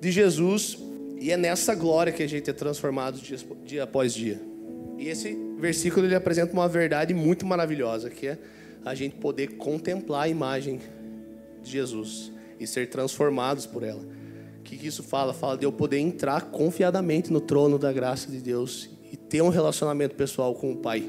de 0.00 0.10
Jesus 0.10 0.78
e 1.20 1.32
é 1.32 1.36
nessa 1.36 1.74
glória 1.74 2.12
que 2.12 2.22
a 2.22 2.28
gente 2.28 2.48
é 2.48 2.52
transformado 2.52 3.18
dia, 3.18 3.36
dia 3.64 3.82
após 3.82 4.14
dia. 4.14 4.40
E 4.96 5.08
esse 5.08 5.36
versículo 5.58 6.06
ele 6.06 6.14
apresenta 6.14 6.52
uma 6.52 6.68
verdade 6.68 7.12
muito 7.12 7.44
maravilhosa, 7.44 8.08
que 8.08 8.28
é 8.28 8.38
a 8.84 8.94
gente 8.94 9.16
poder 9.16 9.56
contemplar 9.56 10.22
a 10.22 10.28
imagem 10.28 10.80
de 11.62 11.70
Jesus 11.70 12.37
e 12.58 12.66
ser 12.66 12.88
transformados 12.88 13.66
por 13.66 13.82
ela. 13.82 14.02
O 14.60 14.62
que, 14.62 14.76
que 14.76 14.86
isso 14.86 15.02
fala? 15.02 15.32
Fala 15.32 15.56
de 15.56 15.64
eu 15.64 15.72
poder 15.72 15.98
entrar 15.98 16.42
confiadamente 16.50 17.32
no 17.32 17.40
trono 17.40 17.78
da 17.78 17.92
graça 17.92 18.30
de 18.30 18.38
Deus 18.38 18.90
e 19.12 19.16
ter 19.16 19.42
um 19.42 19.48
relacionamento 19.48 20.14
pessoal 20.14 20.54
com 20.54 20.72
o 20.72 20.76
Pai. 20.76 21.04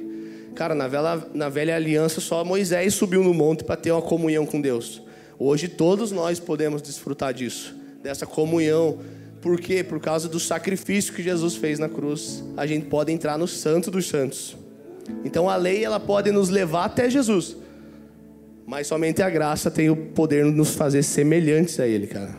Cara, 0.56 0.74
na 0.74 0.88
velha, 0.88 1.28
na 1.34 1.50
velha 1.50 1.76
aliança 1.76 2.22
só 2.22 2.44
Moisés 2.44 2.94
subiu 2.94 3.24
no 3.24 3.34
monte 3.34 3.64
para 3.64 3.76
ter 3.76 3.92
uma 3.92 4.02
comunhão 4.02 4.46
com 4.46 4.60
Deus. 4.62 5.02
Hoje 5.38 5.68
todos 5.68 6.12
nós 6.12 6.40
podemos 6.40 6.82
desfrutar 6.82 7.34
disso, 7.34 7.76
dessa 8.02 8.26
comunhão 8.26 9.00
por 9.42 9.60
quê? 9.60 9.84
Por 9.84 10.00
causa 10.00 10.28
do 10.28 10.40
sacrifício 10.40 11.14
que 11.14 11.24
Jesus 11.24 11.56
fez 11.56 11.80
na 11.80 11.88
cruz, 11.88 12.44
a 12.58 12.66
gente 12.66 12.88
pode 12.88 13.12
entrar 13.12 13.38
no 13.38 13.48
santo 13.48 13.90
dos 13.90 14.08
santos. 14.08 14.58
Então 15.24 15.50
a 15.50 15.56
lei 15.56 15.84
ela 15.84 16.00
pode 16.00 16.32
nos 16.32 16.50
levar 16.50 16.86
até 16.86 17.10
Jesus. 17.10 17.56
Mas 18.70 18.86
somente 18.86 19.24
a 19.24 19.30
graça 19.32 19.72
tem 19.72 19.90
o 19.90 19.96
poder 19.96 20.46
de 20.46 20.52
nos 20.52 20.76
fazer 20.76 21.02
semelhantes 21.02 21.80
a 21.80 21.88
ele, 21.88 22.06
cara. 22.06 22.36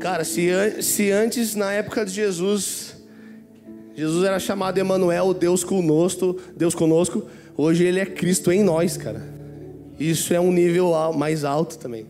Cara, 0.00 0.24
se, 0.24 0.48
se 0.80 1.10
antes 1.10 1.54
na 1.54 1.70
época 1.70 2.06
de 2.06 2.12
Jesus 2.12 2.96
Jesus 3.94 4.24
era 4.24 4.38
chamado 4.38 4.78
Emanuel, 4.78 5.34
Deus 5.34 5.62
conosco, 5.62 6.40
Deus 6.56 6.74
conosco, 6.74 7.26
hoje 7.54 7.84
ele 7.84 8.00
é 8.00 8.06
Cristo 8.06 8.50
em 8.50 8.62
nós, 8.62 8.96
cara. 8.96 9.20
Isso 10.00 10.32
é 10.32 10.40
um 10.40 10.50
nível 10.50 10.94
mais 11.12 11.44
alto 11.44 11.76
também. 11.76 12.06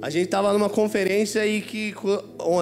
A 0.00 0.08
gente 0.08 0.24
estava 0.24 0.50
numa 0.54 0.70
conferência 0.70 1.46
e 1.46 1.60
que 1.60 1.94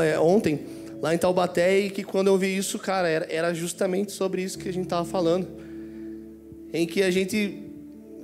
é, 0.04 0.18
ontem, 0.18 0.66
lá 1.00 1.14
em 1.14 1.18
Taubaté, 1.18 1.78
e 1.78 1.90
que 1.90 2.02
quando 2.02 2.26
eu 2.26 2.36
vi 2.36 2.56
isso, 2.56 2.76
cara, 2.76 3.08
era, 3.08 3.26
era 3.30 3.54
justamente 3.54 4.10
sobre 4.10 4.42
isso 4.42 4.58
que 4.58 4.68
a 4.68 4.72
gente 4.72 4.86
estava 4.86 5.04
falando. 5.04 5.62
Em 6.72 6.86
que 6.86 7.02
a 7.02 7.10
gente, 7.10 7.62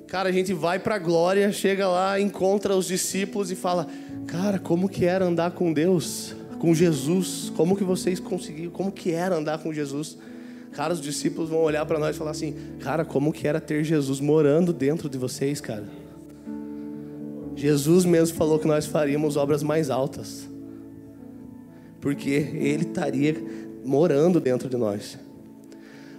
cara, 0.07 0.29
a 0.29 0.33
gente 0.33 0.53
vai 0.55 0.79
para 0.79 0.95
a 0.95 0.99
glória, 0.99 1.53
chega 1.53 1.87
lá, 1.87 2.19
encontra 2.19 2.75
os 2.75 2.87
discípulos 2.87 3.51
e 3.51 3.55
fala: 3.55 3.87
"Cara, 4.27 4.59
como 4.59 4.89
que 4.89 5.05
era 5.05 5.25
andar 5.25 5.51
com 5.51 5.73
Deus, 5.73 6.35
com 6.59 6.75
Jesus? 6.75 7.53
Como 7.57 7.77
que 7.77 7.85
vocês 7.85 8.19
conseguiram? 8.19 8.71
Como 8.71 8.91
que 8.91 9.13
era 9.13 9.37
andar 9.37 9.59
com 9.59 9.73
Jesus?" 9.73 10.17
Cara, 10.73 10.93
os 10.93 11.01
discípulos 11.01 11.51
vão 11.51 11.61
olhar 11.61 11.85
para 11.85 11.99
nós 11.99 12.15
e 12.15 12.19
falar 12.19 12.31
assim: 12.31 12.55
"Cara, 12.81 13.05
como 13.05 13.33
que 13.33 13.47
era 13.47 13.61
ter 13.61 13.85
Jesus 13.85 14.21
morando 14.21 14.73
dentro 14.73 15.09
de 15.09 15.19
vocês, 15.19 15.61
cara?" 15.61 15.85
Jesus 17.59 18.05
mesmo 18.05 18.37
falou 18.37 18.59
que 18.59 18.69
nós 18.69 18.87
faríamos 18.87 19.37
obras 19.37 19.65
mais 19.65 19.91
altas. 19.91 20.49
Porque 22.01 22.31
Ele 22.31 22.85
estaria 22.85 23.35
morando 23.85 24.39
dentro 24.39 24.69
de 24.69 24.77
nós. 24.77 25.19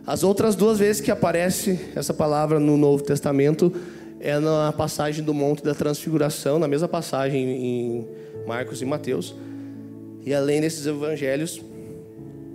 As 0.09 0.23
outras 0.23 0.55
duas 0.55 0.79
vezes 0.79 0.99
que 0.99 1.11
aparece 1.11 1.79
essa 1.95 2.15
palavra 2.15 2.59
no 2.59 2.75
Novo 2.75 3.03
Testamento 3.03 3.71
é 4.19 4.39
na 4.39 4.73
passagem 4.73 5.23
do 5.23 5.35
Monte 5.35 5.63
da 5.63 5.75
Transfiguração, 5.75 6.57
na 6.57 6.67
mesma 6.67 6.87
passagem 6.87 7.47
em 7.47 8.07
Marcos 8.47 8.81
e 8.81 8.85
Mateus. 8.85 9.35
E 10.25 10.33
além 10.33 10.61
desses 10.61 10.87
evangelhos, 10.87 11.61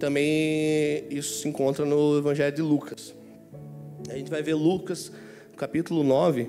também 0.01 1.05
isso 1.09 1.43
se 1.43 1.49
encontra 1.49 1.85
no 1.85 2.19
Evangelho 2.19 2.57
de 2.57 2.61
Lucas. 2.61 3.15
A 4.11 4.17
gente 4.17 4.33
vai 4.33 4.43
ver 4.43 4.55
Lucas, 4.55 5.13
capítulo 5.57 6.03
9 6.03 6.49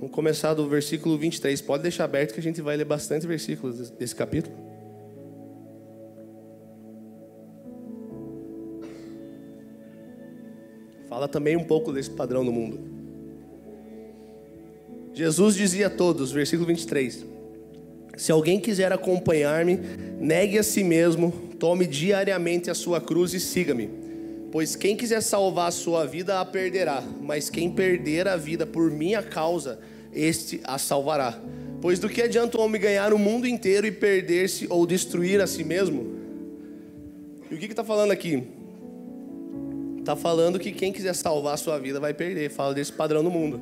Vamos 0.00 0.12
começar 0.12 0.52
do 0.52 0.68
versículo 0.68 1.16
23. 1.16 1.60
Pode 1.62 1.84
deixar 1.84 2.04
aberto 2.06 2.34
que 2.34 2.40
a 2.40 2.42
gente 2.42 2.60
vai 2.60 2.76
ler 2.76 2.84
bastante 2.84 3.24
versículos 3.24 3.88
desse 3.90 4.16
capítulo. 4.16 4.63
Fala 11.14 11.28
também 11.28 11.56
um 11.56 11.62
pouco 11.62 11.92
desse 11.92 12.10
padrão 12.10 12.42
no 12.42 12.50
mundo. 12.50 12.80
Jesus 15.12 15.54
dizia 15.54 15.86
a 15.86 15.90
todos, 15.90 16.32
versículo 16.32 16.66
23: 16.66 17.24
Se 18.16 18.32
alguém 18.32 18.58
quiser 18.58 18.92
acompanhar-me, 18.92 19.78
negue 20.18 20.58
a 20.58 20.62
si 20.64 20.82
mesmo, 20.82 21.30
tome 21.56 21.86
diariamente 21.86 22.68
a 22.68 22.74
sua 22.74 23.00
cruz 23.00 23.32
e 23.32 23.38
siga-me. 23.38 23.88
Pois 24.50 24.74
quem 24.74 24.96
quiser 24.96 25.20
salvar 25.20 25.68
a 25.68 25.70
sua 25.70 26.04
vida 26.04 26.40
a 26.40 26.44
perderá, 26.44 27.00
mas 27.22 27.48
quem 27.48 27.70
perder 27.70 28.26
a 28.26 28.36
vida 28.36 28.66
por 28.66 28.90
minha 28.90 29.22
causa, 29.22 29.78
este 30.12 30.60
a 30.64 30.78
salvará. 30.78 31.40
Pois 31.80 32.00
do 32.00 32.08
que 32.08 32.22
adianta 32.22 32.58
o 32.58 32.60
homem 32.60 32.80
ganhar 32.80 33.12
o 33.12 33.18
mundo 33.20 33.46
inteiro 33.46 33.86
e 33.86 33.92
perder-se 33.92 34.66
ou 34.68 34.84
destruir 34.84 35.40
a 35.40 35.46
si 35.46 35.62
mesmo? 35.62 36.12
E 37.48 37.54
o 37.54 37.58
que 37.58 37.66
está 37.66 37.84
falando 37.84 38.10
aqui? 38.10 38.42
Está 40.04 40.14
falando 40.14 40.58
que 40.58 40.70
quem 40.70 40.92
quiser 40.92 41.14
salvar 41.14 41.54
a 41.54 41.56
sua 41.56 41.78
vida 41.78 41.98
vai 41.98 42.12
perder. 42.12 42.50
Fala 42.50 42.74
desse 42.74 42.92
padrão 42.92 43.24
do 43.24 43.30
mundo. 43.30 43.58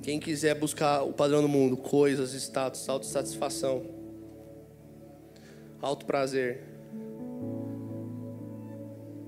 Quem 0.00 0.18
quiser 0.18 0.54
buscar 0.54 1.02
o 1.02 1.12
padrão 1.12 1.42
do 1.42 1.48
mundo, 1.50 1.76
coisas, 1.76 2.32
status, 2.32 2.88
autossatisfação, 2.88 3.82
alto 5.82 6.06
prazer, 6.06 6.62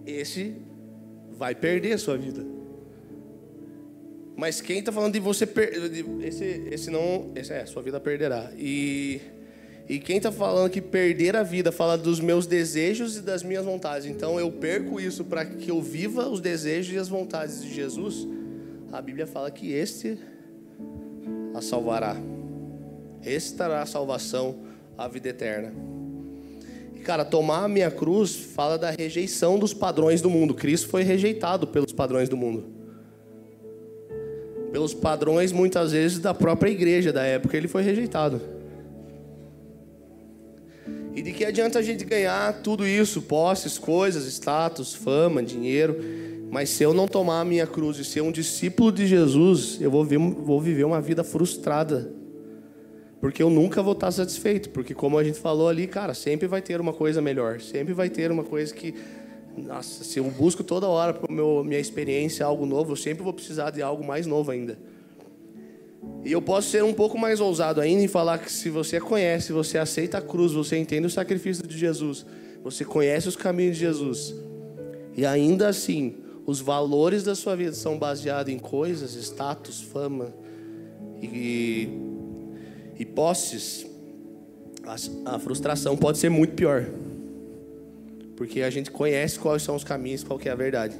esse 0.06 0.56
vai 1.32 1.54
perder 1.54 1.92
a 1.92 1.98
sua 1.98 2.16
vida. 2.16 2.42
Mas 4.34 4.62
quem 4.62 4.78
está 4.78 4.90
falando 4.90 5.12
de 5.12 5.20
você 5.20 5.44
perder. 5.44 6.02
Esse, 6.22 6.44
esse 6.70 6.90
não. 6.90 7.30
Esse 7.36 7.52
é, 7.52 7.66
sua 7.66 7.82
vida 7.82 8.00
perderá. 8.00 8.50
E, 8.56 9.20
E 9.88 9.98
quem 9.98 10.16
está 10.16 10.30
falando 10.30 10.70
que 10.70 10.80
perder 10.80 11.36
a 11.36 11.42
vida 11.42 11.72
fala 11.72 11.98
dos 11.98 12.20
meus 12.20 12.46
desejos 12.46 13.16
e 13.16 13.20
das 13.20 13.42
minhas 13.42 13.64
vontades. 13.64 14.06
Então 14.06 14.38
eu 14.38 14.50
perco 14.50 15.00
isso 15.00 15.24
para 15.24 15.44
que 15.44 15.70
eu 15.70 15.82
viva 15.82 16.28
os 16.28 16.40
desejos 16.40 16.94
e 16.94 16.98
as 16.98 17.08
vontades 17.08 17.62
de 17.62 17.74
Jesus. 17.74 18.26
A 18.92 19.00
Bíblia 19.02 19.26
fala 19.26 19.50
que 19.50 19.72
este 19.72 20.18
a 21.54 21.60
salvará. 21.60 22.16
Este 23.24 23.54
trará 23.54 23.82
a 23.82 23.86
salvação, 23.86 24.56
a 24.96 25.06
vida 25.08 25.28
eterna. 25.28 25.72
E 26.94 27.00
cara, 27.00 27.24
tomar 27.24 27.64
a 27.64 27.68
minha 27.68 27.90
cruz 27.90 28.34
fala 28.34 28.78
da 28.78 28.90
rejeição 28.90 29.58
dos 29.58 29.74
padrões 29.74 30.20
do 30.20 30.30
mundo. 30.30 30.54
Cristo 30.54 30.88
foi 30.88 31.02
rejeitado 31.02 31.66
pelos 31.66 31.92
padrões 31.92 32.28
do 32.28 32.36
mundo. 32.36 32.64
Pelos 34.72 34.94
padrões, 34.94 35.52
muitas 35.52 35.92
vezes, 35.92 36.18
da 36.18 36.32
própria 36.32 36.70
igreja 36.70 37.12
da 37.12 37.22
época, 37.24 37.56
ele 37.56 37.68
foi 37.68 37.82
rejeitado. 37.82 38.40
E 41.14 41.20
de 41.20 41.32
que 41.32 41.44
adianta 41.44 41.78
a 41.78 41.82
gente 41.82 42.04
ganhar 42.04 42.62
tudo 42.62 42.86
isso, 42.86 43.22
posses, 43.22 43.76
coisas, 43.78 44.26
status, 44.26 44.94
fama, 44.94 45.42
dinheiro, 45.42 45.96
mas 46.50 46.70
se 46.70 46.82
eu 46.82 46.92
não 46.92 47.08
tomar 47.08 47.40
a 47.40 47.44
minha 47.44 47.66
cruz 47.66 47.98
e 47.98 48.04
ser 48.04 48.20
um 48.22 48.32
discípulo 48.32 48.90
de 48.92 49.06
Jesus, 49.06 49.78
eu 49.80 49.90
vou, 49.90 50.04
vou 50.04 50.60
viver 50.60 50.84
uma 50.84 51.00
vida 51.00 51.22
frustrada. 51.24 52.12
Porque 53.22 53.42
eu 53.42 53.48
nunca 53.48 53.82
vou 53.82 53.92
estar 53.92 54.10
satisfeito. 54.10 54.68
Porque, 54.70 54.94
como 54.94 55.16
a 55.16 55.24
gente 55.24 55.38
falou 55.38 55.68
ali, 55.68 55.86
cara, 55.86 56.12
sempre 56.12 56.48
vai 56.48 56.60
ter 56.60 56.80
uma 56.80 56.92
coisa 56.92 57.22
melhor. 57.22 57.60
Sempre 57.60 57.94
vai 57.94 58.10
ter 58.10 58.30
uma 58.30 58.42
coisa 58.42 58.74
que. 58.74 58.94
Nossa, 59.56 60.02
se 60.02 60.18
eu 60.18 60.24
busco 60.24 60.64
toda 60.64 60.88
hora 60.88 61.14
para 61.14 61.32
minha 61.62 61.78
experiência 61.78 62.44
algo 62.44 62.66
novo, 62.66 62.92
eu 62.92 62.96
sempre 62.96 63.22
vou 63.22 63.32
precisar 63.32 63.70
de 63.70 63.80
algo 63.80 64.04
mais 64.04 64.26
novo 64.26 64.50
ainda. 64.50 64.76
E 66.24 66.32
eu 66.32 66.40
posso 66.40 66.70
ser 66.70 66.84
um 66.84 66.92
pouco 66.92 67.18
mais 67.18 67.40
ousado 67.40 67.80
ainda 67.80 68.02
e 68.02 68.08
falar 68.08 68.38
que 68.38 68.50
se 68.50 68.70
você 68.70 69.00
conhece, 69.00 69.52
você 69.52 69.78
aceita 69.78 70.18
a 70.18 70.20
cruz, 70.20 70.52
você 70.52 70.76
entende 70.76 71.06
o 71.06 71.10
sacrifício 71.10 71.66
de 71.66 71.76
Jesus, 71.76 72.24
você 72.62 72.84
conhece 72.84 73.28
os 73.28 73.36
caminhos 73.36 73.76
de 73.76 73.80
Jesus, 73.82 74.34
e 75.16 75.26
ainda 75.26 75.68
assim 75.68 76.14
os 76.46 76.60
valores 76.60 77.22
da 77.22 77.34
sua 77.34 77.56
vida 77.56 77.72
são 77.72 77.98
baseados 77.98 78.52
em 78.52 78.58
coisas, 78.58 79.14
status, 79.14 79.80
fama 79.80 80.32
e, 81.20 81.88
e 82.98 83.04
posses, 83.04 83.86
a, 84.84 85.34
a 85.36 85.38
frustração 85.38 85.96
pode 85.96 86.18
ser 86.18 86.28
muito 86.28 86.54
pior. 86.54 86.86
Porque 88.36 88.62
a 88.62 88.70
gente 88.70 88.90
conhece 88.90 89.38
quais 89.38 89.62
são 89.62 89.76
os 89.76 89.84
caminhos, 89.84 90.24
qual 90.24 90.40
é 90.44 90.50
a 90.50 90.54
verdade. 90.54 90.96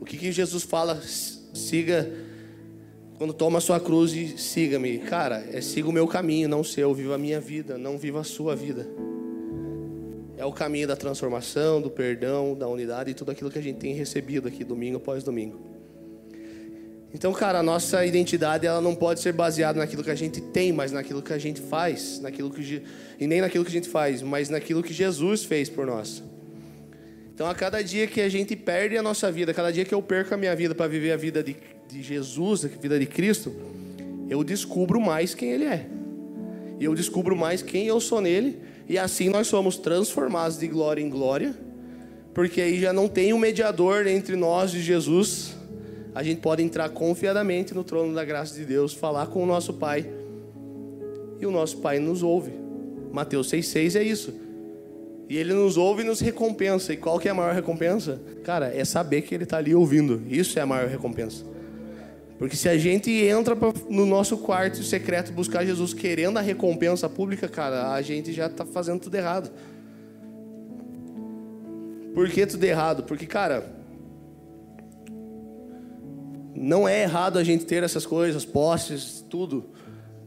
O 0.00 0.04
que, 0.04 0.16
que 0.16 0.32
Jesus 0.32 0.62
fala? 0.62 1.00
Siga 1.02 2.10
quando 3.18 3.34
toma 3.34 3.58
a 3.58 3.60
sua 3.60 3.80
cruz 3.80 4.12
e 4.12 4.38
siga-me. 4.38 4.98
Cara, 4.98 5.44
é 5.52 5.60
siga 5.60 5.88
o 5.88 5.92
meu 5.92 6.06
caminho, 6.06 6.48
não 6.48 6.60
o 6.60 6.64
seu. 6.64 6.94
Viva 6.94 7.16
a 7.16 7.18
minha 7.18 7.40
vida, 7.40 7.76
não 7.76 7.98
viva 7.98 8.20
a 8.20 8.24
sua 8.24 8.54
vida. 8.54 8.86
É 10.36 10.44
o 10.44 10.52
caminho 10.52 10.86
da 10.86 10.94
transformação, 10.94 11.82
do 11.82 11.90
perdão, 11.90 12.54
da 12.54 12.68
unidade 12.68 13.10
e 13.10 13.14
tudo 13.14 13.32
aquilo 13.32 13.50
que 13.50 13.58
a 13.58 13.62
gente 13.62 13.78
tem 13.78 13.92
recebido 13.92 14.46
aqui 14.46 14.62
domingo 14.62 14.98
após 14.98 15.24
domingo. 15.24 15.60
Então, 17.12 17.32
cara, 17.32 17.58
a 17.58 17.62
nossa 17.62 18.06
identidade 18.06 18.66
ela 18.66 18.80
não 18.80 18.94
pode 18.94 19.18
ser 19.18 19.32
baseada 19.32 19.80
naquilo 19.80 20.04
que 20.04 20.10
a 20.10 20.14
gente 20.14 20.40
tem, 20.40 20.72
mas 20.72 20.92
naquilo 20.92 21.20
que 21.20 21.32
a 21.32 21.38
gente 21.38 21.60
faz, 21.60 22.20
naquilo 22.20 22.50
que 22.50 22.82
e 23.18 23.26
nem 23.26 23.40
naquilo 23.40 23.64
que 23.64 23.70
a 23.70 23.72
gente 23.72 23.88
faz, 23.88 24.22
mas 24.22 24.48
naquilo 24.48 24.80
que 24.80 24.92
Jesus 24.92 25.42
fez 25.42 25.68
por 25.68 25.84
nós. 25.84 26.22
Então, 27.34 27.48
a 27.48 27.54
cada 27.54 27.82
dia 27.82 28.06
que 28.06 28.20
a 28.20 28.28
gente 28.28 28.54
perde 28.54 28.96
a 28.96 29.02
nossa 29.02 29.32
vida, 29.32 29.50
a 29.50 29.54
cada 29.54 29.72
dia 29.72 29.84
que 29.84 29.94
eu 29.94 30.02
perco 30.02 30.34
a 30.34 30.36
minha 30.36 30.54
vida 30.54 30.72
para 30.74 30.86
viver 30.86 31.10
a 31.10 31.16
vida 31.16 31.42
de 31.42 31.56
de 31.88 32.02
Jesus, 32.02 32.62
da 32.62 32.68
vida 32.68 32.98
de 32.98 33.06
Cristo, 33.06 33.52
eu 34.28 34.44
descubro 34.44 35.00
mais 35.00 35.34
quem 35.34 35.50
Ele 35.52 35.64
é. 35.64 35.86
E 36.78 36.84
eu 36.84 36.94
descubro 36.94 37.36
mais 37.36 37.60
quem 37.60 37.86
eu 37.86 38.00
sou 38.00 38.20
nele. 38.20 38.58
E 38.88 38.98
assim 38.98 39.28
nós 39.28 39.48
somos 39.48 39.76
transformados 39.76 40.58
de 40.58 40.68
glória 40.68 41.02
em 41.02 41.10
glória. 41.10 41.54
Porque 42.32 42.60
aí 42.60 42.80
já 42.80 42.92
não 42.92 43.08
tem 43.08 43.32
um 43.32 43.38
mediador 43.38 44.06
entre 44.06 44.36
nós 44.36 44.72
e 44.74 44.80
Jesus. 44.80 45.56
A 46.14 46.22
gente 46.22 46.40
pode 46.40 46.62
entrar 46.62 46.88
confiadamente 46.90 47.74
no 47.74 47.82
trono 47.82 48.14
da 48.14 48.24
graça 48.24 48.54
de 48.54 48.64
Deus, 48.64 48.94
falar 48.94 49.26
com 49.26 49.42
o 49.42 49.46
nosso 49.46 49.74
Pai. 49.74 50.08
E 51.40 51.46
o 51.46 51.50
nosso 51.50 51.78
Pai 51.78 51.98
nos 51.98 52.22
ouve. 52.22 52.52
Mateus 53.12 53.50
6,6 53.50 53.98
é 53.98 54.02
isso. 54.02 54.34
E 55.28 55.36
ele 55.36 55.52
nos 55.52 55.76
ouve 55.76 56.02
e 56.02 56.06
nos 56.06 56.20
recompensa. 56.20 56.92
E 56.92 56.96
qual 56.96 57.18
que 57.18 57.28
é 57.28 57.30
a 57.30 57.34
maior 57.34 57.54
recompensa? 57.54 58.20
Cara, 58.44 58.72
é 58.74 58.84
saber 58.84 59.22
que 59.22 59.34
ele 59.34 59.44
está 59.44 59.58
ali 59.58 59.74
ouvindo. 59.74 60.22
Isso 60.28 60.58
é 60.58 60.62
a 60.62 60.66
maior 60.66 60.88
recompensa. 60.88 61.44
Porque 62.38 62.56
se 62.56 62.68
a 62.68 62.78
gente 62.78 63.10
entra 63.10 63.56
no 63.90 64.06
nosso 64.06 64.38
quarto 64.38 64.82
secreto 64.84 65.32
buscar 65.32 65.66
Jesus 65.66 65.92
querendo 65.92 66.38
a 66.38 66.40
recompensa 66.40 67.08
pública, 67.08 67.48
cara, 67.48 67.92
a 67.92 68.00
gente 68.00 68.32
já 68.32 68.46
está 68.46 68.64
fazendo 68.64 69.00
tudo 69.00 69.16
errado. 69.16 69.50
Por 72.14 72.28
que 72.30 72.46
tudo 72.46 72.62
errado? 72.62 73.02
Porque, 73.02 73.26
cara, 73.26 73.78
não 76.54 76.88
é 76.88 77.02
errado 77.02 77.38
a 77.38 77.44
gente 77.44 77.64
ter 77.64 77.82
essas 77.82 78.06
coisas, 78.06 78.44
posses, 78.44 79.24
tudo. 79.28 79.70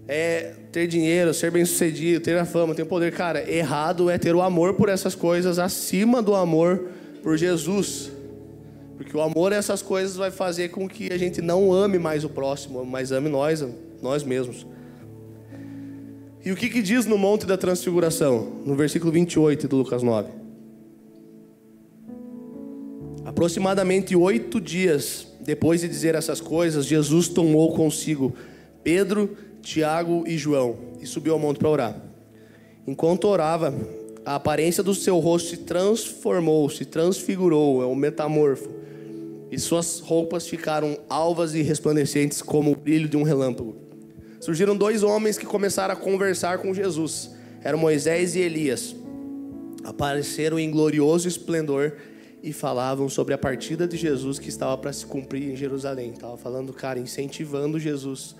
É 0.05 0.53
ter 0.71 0.87
dinheiro, 0.87 1.33
ser 1.33 1.49
bem 1.49 1.63
sucedido, 1.63 2.21
ter 2.21 2.37
a 2.37 2.45
fama, 2.45 2.75
ter 2.75 2.83
o 2.83 2.85
poder. 2.85 3.13
Cara, 3.13 3.49
errado 3.49 4.09
é 4.09 4.17
ter 4.17 4.35
o 4.35 4.41
amor 4.41 4.73
por 4.73 4.89
essas 4.89 5.15
coisas 5.15 5.59
acima 5.59 6.21
do 6.21 6.35
amor 6.35 6.89
por 7.23 7.37
Jesus. 7.37 8.11
Porque 9.01 9.17
o 9.17 9.21
amor 9.21 9.51
a 9.51 9.55
essas 9.55 9.81
coisas 9.81 10.15
vai 10.15 10.29
fazer 10.29 10.69
com 10.69 10.87
que 10.87 11.11
a 11.11 11.17
gente 11.17 11.41
não 11.41 11.73
ame 11.73 11.97
mais 11.97 12.23
o 12.23 12.29
próximo, 12.29 12.85
mas 12.85 13.11
ame 13.11 13.29
nós, 13.29 13.65
nós 13.99 14.23
mesmos. 14.23 14.63
E 16.45 16.51
o 16.51 16.55
que, 16.55 16.69
que 16.69 16.83
diz 16.83 17.07
no 17.07 17.17
Monte 17.17 17.47
da 17.47 17.57
Transfiguração, 17.57 18.61
no 18.63 18.75
versículo 18.75 19.11
28 19.11 19.67
do 19.67 19.77
Lucas 19.77 20.03
9? 20.03 20.29
Aproximadamente 23.25 24.15
oito 24.15 24.61
dias 24.61 25.25
depois 25.39 25.81
de 25.81 25.87
dizer 25.87 26.13
essas 26.13 26.39
coisas, 26.39 26.85
Jesus 26.85 27.27
tomou 27.27 27.73
consigo 27.73 28.35
Pedro, 28.83 29.35
Tiago 29.63 30.25
e 30.27 30.37
João 30.37 30.75
e 31.01 31.07
subiu 31.07 31.33
ao 31.33 31.39
monte 31.39 31.57
para 31.57 31.69
orar. 31.69 32.01
Enquanto 32.85 33.25
orava, 33.25 33.73
a 34.23 34.35
aparência 34.35 34.83
do 34.83 34.93
seu 34.93 35.17
rosto 35.17 35.49
se 35.49 35.57
transformou, 35.57 36.69
se 36.69 36.85
transfigurou, 36.85 37.81
é 37.81 37.85
um 37.87 37.95
metamorfo 37.95 38.80
e 39.51 39.59
suas 39.59 39.99
roupas 39.99 40.47
ficaram 40.47 40.97
alvas 41.09 41.53
e 41.53 41.61
resplandecentes 41.61 42.41
como 42.41 42.71
o 42.71 42.75
brilho 42.75 43.09
de 43.09 43.17
um 43.17 43.23
relâmpago. 43.23 43.75
Surgiram 44.39 44.77
dois 44.77 45.03
homens 45.03 45.37
que 45.37 45.45
começaram 45.45 45.93
a 45.93 45.97
conversar 45.97 46.59
com 46.59 46.73
Jesus. 46.73 47.31
Eram 47.61 47.77
Moisés 47.77 48.33
e 48.33 48.39
Elias. 48.39 48.95
Apareceram 49.83 50.57
em 50.57 50.71
glorioso 50.71 51.27
esplendor 51.27 51.97
e 52.41 52.53
falavam 52.53 53.09
sobre 53.09 53.33
a 53.33 53.37
partida 53.37 53.85
de 53.85 53.97
Jesus 53.97 54.39
que 54.39 54.47
estava 54.47 54.77
para 54.77 54.93
se 54.93 55.05
cumprir 55.05 55.51
em 55.51 55.55
Jerusalém. 55.55 56.11
Estava 56.11 56.37
falando, 56.37 56.71
cara, 56.71 56.97
incentivando 56.97 57.77
Jesus. 57.77 58.35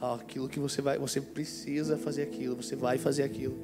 aquilo 0.00 0.48
que 0.48 0.60
você 0.60 0.80
vai, 0.80 0.96
você 0.96 1.20
precisa 1.20 1.98
fazer 1.98 2.22
aquilo, 2.22 2.54
você 2.54 2.76
vai 2.76 2.98
fazer 2.98 3.24
aquilo. 3.24 3.58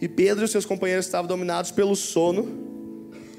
E 0.00 0.08
Pedro 0.08 0.46
e 0.46 0.48
seus 0.48 0.64
companheiros 0.64 1.04
estavam 1.04 1.28
dominados 1.28 1.70
pelo 1.70 1.94
sono 1.94 2.72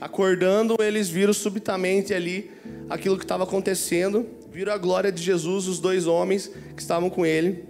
Acordando, 0.03 0.75
eles 0.81 1.07
viram 1.07 1.31
subitamente 1.31 2.13
ali 2.13 2.51
aquilo 2.89 3.17
que 3.17 3.23
estava 3.23 3.43
acontecendo, 3.43 4.25
viram 4.51 4.73
a 4.73 4.77
glória 4.77 5.11
de 5.11 5.21
Jesus, 5.21 5.67
os 5.67 5.79
dois 5.79 6.07
homens 6.07 6.51
que 6.75 6.81
estavam 6.81 7.09
com 7.09 7.25
ele. 7.25 7.65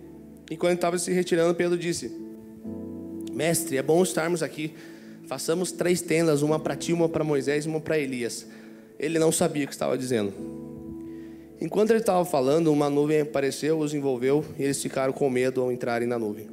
E 0.52 0.58
quando 0.58 0.76
estava 0.76 0.98
se 0.98 1.12
retirando, 1.12 1.56
Pedro 1.56 1.78
disse: 1.78 2.12
Mestre, 3.32 3.78
é 3.78 3.84
bom 3.84 4.02
estarmos 4.04 4.44
aqui. 4.44 4.74
Façamos 5.26 5.72
três 5.72 6.02
tendas, 6.02 6.42
uma 6.42 6.60
para 6.60 6.76
ti, 6.76 6.94
uma 6.94 7.08
para 7.08 7.24
Moisés 7.24 7.66
e 7.66 7.68
uma 7.68 7.80
para 7.80 7.98
Elias. 7.98 8.46
Ele 9.00 9.18
não 9.18 9.32
sabia 9.32 9.64
o 9.64 9.68
que 9.68 9.74
estava 9.74 9.98
dizendo. 9.98 10.34
Enquanto 11.60 11.92
ele 11.92 12.00
estava 12.00 12.26
falando, 12.26 12.72
uma 12.72 12.90
nuvem 12.90 13.22
apareceu, 13.22 13.80
os 13.80 13.94
envolveu 13.94 14.44
e 14.60 14.64
eles 14.64 14.82
ficaram 14.82 15.14
com 15.14 15.30
medo 15.30 15.62
ao 15.62 15.72
entrarem 15.72 16.08
na 16.08 16.20
nuvem. 16.20 16.48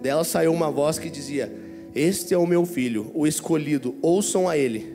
Dela 0.00 0.24
saiu 0.24 0.52
uma 0.52 0.70
voz 0.70 0.98
que 0.98 1.10
dizia: 1.10 1.52
Este 1.94 2.32
é 2.32 2.38
o 2.38 2.46
meu 2.46 2.64
filho, 2.64 3.10
o 3.14 3.26
escolhido, 3.26 3.94
ouçam 4.00 4.48
a 4.48 4.56
ele. 4.56 4.94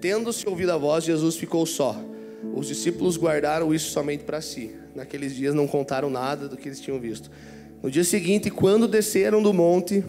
Tendo-se 0.00 0.48
ouvido 0.48 0.72
a 0.72 0.78
voz, 0.78 1.04
Jesus 1.04 1.36
ficou 1.36 1.66
só. 1.66 2.11
Os 2.54 2.66
discípulos 2.66 3.16
guardaram 3.16 3.74
isso 3.74 3.90
somente 3.90 4.24
para 4.24 4.40
si. 4.40 4.70
Naqueles 4.94 5.34
dias 5.34 5.54
não 5.54 5.66
contaram 5.66 6.10
nada 6.10 6.48
do 6.48 6.56
que 6.56 6.68
eles 6.68 6.80
tinham 6.80 6.98
visto. 6.98 7.30
No 7.82 7.90
dia 7.90 8.04
seguinte, 8.04 8.50
quando 8.50 8.86
desceram 8.86 9.42
do 9.42 9.52
monte, 9.52 10.04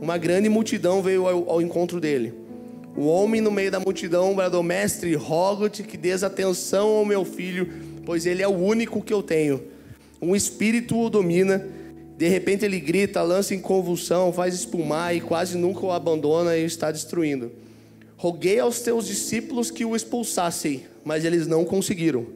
uma 0.00 0.18
grande 0.18 0.48
multidão 0.48 1.02
veio 1.02 1.26
ao, 1.26 1.50
ao 1.50 1.62
encontro 1.62 2.00
dele. 2.00 2.34
O 2.96 3.06
homem 3.06 3.40
no 3.40 3.50
meio 3.50 3.70
da 3.70 3.80
multidão 3.80 4.34
bradou: 4.34 4.62
Mestre, 4.62 5.14
rogo-te 5.14 5.82
que 5.82 5.96
dês 5.96 6.22
atenção 6.22 6.88
ao 6.88 7.04
meu 7.04 7.24
filho, 7.24 7.68
pois 8.06 8.24
ele 8.24 8.42
é 8.42 8.48
o 8.48 8.56
único 8.56 9.02
que 9.02 9.12
eu 9.12 9.22
tenho. 9.22 9.62
Um 10.20 10.34
espírito 10.36 10.98
o 10.98 11.10
domina. 11.10 11.66
De 12.16 12.28
repente 12.28 12.64
ele 12.64 12.78
grita, 12.78 13.20
lança 13.22 13.56
em 13.56 13.60
convulsão, 13.60 14.32
faz 14.32 14.54
espumar 14.54 15.16
e 15.16 15.20
quase 15.20 15.58
nunca 15.58 15.84
o 15.84 15.90
abandona 15.90 16.56
e 16.56 16.64
está 16.64 16.92
destruindo. 16.92 17.50
Roguei 18.16 18.60
aos 18.60 18.80
teus 18.80 19.06
discípulos 19.06 19.68
que 19.68 19.84
o 19.84 19.96
expulsassem, 19.96 20.84
mas 21.04 21.24
eles 21.24 21.46
não 21.46 21.64
conseguiram. 21.64 22.26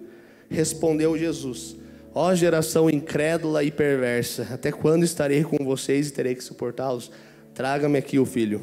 Respondeu 0.50 1.16
Jesus: 1.16 1.76
Ó 2.14 2.35
geração 2.35 2.90
incrédula 2.90 3.62
e 3.62 3.70
perversa, 3.70 4.46
até 4.50 4.72
quando 4.72 5.04
estarei 5.04 5.44
com 5.44 5.64
vocês 5.64 6.09
e 6.09 6.12
terei 6.12 6.35
que 6.35 6.44
suportá-los? 6.44 7.11
Traga-me 7.54 7.98
aqui 7.98 8.18
o 8.18 8.26
filho. 8.26 8.61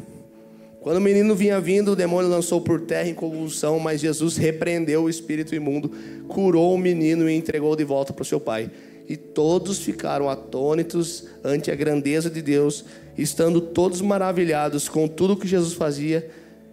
Quando 0.85 0.97
o 0.97 1.01
menino 1.01 1.33
vinha 1.33 1.59
vindo, 1.59 1.93
o 1.93 1.95
demônio 1.95 2.29
lançou 2.29 2.61
por 2.61 2.81
terra 2.81 3.09
em 3.09 3.13
convulsão, 3.15 3.79
mas 3.79 4.01
Jesus 4.01 4.37
repreendeu 4.37 5.05
o 5.05 5.09
espírito 5.09 5.55
imundo, 5.55 5.89
curou 6.27 6.75
o 6.75 6.77
menino 6.77 7.27
e 7.27 7.33
entregou 7.33 7.75
de 7.75 7.83
volta 7.83 8.13
para 8.13 8.21
o 8.21 8.25
seu 8.25 8.39
pai. 8.39 8.69
E 9.09 9.17
todos 9.17 9.79
ficaram 9.79 10.29
atônitos 10.29 11.25
ante 11.43 11.71
a 11.71 11.75
grandeza 11.75 12.29
de 12.29 12.39
Deus, 12.39 12.85
estando 13.17 13.61
todos 13.61 13.99
maravilhados 13.99 14.87
com 14.87 15.07
tudo 15.07 15.35
que 15.35 15.47
Jesus 15.47 15.73
fazia. 15.73 16.29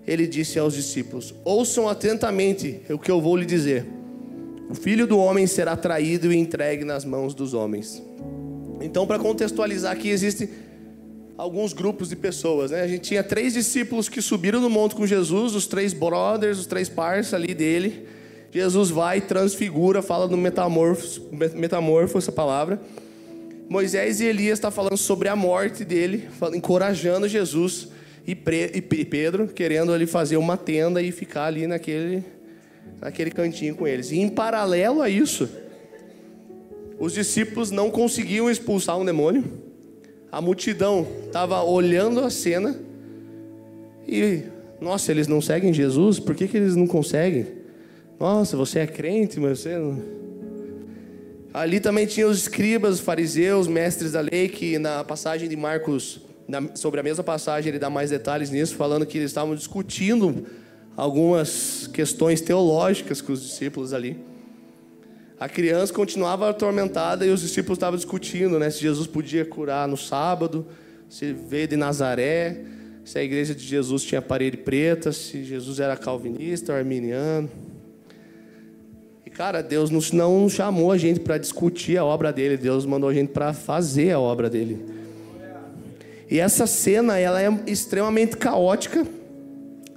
Ele 0.07 0.27
disse 0.27 0.59
aos 0.59 0.75
discípulos: 0.75 1.35
Ouçam 1.45 1.89
atentamente 1.89 2.81
o 2.91 2.99
que 2.99 3.11
eu 3.11 3.21
vou 3.21 3.37
lhe 3.37 3.47
dizer. 3.47 3.87
O 4.69 4.75
filho 4.75 5.07
do 5.07 5.19
homem 5.19 5.47
será 5.47 5.77
traído 5.77 6.33
e 6.33 6.37
entregue 6.37 6.85
nas 6.85 7.05
mãos 7.05 7.35
dos 7.35 7.55
homens. 7.55 8.03
Então, 8.81 9.07
para 9.07 9.19
contextualizar 9.19 9.93
aqui, 9.93 10.09
existem 10.09 10.49
alguns 11.37 11.73
grupos 11.73 12.09
de 12.09 12.17
pessoas. 12.17 12.71
Né? 12.71 12.83
A 12.83 12.89
gente 12.89 13.03
tinha 13.03 13.23
três 13.23 13.53
discípulos 13.53 14.09
que 14.09 14.23
subiram 14.23 14.61
no 14.61 14.71
monte 14.71 14.95
com 14.95 15.07
Jesus, 15.07 15.55
os 15.55 15.67
três 15.67 15.93
brothers, 15.93 16.59
os 16.59 16.67
três 16.67 16.89
parceiros 16.89 17.35
ali 17.35 17.55
dele. 17.55 18.07
Jesus 18.51 18.91
vai, 18.91 19.21
transfigura, 19.21 20.03
fala 20.03 20.27
no 20.27 20.37
metamorfo, 20.37 21.23
metamorfo 21.55 22.19
essa 22.19 22.33
palavra. 22.33 22.81
Moisés 23.69 24.21
e 24.21 24.25
Elias 24.25 24.59
estão 24.59 24.71
tá 24.71 24.75
falando 24.75 24.97
sobre 24.97 25.29
a 25.29 25.37
morte 25.37 25.85
dele, 25.85 26.29
encorajando 26.55 27.27
Jesus 27.27 27.89
e, 28.27 28.35
Pedro, 28.35 29.49
querendo 29.49 29.93
ali 29.93 30.07
fazer 30.07 30.37
uma 30.37 30.57
tenda 30.57 31.03
e 31.03 31.11
ficar 31.11 31.47
ali 31.47 31.67
naquele, 31.67 32.25
naquele 33.01 33.31
cantinho 33.31 33.75
com 33.75 33.87
eles. 33.87 34.13
E 34.13 34.19
em 34.19 34.29
paralelo 34.29 35.03
a 35.03 35.09
isso, 35.09 35.49
os 36.99 37.13
discípulos 37.13 37.71
não 37.71 37.91
conseguiam 37.91 38.49
expulsar 38.49 38.97
um 38.97 39.05
demônio. 39.05 39.45
A 40.31 40.41
multidão 40.41 41.07
estava 41.27 41.63
olhando 41.63 42.21
a 42.21 42.31
cena 42.31 42.79
e, 44.07 44.43
nossa, 44.81 45.11
eles 45.11 45.27
não 45.27 45.41
seguem 45.41 45.73
Jesus? 45.73 46.19
Por 46.19 46.35
que, 46.35 46.47
que 46.47 46.57
eles 46.57 46.77
não 46.77 46.87
conseguem? 46.87 47.47
Nossa, 48.19 48.57
você 48.57 48.79
é 48.79 48.87
crente, 48.87 49.41
mas 49.41 49.61
você 49.61 49.77
não. 49.77 50.01
Ali 51.53 51.81
também 51.81 52.07
tinha 52.07 52.27
os 52.27 52.39
escribas, 52.39 52.95
os 52.95 53.01
fariseus, 53.01 53.67
mestres 53.67 54.13
da 54.13 54.21
lei, 54.21 54.49
que 54.49 54.79
na 54.79 55.05
passagem 55.05 55.49
de 55.49 55.57
Marcos, 55.57 56.21
na, 56.53 56.77
sobre 56.77 57.01
a 57.01 57.03
mesma 57.03 57.25
passagem, 57.25 57.71
ele 57.71 57.79
dá 57.79 57.89
mais 57.89 58.11
detalhes 58.11 58.51
nisso, 58.51 58.77
falando 58.77 59.07
que 59.07 59.17
eles 59.17 59.31
estavam 59.31 59.55
discutindo 59.55 60.47
algumas 60.95 61.87
questões 61.87 62.43
teológicas 62.43 63.23
com 63.23 63.33
os 63.33 63.43
discípulos 63.43 63.95
ali. 63.95 64.19
A 65.41 65.49
criança 65.49 65.93
continuava 65.95 66.51
atormentada 66.51 67.25
e 67.25 67.31
os 67.31 67.41
discípulos 67.41 67.79
estavam 67.79 67.97
discutindo 67.97 68.59
né, 68.59 68.69
se 68.69 68.81
Jesus 68.81 69.07
podia 69.07 69.47
curar 69.47 69.89
no 69.89 69.97
sábado, 69.97 70.67
se 71.09 71.33
veio 71.33 71.67
de 71.67 71.77
Nazaré, 71.77 72.61
se 73.03 73.19
a 73.19 73.25
igreja 73.25 73.55
de 73.55 73.65
Jesus 73.65 74.05
tinha 74.05 74.21
parede 74.21 74.59
preta, 74.59 75.11
se 75.11 75.43
Jesus 75.43 75.81
era 75.81 75.97
calvinista 75.97 76.73
ou 76.73 76.79
arminiano. 76.79 77.51
Cara, 79.33 79.63
Deus 79.63 79.91
não 79.91 80.47
chamou 80.51 80.93
a 80.93 80.99
gente 80.99 81.19
para 81.19 81.39
discutir 81.39 81.97
a 81.97 82.05
obra 82.05 82.31
dele, 82.31 82.59
Deus 82.59 82.85
mandou 82.85 83.09
a 83.09 83.15
gente 83.15 83.31
para 83.31 83.55
fazer 83.55 84.13
a 84.13 84.21
obra 84.21 84.51
dele. 84.51 85.02
E 86.33 86.41
essa 86.41 86.67
cena, 86.67 87.19
ela 87.19 87.43
é 87.43 87.55
extremamente 87.67 88.39
caótica 88.39 89.07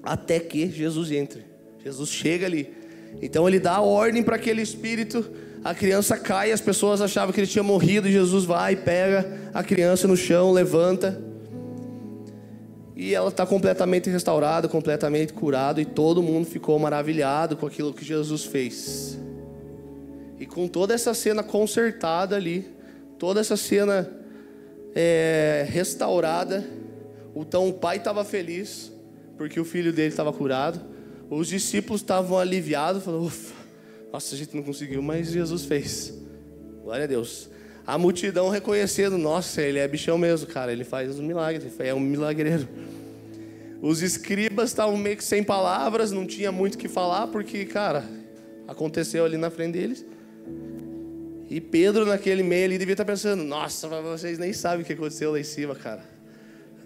até 0.03 0.37
que 0.37 0.69
Jesus 0.69 1.09
entre. 1.09 1.45
Jesus 1.81 2.09
chega 2.09 2.45
ali. 2.45 2.73
Então 3.21 3.47
ele 3.47 3.57
dá 3.57 3.75
a 3.75 3.81
ordem 3.81 4.21
para 4.21 4.35
aquele 4.35 4.61
espírito, 4.61 5.25
a 5.63 5.73
criança 5.73 6.17
cai, 6.17 6.51
as 6.51 6.59
pessoas 6.59 6.99
achavam 6.99 7.31
que 7.33 7.39
ele 7.39 7.47
tinha 7.47 7.63
morrido, 7.63 8.09
Jesus 8.09 8.43
vai, 8.43 8.75
pega 8.75 9.49
a 9.53 9.63
criança 9.63 10.09
no 10.09 10.17
chão, 10.17 10.51
levanta. 10.51 11.17
E 12.97 13.15
ela 13.15 13.29
está 13.29 13.45
completamente 13.45 14.09
restaurada, 14.09 14.67
completamente 14.67 15.31
curada, 15.31 15.79
e 15.79 15.85
todo 15.85 16.21
mundo 16.21 16.47
ficou 16.47 16.77
maravilhado 16.77 17.55
com 17.55 17.65
aquilo 17.65 17.93
que 17.93 18.03
Jesus 18.03 18.43
fez. 18.43 19.17
E 20.37 20.45
com 20.45 20.67
toda 20.67 20.93
essa 20.93 21.13
cena 21.13 21.41
consertada 21.41 22.35
ali, 22.35 22.67
toda 23.17 23.39
essa 23.39 23.55
cena 23.55 24.24
é, 24.95 25.67
restaurada, 25.69 26.65
então 27.35 27.67
o 27.67 27.73
pai 27.73 27.97
estava 27.97 28.23
feliz, 28.23 28.91
porque 29.37 29.59
o 29.59 29.65
filho 29.65 29.91
dele 29.91 30.07
estava 30.07 30.31
curado. 30.31 30.79
Os 31.29 31.47
discípulos 31.47 32.01
estavam 32.01 32.39
aliviados, 32.39 33.03
falando, 33.03 33.31
nossa, 34.13 34.33
a 34.33 34.37
gente 34.37 34.55
não 34.55 34.63
conseguiu, 34.63 35.01
mas 35.01 35.31
Jesus 35.31 35.65
fez. 35.65 36.13
Glória 36.81 37.03
a 37.03 37.07
Deus. 37.07 37.49
A 37.85 37.97
multidão 37.97 38.49
reconhecendo, 38.49 39.17
nossa, 39.17 39.61
ele 39.61 39.77
é 39.77 39.87
bichão 39.87 40.17
mesmo, 40.17 40.47
cara, 40.47 40.71
ele 40.71 40.83
faz 40.83 41.19
um 41.19 41.23
milagre, 41.23 41.69
é 41.79 41.93
um 41.93 41.99
milagreiro. 41.99 42.67
Os 43.81 44.01
escribas 44.01 44.69
estavam 44.69 44.97
meio 44.97 45.17
que 45.17 45.23
sem 45.23 45.43
palavras, 45.43 46.11
não 46.11 46.25
tinha 46.25 46.51
muito 46.51 46.75
o 46.75 46.77
que 46.77 46.87
falar, 46.87 47.27
porque, 47.27 47.65
cara, 47.65 48.03
aconteceu 48.67 49.25
ali 49.25 49.37
na 49.37 49.49
frente 49.49 49.73
deles. 49.73 50.05
E 51.55 51.61
Pedro, 51.61 52.05
naquele 52.05 52.43
meio 52.43 52.65
ali, 52.65 52.77
devia 52.77 52.95
estar 52.95 53.05
pensando: 53.05 53.41
Nossa, 53.41 53.87
vocês 53.87 54.37
nem 54.37 54.51
sabem 54.51 54.81
o 54.81 54.85
que 54.85 54.91
aconteceu 54.91 55.31
lá 55.31 55.39
em 55.39 55.43
cima, 55.45 55.73
cara. 55.73 56.03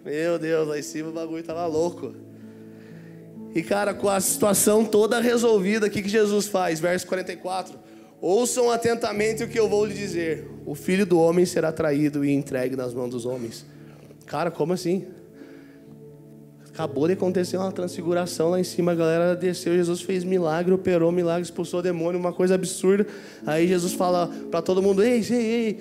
Meu 0.06 0.38
Deus, 0.38 0.68
lá 0.68 0.78
em 0.78 0.84
cima 0.84 1.10
o 1.10 1.12
bagulho 1.12 1.40
estava 1.40 1.66
louco. 1.66 2.14
E, 3.56 3.64
cara, 3.64 3.96
com 3.96 4.08
a 4.08 4.20
situação 4.20 4.86
toda 4.86 5.20
resolvida, 5.20 5.88
o 5.88 5.90
que, 5.90 6.04
que 6.04 6.08
Jesus 6.08 6.48
faz? 6.48 6.80
Verso 6.80 7.08
44. 7.08 7.80
Ouçam 8.22 8.70
atentamente 8.70 9.44
o 9.44 9.48
que 9.48 9.60
eu 9.60 9.68
vou 9.68 9.88
lhe 9.88 9.96
dizer: 9.96 10.48
O 10.68 10.76
filho 10.76 11.04
do 11.04 11.20
homem 11.20 11.48
será 11.48 11.72
traído 11.72 12.24
e 12.24 12.30
entregue 12.30 12.76
nas 12.76 12.94
mãos 12.94 13.10
dos 13.10 13.26
homens. 13.26 13.66
Cara, 14.28 14.52
como 14.52 14.74
assim? 14.74 15.08
Acabou 16.80 17.08
de 17.08 17.14
acontecer 17.14 17.58
uma 17.58 17.74
transfiguração 17.74 18.52
lá 18.52 18.58
em 18.58 18.64
cima, 18.64 18.94
a 18.94 18.96
galera 18.96 19.36
desceu, 19.36 19.76
Jesus 19.76 20.02
fez 20.02 20.24
milagre, 20.24 20.74
operou 20.74 21.12
milagre, 21.12 21.44
expulsou 21.44 21.82
demônio, 21.82 22.18
uma 22.18 22.32
coisa 22.32 22.56
absurda. 22.56 23.06
Aí 23.46 23.68
Jesus 23.68 23.92
fala 23.92 24.28
para 24.50 24.62
todo 24.62 24.82
mundo: 24.82 25.04
Ei, 25.04 25.22
ei, 25.30 25.36
ei, 25.36 25.80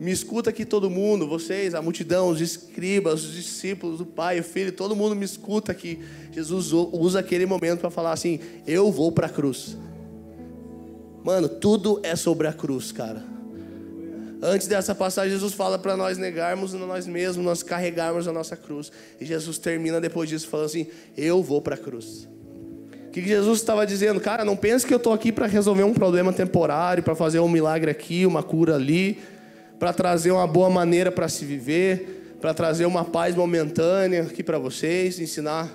me 0.00 0.10
escuta 0.10 0.50
aqui 0.50 0.64
todo 0.64 0.90
mundo, 0.90 1.28
vocês, 1.28 1.72
a 1.72 1.80
multidão, 1.80 2.30
os 2.30 2.40
escribas, 2.40 3.22
os 3.22 3.32
discípulos, 3.32 4.00
o 4.00 4.06
pai, 4.06 4.40
o 4.40 4.42
filho, 4.42 4.72
todo 4.72 4.96
mundo 4.96 5.14
me 5.14 5.24
escuta 5.24 5.70
aqui. 5.70 6.00
Jesus 6.32 6.72
usa 6.72 7.20
aquele 7.20 7.46
momento 7.46 7.78
para 7.78 7.90
falar 7.90 8.10
assim: 8.10 8.40
Eu 8.66 8.90
vou 8.90 9.12
para 9.12 9.28
a 9.28 9.30
cruz. 9.30 9.78
Mano, 11.22 11.48
tudo 11.48 12.00
é 12.02 12.16
sobre 12.16 12.48
a 12.48 12.52
cruz, 12.52 12.90
cara. 12.90 13.29
Antes 14.42 14.66
dessa 14.66 14.94
passagem, 14.94 15.32
Jesus 15.32 15.52
fala 15.52 15.78
para 15.78 15.96
nós 15.96 16.16
negarmos 16.16 16.72
nós 16.72 17.06
mesmos, 17.06 17.44
nós 17.44 17.62
carregarmos 17.62 18.26
a 18.26 18.32
nossa 18.32 18.56
cruz. 18.56 18.90
E 19.20 19.24
Jesus 19.26 19.58
termina 19.58 20.00
depois 20.00 20.28
disso 20.30 20.48
falando 20.48 20.66
assim: 20.66 20.86
Eu 21.16 21.42
vou 21.42 21.60
para 21.60 21.74
a 21.74 21.78
cruz. 21.78 22.26
O 23.06 23.10
que 23.10 23.22
Jesus 23.22 23.58
estava 23.58 23.86
dizendo? 23.86 24.20
Cara, 24.20 24.44
não 24.44 24.56
pense 24.56 24.86
que 24.86 24.94
eu 24.94 24.96
estou 24.96 25.12
aqui 25.12 25.30
para 25.32 25.46
resolver 25.46 25.82
um 25.82 25.92
problema 25.92 26.32
temporário, 26.32 27.02
para 27.02 27.14
fazer 27.14 27.40
um 27.40 27.48
milagre 27.48 27.90
aqui, 27.90 28.24
uma 28.24 28.42
cura 28.42 28.76
ali, 28.76 29.18
para 29.78 29.92
trazer 29.92 30.30
uma 30.30 30.46
boa 30.46 30.70
maneira 30.70 31.10
para 31.10 31.28
se 31.28 31.44
viver, 31.44 32.36
para 32.40 32.54
trazer 32.54 32.86
uma 32.86 33.04
paz 33.04 33.34
momentânea 33.34 34.22
aqui 34.22 34.42
para 34.42 34.58
vocês, 34.58 35.18
ensinar 35.18 35.68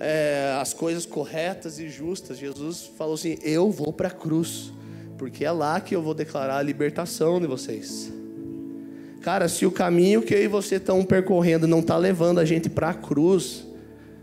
é, 0.00 0.58
as 0.60 0.74
coisas 0.74 1.06
corretas 1.06 1.78
e 1.78 1.88
justas. 1.88 2.36
Jesus 2.36 2.90
falou 2.98 3.14
assim: 3.14 3.38
Eu 3.42 3.70
vou 3.70 3.92
para 3.92 4.08
a 4.08 4.10
cruz 4.10 4.72
porque 5.22 5.44
é 5.44 5.52
lá 5.52 5.80
que 5.80 5.94
eu 5.94 6.02
vou 6.02 6.14
declarar 6.14 6.56
a 6.56 6.62
libertação 6.62 7.40
de 7.40 7.46
vocês. 7.46 8.12
Cara, 9.20 9.48
se 9.48 9.64
o 9.64 9.70
caminho 9.70 10.20
que 10.20 10.34
eu 10.34 10.42
e 10.42 10.48
você 10.48 10.74
estão 10.74 11.04
percorrendo 11.04 11.64
não 11.64 11.78
está 11.78 11.96
levando 11.96 12.40
a 12.40 12.44
gente 12.44 12.68
para 12.68 12.88
a 12.88 12.94
cruz, 12.94 13.64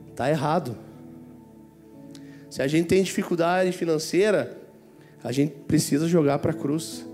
está 0.10 0.30
errado. 0.30 0.76
Se 2.50 2.62
a 2.62 2.68
gente 2.68 2.88
tem 2.88 3.02
dificuldade 3.02 3.72
financeira, 3.72 4.58
a 5.24 5.32
gente 5.32 5.54
precisa 5.66 6.06
jogar 6.06 6.40
para 6.40 6.52
a 6.52 6.54
cruz. 6.54 7.06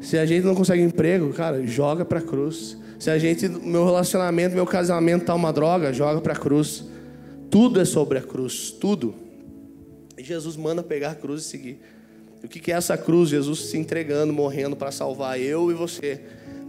Se 0.00 0.18
a 0.18 0.26
gente 0.26 0.44
não 0.44 0.56
consegue 0.56 0.82
emprego, 0.82 1.32
cara, 1.32 1.64
joga 1.64 2.04
para 2.04 2.18
a 2.18 2.22
cruz. 2.22 2.76
Se 2.98 3.10
a 3.10 3.16
gente, 3.16 3.48
meu 3.48 3.84
relacionamento, 3.84 4.56
meu 4.56 4.66
casamento 4.66 5.26
tá 5.26 5.36
uma 5.36 5.52
droga, 5.52 5.92
joga 5.92 6.20
para 6.20 6.32
a 6.32 6.36
cruz. 6.36 6.84
Tudo 7.48 7.80
é 7.80 7.84
sobre 7.84 8.18
a 8.18 8.22
cruz, 8.22 8.72
tudo. 8.72 9.14
E 10.18 10.24
Jesus 10.24 10.56
manda 10.56 10.82
pegar 10.82 11.12
a 11.12 11.14
cruz 11.14 11.42
e 11.42 11.44
seguir. 11.44 11.80
O 12.42 12.48
que 12.48 12.72
é 12.72 12.74
essa 12.74 12.96
cruz? 12.96 13.28
Jesus 13.28 13.66
se 13.66 13.76
entregando, 13.76 14.32
morrendo 14.32 14.74
para 14.74 14.90
salvar 14.90 15.38
eu 15.38 15.70
e 15.70 15.74
você. 15.74 16.20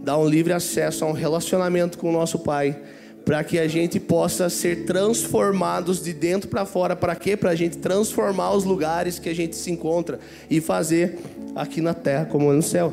Dar 0.04 0.18
um 0.18 0.28
livre 0.28 0.52
acesso 0.52 1.04
a 1.04 1.08
um 1.08 1.12
relacionamento 1.12 1.96
com 1.96 2.10
o 2.10 2.12
nosso 2.12 2.38
Pai. 2.38 2.78
Para 3.24 3.42
que 3.42 3.58
a 3.58 3.66
gente 3.66 3.98
possa 3.98 4.50
ser 4.50 4.84
transformados 4.84 6.02
de 6.02 6.12
dentro 6.12 6.48
para 6.50 6.66
fora. 6.66 6.94
Para 6.94 7.14
quê? 7.16 7.36
Para 7.36 7.50
a 7.50 7.54
gente 7.54 7.78
transformar 7.78 8.52
os 8.52 8.64
lugares 8.64 9.18
que 9.18 9.28
a 9.28 9.34
gente 9.34 9.56
se 9.56 9.70
encontra. 9.70 10.20
E 10.50 10.60
fazer 10.60 11.18
aqui 11.54 11.80
na 11.80 11.94
terra 11.94 12.26
como 12.26 12.52
no 12.52 12.62
céu. 12.62 12.92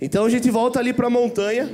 Então 0.00 0.26
a 0.26 0.28
gente 0.28 0.50
volta 0.50 0.78
ali 0.78 0.92
para 0.92 1.06
a 1.06 1.10
montanha. 1.10 1.70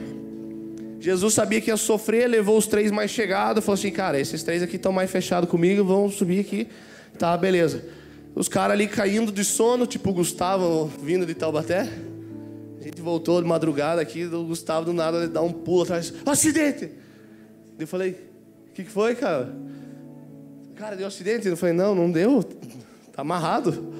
Jesus 1.01 1.33
sabia 1.33 1.61
que 1.61 1.71
ia 1.71 1.77
sofrer, 1.77 2.29
levou 2.29 2.59
os 2.59 2.67
três 2.67 2.93
mais 2.93 3.11
chegados, 3.11 3.65
falou 3.65 3.75
assim: 3.75 3.91
Cara, 3.91 4.21
esses 4.21 4.43
três 4.43 4.63
aqui 4.63 4.77
estão 4.77 4.93
mais 4.93 5.11
fechados 5.11 5.51
comigo, 5.51 5.83
vão 5.83 6.09
subir 6.09 6.41
aqui. 6.41 6.69
Tá, 7.19 7.37
beleza. 7.37 7.83
Os 8.35 8.49
caras 8.49 8.73
ali 8.73 8.87
caindo 8.87 9.33
de 9.33 9.45
sono, 9.45 9.87
tipo 9.87 10.11
o 10.11 10.13
Gustavo 10.15 10.87
vindo 11.03 11.27
de 11.27 11.35
Taubaté. 11.35 11.89
A 12.81 12.83
gente 12.83 13.03
voltou 13.03 13.43
de 13.43 13.47
madrugada 13.47 14.01
aqui, 14.01 14.25
o 14.25 14.45
Gustavo 14.45 14.87
do 14.87 14.93
nada 14.93 15.29
dá 15.29 15.43
um 15.43 15.53
pulo 15.53 15.83
atrás. 15.83 16.13
Acidente! 16.25 16.91
Eu 17.79 17.87
falei, 17.87 18.13
o 18.71 18.73
que, 18.73 18.85
que 18.85 18.91
foi, 18.91 19.15
cara? 19.15 19.55
Cara, 20.77 20.97
deu 20.97 21.07
acidente? 21.07 21.47
Eu 21.47 21.57
falei, 21.57 21.75
não, 21.75 21.95
não 21.95 22.11
deu. 22.11 22.43
Tá 23.13 23.23
amarrado. 23.23 23.93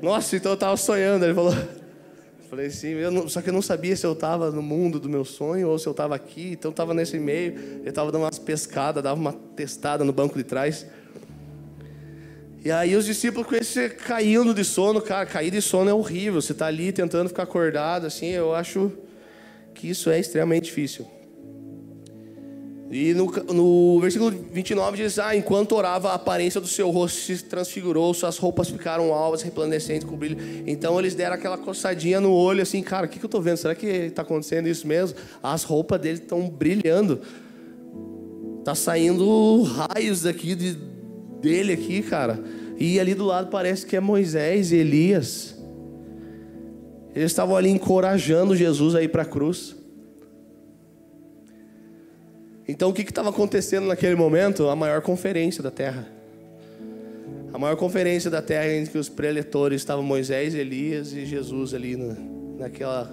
Nossa, 0.00 0.36
então 0.36 0.52
eu 0.52 0.56
tava 0.56 0.76
sonhando. 0.76 1.24
Ele 1.24 1.34
falou. 1.34 1.52
Eu 1.52 2.48
falei 2.48 2.70
sim, 2.70 2.94
só 3.28 3.40
que 3.40 3.48
eu 3.48 3.52
não 3.52 3.62
sabia 3.62 3.94
se 3.94 4.06
eu 4.06 4.14
tava 4.14 4.50
no 4.50 4.62
mundo 4.62 4.98
do 4.98 5.08
meu 5.08 5.24
sonho 5.24 5.68
ou 5.68 5.78
se 5.78 5.86
eu 5.86 5.94
tava 5.94 6.14
aqui. 6.14 6.52
Então 6.52 6.70
eu 6.70 6.74
tava 6.74 6.94
nesse 6.94 7.18
meio. 7.18 7.52
Ele 7.80 7.92
tava 7.92 8.10
dando 8.10 8.22
umas 8.22 8.38
pescadas, 8.38 9.02
dava 9.02 9.20
uma 9.20 9.32
testada 9.54 10.02
no 10.02 10.12
banco 10.12 10.36
de 10.38 10.44
trás. 10.44 10.86
E 12.62 12.70
aí 12.70 12.94
os 12.94 13.06
discípulos 13.06 13.46
com 13.46 13.54
esse 13.54 13.88
caindo 13.88 14.52
de 14.52 14.64
sono, 14.64 15.00
cara, 15.00 15.24
cair 15.24 15.50
de 15.50 15.62
sono 15.62 15.88
é 15.88 15.94
horrível. 15.94 16.42
Você 16.42 16.52
está 16.52 16.66
ali 16.66 16.92
tentando 16.92 17.28
ficar 17.28 17.44
acordado, 17.44 18.06
assim, 18.06 18.26
eu 18.26 18.54
acho 18.54 18.92
que 19.74 19.88
isso 19.88 20.10
é 20.10 20.20
extremamente 20.20 20.64
difícil. 20.64 21.06
E 22.90 23.14
no, 23.14 23.26
no 23.54 24.00
versículo 24.00 24.30
29 24.30 24.96
diz: 24.96 25.18
Ah, 25.18 25.34
enquanto 25.34 25.72
orava, 25.72 26.10
a 26.10 26.14
aparência 26.14 26.60
do 26.60 26.66
seu 26.66 26.90
rosto 26.90 27.20
se 27.20 27.44
transfigurou, 27.44 28.12
suas 28.12 28.36
roupas 28.36 28.68
ficaram 28.68 29.14
alvas, 29.14 29.42
resplandecentes 29.42 30.06
com 30.06 30.16
brilho. 30.16 30.36
Então 30.66 30.98
eles 30.98 31.14
deram 31.14 31.36
aquela 31.36 31.56
coçadinha 31.56 32.20
no 32.20 32.32
olho, 32.32 32.60
assim, 32.60 32.82
cara, 32.82 33.06
o 33.06 33.08
que, 33.08 33.20
que 33.20 33.24
eu 33.24 33.28
estou 33.28 33.40
vendo? 33.40 33.58
Será 33.58 33.76
que 33.76 33.86
está 33.86 34.22
acontecendo 34.22 34.68
isso 34.68 34.88
mesmo? 34.88 35.16
As 35.40 35.62
roupas 35.62 36.00
dele 36.00 36.18
estão 36.18 36.48
brilhando. 36.48 37.20
Tá 38.64 38.74
saindo 38.74 39.62
raios 39.62 40.22
daqui 40.22 40.56
de, 40.56 40.76
dele 41.40 41.72
aqui, 41.72 42.02
cara. 42.02 42.38
E 42.78 42.98
ali 42.98 43.14
do 43.14 43.24
lado 43.24 43.50
parece 43.50 43.84
que 43.84 43.96
é 43.96 44.00
Moisés 44.00 44.72
e 44.72 44.76
Elias. 44.76 45.56
Eles 47.14 47.30
estavam 47.30 47.56
ali 47.56 47.68
encorajando 47.68 48.54
Jesus 48.54 48.94
a 48.94 49.02
ir 49.02 49.08
para 49.08 49.22
a 49.22 49.26
cruz. 49.26 49.76
Então 52.66 52.90
o 52.90 52.92
que 52.92 53.02
estava 53.02 53.30
acontecendo 53.30 53.86
naquele 53.86 54.14
momento? 54.14 54.68
A 54.68 54.76
maior 54.76 55.02
conferência 55.02 55.62
da 55.62 55.70
terra. 55.70 56.06
A 57.52 57.58
maior 57.58 57.76
conferência 57.76 58.30
da 58.30 58.40
terra 58.40 58.72
em 58.72 58.86
que 58.86 58.96
os 58.96 59.08
preletores 59.08 59.80
estavam 59.80 60.04
Moisés, 60.04 60.54
Elias 60.54 61.12
e 61.12 61.26
Jesus 61.26 61.74
ali 61.74 61.96
na, 61.96 62.14
naquela 62.58 63.12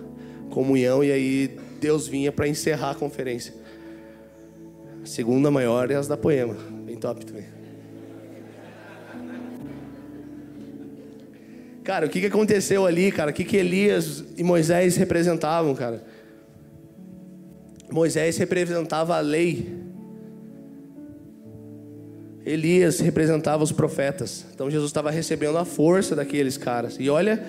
comunhão. 0.51 1.03
E 1.03 1.11
aí 1.11 1.57
Deus 1.81 2.07
vinha 2.07 2.31
para 2.31 2.47
encerrar 2.47 2.91
a 2.91 2.95
conferência. 2.95 3.53
A 5.01 5.05
segunda 5.07 5.49
maior 5.49 5.89
é 5.89 5.95
as 5.95 6.07
da 6.07 6.15
Poema. 6.15 6.55
Bem 6.85 6.97
top 6.97 7.25
também. 7.25 7.56
Cara, 11.87 12.05
o 12.05 12.09
que, 12.09 12.25
aconteceu 12.25 12.85
ali, 12.85 13.09
cara? 13.13 13.31
O 13.31 13.33
que, 13.33 13.45
que 13.45 13.55
Elias 13.55 14.21
e 14.35 14.43
Moisés 14.43 14.97
representavam, 14.97 15.73
cara? 15.73 16.03
Moisés 17.89 18.35
representava 18.35 19.15
a 19.15 19.21
lei. 19.21 19.73
Elias 22.45 22.99
representava 22.99 23.63
os 23.63 23.71
profetas. 23.71 24.45
Então 24.53 24.69
Jesus 24.69 24.89
estava 24.89 25.09
recebendo 25.09 25.57
a 25.57 25.63
força 25.63 26.13
daqueles 26.13 26.57
caras. 26.57 26.97
E 26.99 27.09
olha, 27.09 27.41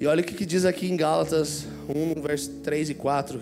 e 0.00 0.06
olha 0.08 0.20
o 0.20 0.24
que, 0.24 0.34
que 0.34 0.44
diz 0.44 0.64
aqui 0.64 0.90
em 0.90 0.96
Gálatas 0.96 1.64
1, 1.88 2.20
verso 2.22 2.50
3 2.54 2.90
e 2.90 2.94
4. 2.94 3.40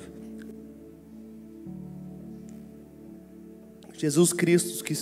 Jesus 3.96 4.34
Cristo 4.34 4.84
que 4.84 4.92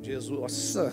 Jesus, 0.00 0.38
nossa, 0.38 0.92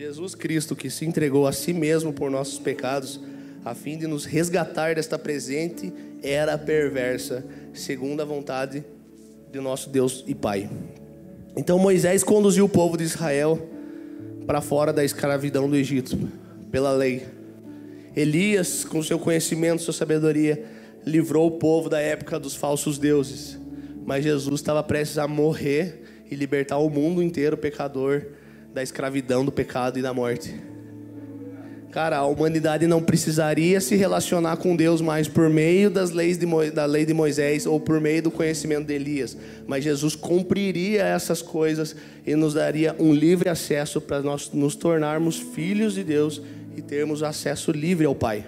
Jesus 0.00 0.34
Cristo, 0.34 0.74
que 0.74 0.88
se 0.88 1.04
entregou 1.04 1.46
a 1.46 1.52
si 1.52 1.74
mesmo 1.74 2.10
por 2.10 2.30
nossos 2.30 2.58
pecados, 2.58 3.20
a 3.62 3.74
fim 3.74 3.98
de 3.98 4.06
nos 4.06 4.24
resgatar 4.24 4.94
desta 4.94 5.18
presente 5.18 5.92
era 6.22 6.56
perversa, 6.56 7.44
segundo 7.74 8.22
a 8.22 8.24
vontade 8.24 8.82
de 9.52 9.60
nosso 9.60 9.90
Deus 9.90 10.24
e 10.26 10.34
Pai. 10.34 10.70
Então 11.54 11.78
Moisés 11.78 12.24
conduziu 12.24 12.64
o 12.64 12.68
povo 12.68 12.96
de 12.96 13.04
Israel 13.04 13.60
para 14.46 14.62
fora 14.62 14.90
da 14.90 15.04
escravidão 15.04 15.68
do 15.68 15.76
Egito, 15.76 16.16
pela 16.70 16.92
lei. 16.92 17.26
Elias, 18.16 18.86
com 18.86 19.02
seu 19.02 19.18
conhecimento, 19.18 19.82
sua 19.82 19.92
sabedoria, 19.92 20.64
livrou 21.04 21.46
o 21.46 21.58
povo 21.58 21.90
da 21.90 22.00
época 22.00 22.40
dos 22.40 22.56
falsos 22.56 22.96
deuses. 22.96 23.60
Mas 24.06 24.24
Jesus 24.24 24.62
estava 24.62 24.82
prestes 24.82 25.18
a 25.18 25.28
morrer 25.28 26.24
e 26.30 26.34
libertar 26.34 26.78
o 26.78 26.88
mundo 26.88 27.22
inteiro 27.22 27.58
pecador 27.58 28.39
da 28.72 28.82
escravidão, 28.82 29.44
do 29.44 29.52
pecado 29.52 29.98
e 29.98 30.02
da 30.02 30.12
morte. 30.14 30.54
Cara, 31.90 32.18
a 32.18 32.26
humanidade 32.26 32.86
não 32.86 33.02
precisaria 33.02 33.80
se 33.80 33.96
relacionar 33.96 34.56
com 34.58 34.76
Deus 34.76 35.00
mais 35.00 35.26
por 35.26 35.50
meio 35.50 35.90
das 35.90 36.12
leis 36.12 36.38
Mo... 36.38 36.70
da 36.70 36.84
lei 36.86 37.04
de 37.04 37.12
Moisés 37.12 37.66
ou 37.66 37.80
por 37.80 38.00
meio 38.00 38.22
do 38.22 38.30
conhecimento 38.30 38.86
de 38.86 38.94
Elias, 38.94 39.36
mas 39.66 39.82
Jesus 39.82 40.14
cumpriria 40.14 41.02
essas 41.02 41.42
coisas 41.42 41.96
e 42.24 42.36
nos 42.36 42.54
daria 42.54 42.94
um 42.96 43.12
livre 43.12 43.48
acesso 43.48 44.00
para 44.00 44.22
nós 44.22 44.52
nos 44.52 44.76
tornarmos 44.76 45.40
filhos 45.40 45.94
de 45.94 46.04
Deus 46.04 46.40
e 46.76 46.80
termos 46.80 47.24
acesso 47.24 47.72
livre 47.72 48.06
ao 48.06 48.14
Pai. 48.14 48.46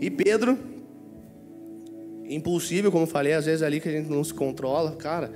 E 0.00 0.10
Pedro, 0.10 0.58
impulsivo, 2.26 2.90
como 2.90 3.06
falei, 3.06 3.34
às 3.34 3.44
vezes 3.44 3.62
ali 3.62 3.78
que 3.78 3.90
a 3.90 3.92
gente 3.92 4.08
não 4.08 4.24
se 4.24 4.32
controla, 4.32 4.92
cara, 4.92 5.30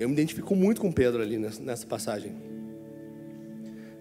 eu 0.00 0.08
me 0.08 0.14
identifico 0.14 0.56
muito 0.56 0.80
com 0.80 0.90
Pedro 0.90 1.20
ali 1.20 1.36
nessa 1.36 1.86
passagem. 1.86 2.32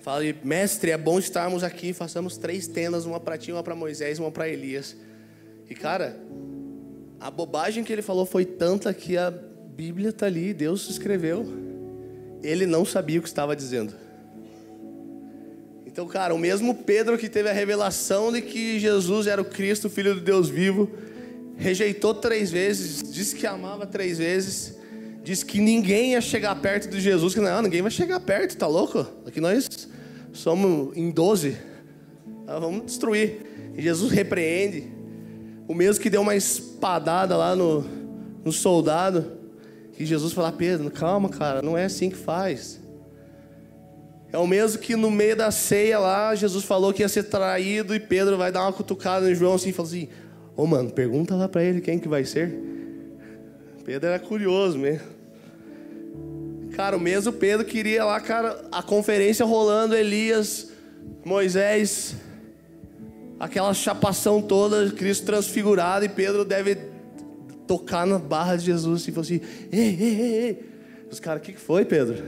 Fala, 0.06 0.22
mestre, 0.43 0.91
é 0.91 0.97
bom 0.99 1.18
estarmos 1.18 1.64
aqui, 1.64 1.91
façamos 1.91 2.38
três 2.38 2.68
tendas, 2.68 3.06
uma 3.06 3.20
para 3.20 3.39
ti, 3.39 3.51
uma 3.51 3.64
para 3.64 3.74
Moisés, 3.74 4.20
uma 4.20 4.30
para 4.30 4.47
Elias. 4.47 4.95
E 5.68 5.74
cara, 5.74 6.16
a 7.20 7.32
bobagem 7.32 7.84
que 7.84 7.91
ele 7.91 8.03
falou 8.03 8.24
foi 8.24 8.45
tanta 8.45 8.93
que 8.93 9.18
a 9.18 9.32
Bíblia 9.32 10.10
está 10.10 10.28
ali, 10.28 10.53
Deus 10.53 10.88
escreveu. 10.91 11.43
Ele 12.43 12.68
não 12.68 12.86
sabia 12.86 13.18
o 13.18 13.24
que 13.24 13.28
estava 13.28 13.56
dizendo. 13.56 13.95
Então, 15.88 16.06
cara, 16.06 16.36
o 16.36 16.38
mesmo 16.38 16.76
Pedro 16.76 17.18
que 17.18 17.28
teve 17.28 17.49
a 17.49 17.53
revelação 17.53 18.32
de 18.32 18.43
que 18.43 18.80
Jesus 18.80 19.26
era 19.26 19.41
o 19.41 19.45
Cristo, 19.45 19.89
filho 19.89 20.14
do 20.14 20.22
Deus 20.22 20.49
vivo, 20.49 20.88
rejeitou 21.58 22.14
três 22.14 22.51
vezes, 22.51 23.12
disse 23.12 23.36
que 23.36 23.47
amava 23.47 23.88
três 23.88 24.20
vezes, 24.20 24.76
disse 25.24 25.43
que 25.43 25.60
ninguém 25.60 26.12
ia 26.12 26.22
chegar 26.22 26.53
perto 26.62 26.89
de 26.89 27.01
Jesus, 27.01 27.34
que 27.34 27.39
não, 27.39 27.64
ninguém 27.64 27.82
vai 27.82 27.89
chegar 27.89 28.20
perto, 28.20 28.56
tá 28.56 28.68
louco? 28.68 29.03
Aqui 29.26 29.41
nós 29.41 29.94
somos 30.36 30.95
em 30.95 31.09
12, 31.09 31.57
ah, 32.47 32.59
vamos 32.59 32.86
destruir. 32.86 33.71
E 33.75 33.81
Jesus 33.81 34.11
repreende. 34.11 34.91
O 35.67 35.73
mesmo 35.73 36.01
que 36.01 36.09
deu 36.09 36.21
uma 36.21 36.36
espadada 36.36 37.36
lá 37.36 37.55
no, 37.55 37.83
no 38.43 38.51
soldado. 38.51 39.33
E 39.97 40.05
Jesus 40.05 40.33
fala: 40.33 40.51
Pedro, 40.51 40.91
calma, 40.91 41.29
cara, 41.29 41.61
não 41.61 41.77
é 41.77 41.86
assim 41.86 42.09
que 42.09 42.15
faz. 42.15 42.79
É 44.31 44.38
o 44.38 44.45
mesmo 44.45 44.79
que 44.79 44.95
no 44.95 45.09
meio 45.09 45.36
da 45.36 45.49
ceia 45.49 45.97
lá, 45.97 46.36
Jesus 46.36 46.65
falou 46.65 46.93
que 46.93 47.01
ia 47.01 47.09
ser 47.09 47.23
traído. 47.23 47.95
E 47.95 47.99
Pedro 47.99 48.38
vai 48.38 48.51
dar 48.51 48.63
uma 48.63 48.73
cutucada 48.73 49.27
no 49.27 49.33
João 49.33 49.55
assim 49.55 49.69
e 49.69 49.73
fala 49.73 49.88
assim: 49.88 50.09
Ô 50.55 50.63
oh, 50.63 50.67
mano, 50.67 50.91
pergunta 50.91 51.36
lá 51.36 51.49
para 51.49 51.63
ele 51.63 51.81
quem 51.81 51.97
que 51.97 52.07
vai 52.07 52.25
ser. 52.25 52.53
Pedro 53.83 54.09
era 54.09 54.19
curioso 54.19 54.77
mesmo. 54.77 55.14
Cara, 56.76 56.97
o 56.97 56.99
mesmo 56.99 57.32
Pedro 57.32 57.65
queria 57.65 58.03
lá, 58.03 58.19
cara, 58.19 58.65
a 58.69 58.84
conferência 58.84 59.45
rolando, 59.45 59.95
Elias, 59.95 60.71
Moisés, 61.23 62.17
aquela 63.39 63.73
chapação 63.73 64.41
toda, 64.41 64.91
Cristo 64.91 65.26
transfigurado, 65.26 66.03
e 66.03 66.09
Pedro 66.09 66.43
deve 66.43 66.76
tocar 67.65 68.05
na 68.05 68.19
barra 68.19 68.57
de 68.57 68.65
Jesus 68.65 69.07
e 69.07 69.11
falar 69.13 69.21
assim: 69.23 69.39
ei, 69.71 69.97
ei, 69.99 70.19
ei, 70.19 70.34
ei. 70.34 70.65
Os 71.09 71.17
caras, 71.17 71.41
o 71.41 71.45
que 71.45 71.53
foi, 71.53 71.86
Pedro? 71.86 72.21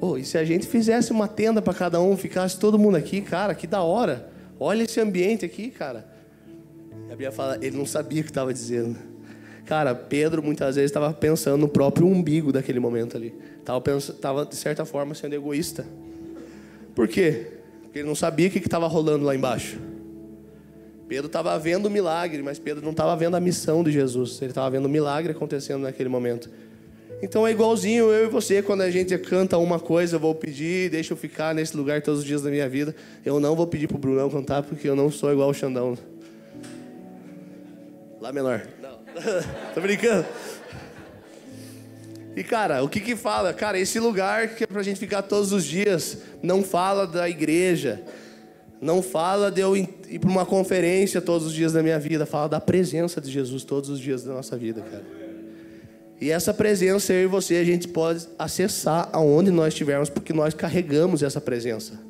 Oh, 0.00 0.18
e 0.18 0.24
se 0.24 0.36
a 0.36 0.44
gente 0.44 0.66
fizesse 0.66 1.12
uma 1.12 1.28
tenda 1.28 1.62
para 1.62 1.72
cada 1.72 2.00
um, 2.00 2.16
ficasse 2.16 2.58
todo 2.58 2.76
mundo 2.76 2.96
aqui, 2.96 3.20
cara, 3.20 3.54
que 3.54 3.66
da 3.68 3.80
hora. 3.80 4.28
Olha 4.58 4.82
esse 4.82 5.00
ambiente 5.00 5.44
aqui, 5.44 5.70
cara. 5.70 6.04
A 7.06 7.10
Bíblia 7.10 7.30
fala, 7.30 7.58
ele 7.62 7.76
não 7.76 7.86
sabia 7.86 8.22
o 8.22 8.24
que 8.24 8.30
estava 8.30 8.52
dizendo. 8.52 8.96
Cara, 9.66 9.96
Pedro 9.96 10.42
muitas 10.42 10.76
vezes 10.76 10.90
estava 10.90 11.12
pensando 11.12 11.58
no 11.58 11.68
próprio 11.68 12.06
umbigo 12.06 12.52
daquele 12.52 12.78
momento 12.78 13.16
ali. 13.16 13.34
Estava, 13.58 14.46
de 14.46 14.54
certa 14.54 14.84
forma, 14.84 15.12
sendo 15.12 15.34
egoísta. 15.34 15.84
Por 16.94 17.08
quê? 17.08 17.48
Porque 17.82 17.98
ele 17.98 18.08
não 18.08 18.14
sabia 18.14 18.46
o 18.46 18.50
que 18.50 18.58
estava 18.58 18.86
rolando 18.86 19.24
lá 19.24 19.34
embaixo. 19.34 19.76
Pedro 21.08 21.26
estava 21.26 21.58
vendo 21.58 21.86
o 21.86 21.90
milagre, 21.90 22.42
mas 22.42 22.60
Pedro 22.60 22.82
não 22.82 22.92
estava 22.92 23.16
vendo 23.16 23.36
a 23.36 23.40
missão 23.40 23.82
de 23.82 23.90
Jesus. 23.90 24.40
Ele 24.40 24.52
estava 24.52 24.70
vendo 24.70 24.86
o 24.86 24.88
milagre 24.88 25.32
acontecendo 25.32 25.82
naquele 25.82 26.08
momento. 26.08 26.48
Então 27.20 27.46
é 27.46 27.50
igualzinho 27.50 28.12
eu 28.12 28.26
e 28.26 28.28
você, 28.28 28.62
quando 28.62 28.82
a 28.82 28.90
gente 28.90 29.16
canta 29.18 29.56
uma 29.58 29.80
coisa, 29.80 30.16
eu 30.16 30.20
vou 30.20 30.34
pedir, 30.34 30.90
deixa 30.90 31.12
eu 31.12 31.16
ficar 31.16 31.54
nesse 31.54 31.76
lugar 31.76 32.02
todos 32.02 32.20
os 32.20 32.26
dias 32.26 32.42
da 32.42 32.50
minha 32.50 32.68
vida. 32.68 32.94
Eu 33.24 33.40
não 33.40 33.56
vou 33.56 33.66
pedir 33.66 33.88
para 33.88 33.96
o 33.96 33.98
Brunão 33.98 34.30
cantar, 34.30 34.62
porque 34.62 34.88
eu 34.88 34.94
não 34.94 35.10
sou 35.10 35.32
igual 35.32 35.48
o 35.48 35.54
Xandão. 35.54 35.96
Lá 38.20 38.32
menor. 38.32 38.66
Tô 39.74 39.80
brincando. 39.80 40.26
E 42.36 42.44
cara, 42.44 42.84
o 42.84 42.88
que 42.88 43.00
que 43.00 43.16
fala? 43.16 43.52
Cara, 43.54 43.78
esse 43.78 43.98
lugar 43.98 44.54
que 44.54 44.64
é 44.64 44.66
pra 44.66 44.82
gente 44.82 45.00
ficar 45.00 45.22
todos 45.22 45.52
os 45.52 45.64
dias, 45.64 46.18
não 46.42 46.62
fala 46.62 47.06
da 47.06 47.28
igreja, 47.28 48.02
não 48.80 49.02
fala 49.02 49.50
de 49.50 49.62
eu 49.62 49.74
ir 49.74 50.18
para 50.20 50.28
uma 50.28 50.44
conferência 50.44 51.22
todos 51.22 51.46
os 51.46 51.54
dias 51.54 51.72
da 51.72 51.82
minha 51.82 51.98
vida, 51.98 52.26
fala 52.26 52.48
da 52.48 52.60
presença 52.60 53.22
de 53.22 53.30
Jesus 53.30 53.64
todos 53.64 53.88
os 53.88 53.98
dias 53.98 54.22
da 54.22 54.34
nossa 54.34 54.54
vida, 54.56 54.82
cara. 54.82 55.04
E 56.20 56.30
essa 56.30 56.52
presença, 56.52 57.12
eu 57.12 57.24
e 57.24 57.26
você, 57.26 57.56
a 57.56 57.64
gente 57.64 57.88
pode 57.88 58.26
acessar 58.38 59.08
aonde 59.12 59.50
nós 59.50 59.68
estivermos, 59.68 60.10
porque 60.10 60.32
nós 60.32 60.52
carregamos 60.52 61.22
essa 61.22 61.40
presença. 61.40 62.00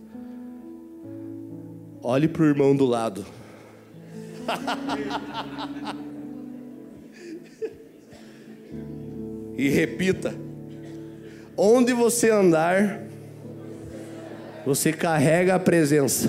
Olhe 2.03 2.29
para 2.29 2.43
o 2.43 2.47
irmão 2.47 2.75
do 2.75 2.85
lado. 2.85 3.25
e 9.57 9.69
repita: 9.69 10.35
onde 11.57 11.93
você 11.93 12.31
andar, 12.31 13.03
você 14.65 14.93
carrega 14.93 15.55
a 15.55 15.59
presença. 15.59 16.29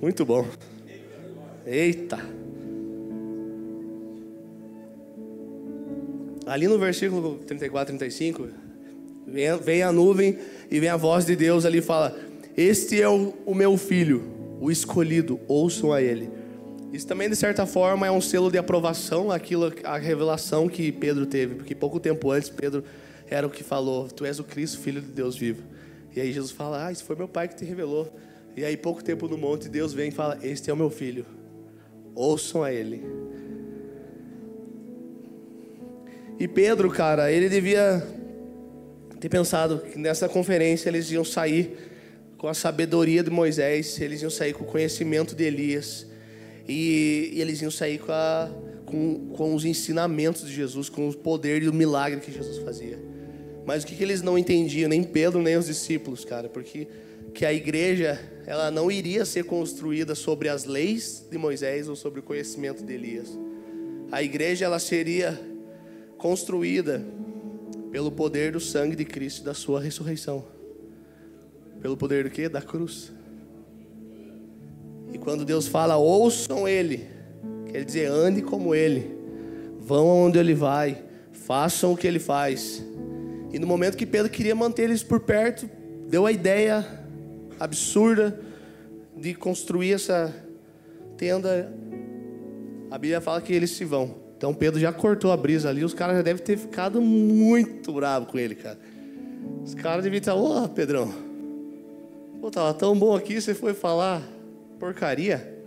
Muito 0.00 0.24
bom. 0.24 0.46
Eita. 1.64 2.18
Ali 6.44 6.66
no 6.66 6.78
versículo 6.78 7.36
34, 7.46 7.96
35, 7.96 8.48
vem, 9.62 9.82
a 9.82 9.92
nuvem 9.92 10.38
e 10.70 10.80
vem 10.80 10.88
a 10.88 10.96
voz 10.96 11.24
de 11.24 11.36
Deus 11.36 11.64
ali 11.64 11.78
e 11.78 11.82
fala: 11.82 12.18
Este 12.56 13.00
é 13.00 13.08
o, 13.08 13.32
o 13.46 13.54
meu 13.54 13.76
filho, 13.76 14.24
o 14.60 14.70
escolhido, 14.70 15.38
ouçam 15.46 15.92
a 15.92 16.02
ele. 16.02 16.28
Isso 16.92 17.06
também, 17.06 17.30
de 17.30 17.36
certa 17.36 17.64
forma, 17.64 18.06
é 18.06 18.10
um 18.10 18.20
selo 18.20 18.50
de 18.50 18.58
aprovação 18.58 19.30
aquilo, 19.30 19.72
a 19.82 19.96
revelação 19.96 20.68
que 20.68 20.92
Pedro 20.92 21.24
teve, 21.24 21.54
porque 21.54 21.74
pouco 21.74 21.98
tempo 21.98 22.30
antes 22.30 22.50
Pedro 22.50 22.84
era 23.30 23.46
o 23.46 23.50
que 23.50 23.64
falou: 23.64 24.08
Tu 24.08 24.26
és 24.26 24.38
o 24.38 24.44
Cristo, 24.44 24.78
filho 24.78 25.00
de 25.00 25.08
Deus 25.08 25.36
vivo. 25.36 25.62
E 26.14 26.20
aí 26.20 26.30
Jesus 26.30 26.52
fala: 26.52 26.86
Ah, 26.86 26.92
isso 26.92 27.04
foi 27.04 27.16
meu 27.16 27.28
pai 27.28 27.48
que 27.48 27.56
te 27.56 27.64
revelou. 27.64 28.14
E 28.54 28.62
aí, 28.64 28.76
pouco 28.76 29.02
tempo 29.02 29.26
no 29.26 29.38
monte, 29.38 29.68
Deus 29.68 29.94
vem 29.94 30.08
e 30.08 30.12
fala: 30.12 30.38
Este 30.42 30.68
é 30.68 30.72
o 30.72 30.76
meu 30.76 30.90
filho, 30.90 31.24
ouçam 32.14 32.62
a 32.62 32.70
ele. 32.70 33.02
E 36.38 36.46
Pedro, 36.46 36.90
cara, 36.90 37.32
ele 37.32 37.48
devia 37.48 38.06
ter 39.18 39.28
pensado 39.28 39.78
que 39.78 39.98
nessa 39.98 40.28
conferência 40.28 40.90
eles 40.90 41.10
iam 41.10 41.24
sair 41.24 41.90
com 42.36 42.48
a 42.48 42.54
sabedoria 42.54 43.22
de 43.22 43.30
Moisés, 43.30 43.98
eles 44.00 44.20
iam 44.20 44.30
sair 44.30 44.52
com 44.52 44.64
o 44.64 44.66
conhecimento 44.66 45.34
de 45.34 45.44
Elias, 45.44 46.06
e, 46.68 47.30
e 47.34 47.40
eles 47.40 47.60
iam 47.60 47.70
sair 47.70 47.98
com, 47.98 48.12
a, 48.12 48.50
com, 48.86 49.28
com, 49.34 49.54
os 49.54 49.64
ensinamentos 49.64 50.46
de 50.46 50.54
Jesus, 50.54 50.88
com 50.88 51.08
o 51.08 51.16
poder 51.16 51.62
e 51.62 51.68
o 51.68 51.72
milagre 51.74 52.20
que 52.20 52.32
Jesus 52.32 52.58
fazia. 52.58 52.98
Mas 53.64 53.84
o 53.84 53.86
que, 53.86 53.94
que 53.94 54.02
eles 54.02 54.22
não 54.22 54.36
entendiam, 54.36 54.88
nem 54.88 55.02
Pedro, 55.02 55.40
nem 55.40 55.56
os 55.56 55.66
discípulos, 55.66 56.24
cara, 56.24 56.48
porque 56.48 56.88
que 57.32 57.46
a 57.46 57.52
igreja 57.52 58.20
ela 58.46 58.70
não 58.70 58.90
iria 58.90 59.24
ser 59.24 59.44
construída 59.44 60.14
sobre 60.14 60.48
as 60.48 60.64
leis 60.64 61.26
de 61.30 61.38
Moisés 61.38 61.88
ou 61.88 61.96
sobre 61.96 62.20
o 62.20 62.22
conhecimento 62.22 62.84
de 62.84 62.92
Elias. 62.92 63.38
A 64.10 64.22
igreja 64.22 64.66
ela 64.66 64.78
seria 64.78 65.40
construída 66.18 67.02
pelo 67.90 68.10
poder 68.10 68.52
do 68.52 68.60
sangue 68.60 68.96
de 68.96 69.04
Cristo 69.04 69.42
e 69.42 69.44
da 69.44 69.54
sua 69.54 69.80
ressurreição. 69.80 70.44
Pelo 71.80 71.96
poder 71.96 72.24
do 72.24 72.30
que? 72.30 72.48
Da 72.48 72.60
cruz. 72.60 73.12
E 75.12 75.18
quando 75.18 75.44
Deus 75.44 75.68
fala, 75.68 75.96
ouçam 75.96 76.66
Ele, 76.66 77.06
quer 77.70 77.84
dizer, 77.84 78.06
ande 78.06 78.42
como 78.42 78.74
Ele, 78.74 79.14
vão 79.80 80.08
aonde 80.08 80.38
Ele 80.38 80.54
vai, 80.54 81.02
façam 81.32 81.92
o 81.92 81.96
que 81.96 82.06
Ele 82.06 82.18
faz. 82.18 82.82
E 83.52 83.58
no 83.58 83.66
momento 83.66 83.96
que 83.96 84.06
Pedro 84.06 84.30
queria 84.30 84.54
manter 84.54 84.84
eles 84.84 85.02
por 85.02 85.20
perto, 85.20 85.68
deu 86.08 86.24
a 86.24 86.32
ideia 86.32 86.86
absurda 87.60 88.40
de 89.14 89.34
construir 89.34 89.92
essa 89.92 90.34
tenda, 91.18 91.72
a 92.90 92.96
Bíblia 92.96 93.20
fala 93.20 93.40
que 93.42 93.52
eles 93.52 93.70
se 93.70 93.84
vão. 93.84 94.14
Então 94.36 94.54
Pedro 94.54 94.80
já 94.80 94.92
cortou 94.92 95.30
a 95.30 95.36
brisa 95.36 95.68
ali, 95.68 95.84
os 95.84 95.94
caras 95.94 96.16
já 96.16 96.22
devem 96.22 96.42
ter 96.42 96.56
ficado 96.56 97.00
muito 97.00 97.92
bravo 97.92 98.26
com 98.26 98.38
ele, 98.38 98.54
cara. 98.54 98.78
Os 99.62 99.74
caras 99.74 100.02
devem 100.02 100.18
estar, 100.18 100.34
ô 100.34 100.68
Pedrão, 100.68 101.12
pô, 102.40 102.50
tava 102.50 102.72
tão 102.74 102.98
bom 102.98 103.14
aqui, 103.14 103.40
você 103.40 103.54
foi 103.54 103.74
falar 103.74 104.22
porcaria? 104.82 105.62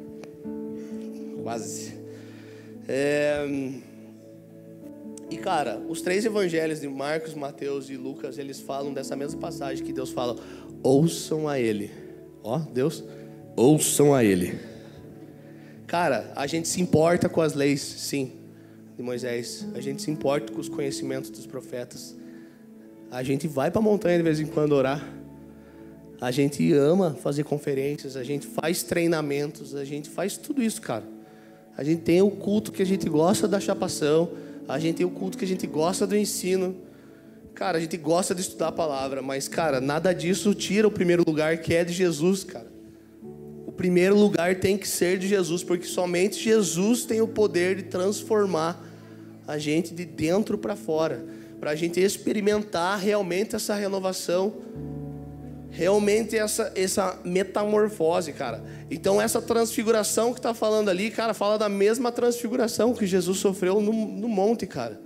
Quase. 1.41 1.93
É... 2.85 3.47
E 5.31 5.37
cara, 5.37 5.81
os 5.87 6.01
três 6.01 6.25
evangelhos 6.25 6.81
de 6.81 6.87
Marcos, 6.89 7.33
Mateus 7.33 7.89
e 7.89 7.95
Lucas, 7.95 8.37
eles 8.37 8.59
falam 8.59 8.93
dessa 8.93 9.15
mesma 9.15 9.39
passagem 9.39 9.85
que 9.85 9.93
Deus 9.93 10.11
fala: 10.11 10.35
ouçam 10.83 11.47
a 11.47 11.57
Ele. 11.57 11.91
Ó, 12.43 12.59
Deus, 12.59 13.05
ouçam 13.55 14.13
a 14.13 14.21
Ele. 14.21 14.59
Cara, 15.87 16.33
a 16.35 16.45
gente 16.45 16.67
se 16.67 16.81
importa 16.81 17.29
com 17.29 17.39
as 17.39 17.53
leis, 17.53 17.79
sim, 17.79 18.33
de 18.97 19.01
Moisés. 19.01 19.65
A 19.73 19.79
gente 19.79 20.01
se 20.01 20.11
importa 20.11 20.51
com 20.51 20.59
os 20.59 20.67
conhecimentos 20.67 21.29
dos 21.29 21.47
profetas. 21.47 22.17
A 23.09 23.23
gente 23.23 23.47
vai 23.47 23.71
para 23.71 23.79
a 23.79 23.83
montanha 23.83 24.17
de 24.17 24.23
vez 24.23 24.41
em 24.41 24.45
quando 24.45 24.73
orar. 24.73 25.01
A 26.19 26.31
gente 26.31 26.71
ama 26.73 27.15
fazer 27.21 27.43
conferências, 27.43 28.15
a 28.15 28.23
gente 28.23 28.47
faz 28.47 28.83
treinamentos, 28.83 29.75
a 29.75 29.83
gente 29.83 30.09
faz 30.09 30.37
tudo 30.37 30.63
isso, 30.63 30.81
cara. 30.81 31.03
A 31.77 31.83
gente 31.83 32.03
tem 32.03 32.21
o 32.21 32.31
culto 32.31 32.71
que 32.71 32.81
a 32.81 32.85
gente 32.85 33.09
gosta 33.09 33.47
da 33.47 33.59
chapação, 33.59 34.29
a 34.67 34.79
gente 34.79 34.97
tem 34.97 35.05
o 35.05 35.09
culto 35.09 35.37
que 35.37 35.43
a 35.43 35.47
gente 35.47 35.67
gosta 35.67 36.07
do 36.07 36.15
ensino. 36.15 36.75
Cara, 37.53 37.77
a 37.77 37.81
gente 37.81 37.97
gosta 37.97 38.33
de 38.33 38.41
estudar 38.41 38.69
a 38.69 38.71
palavra, 38.71 39.21
mas, 39.21 39.47
cara, 39.47 39.81
nada 39.81 40.13
disso 40.13 40.53
tira 40.53 40.87
o 40.87 40.91
primeiro 40.91 41.23
lugar 41.25 41.57
que 41.57 41.73
é 41.73 41.83
de 41.83 41.93
Jesus, 41.93 42.43
cara. 42.43 42.67
O 43.65 43.71
primeiro 43.71 44.17
lugar 44.17 44.55
tem 44.55 44.77
que 44.77 44.87
ser 44.87 45.19
de 45.19 45.27
Jesus, 45.27 45.63
porque 45.63 45.85
somente 45.85 46.41
Jesus 46.41 47.03
tem 47.03 47.21
o 47.21 47.27
poder 47.27 47.75
de 47.75 47.83
transformar 47.83 48.81
a 49.47 49.57
gente 49.57 49.93
de 49.93 50.05
dentro 50.05 50.57
para 50.57 50.75
fora, 50.75 51.25
para 51.59 51.71
a 51.71 51.75
gente 51.75 51.99
experimentar 51.99 52.99
realmente 52.99 53.55
essa 53.55 53.75
renovação, 53.75 54.53
realmente 55.75 56.37
essa, 56.37 56.71
essa 56.73 57.19
metamorfose, 57.25 58.31
cara. 58.31 58.63
Então, 58.89 59.21
essa 59.21 59.41
transfiguração 59.41 60.31
que 60.31 60.39
está 60.39 60.53
falando 60.53 60.89
ali, 60.89 61.11
cara, 61.11 61.33
fala 61.33 61.57
da 61.57 61.67
mesma 61.67 62.13
transfiguração 62.13 62.93
que 62.93 63.05
Jesus 63.05 63.39
sofreu 63.39 63.81
no, 63.81 63.91
no 63.91 64.29
monte, 64.29 64.65
cara. 64.65 65.01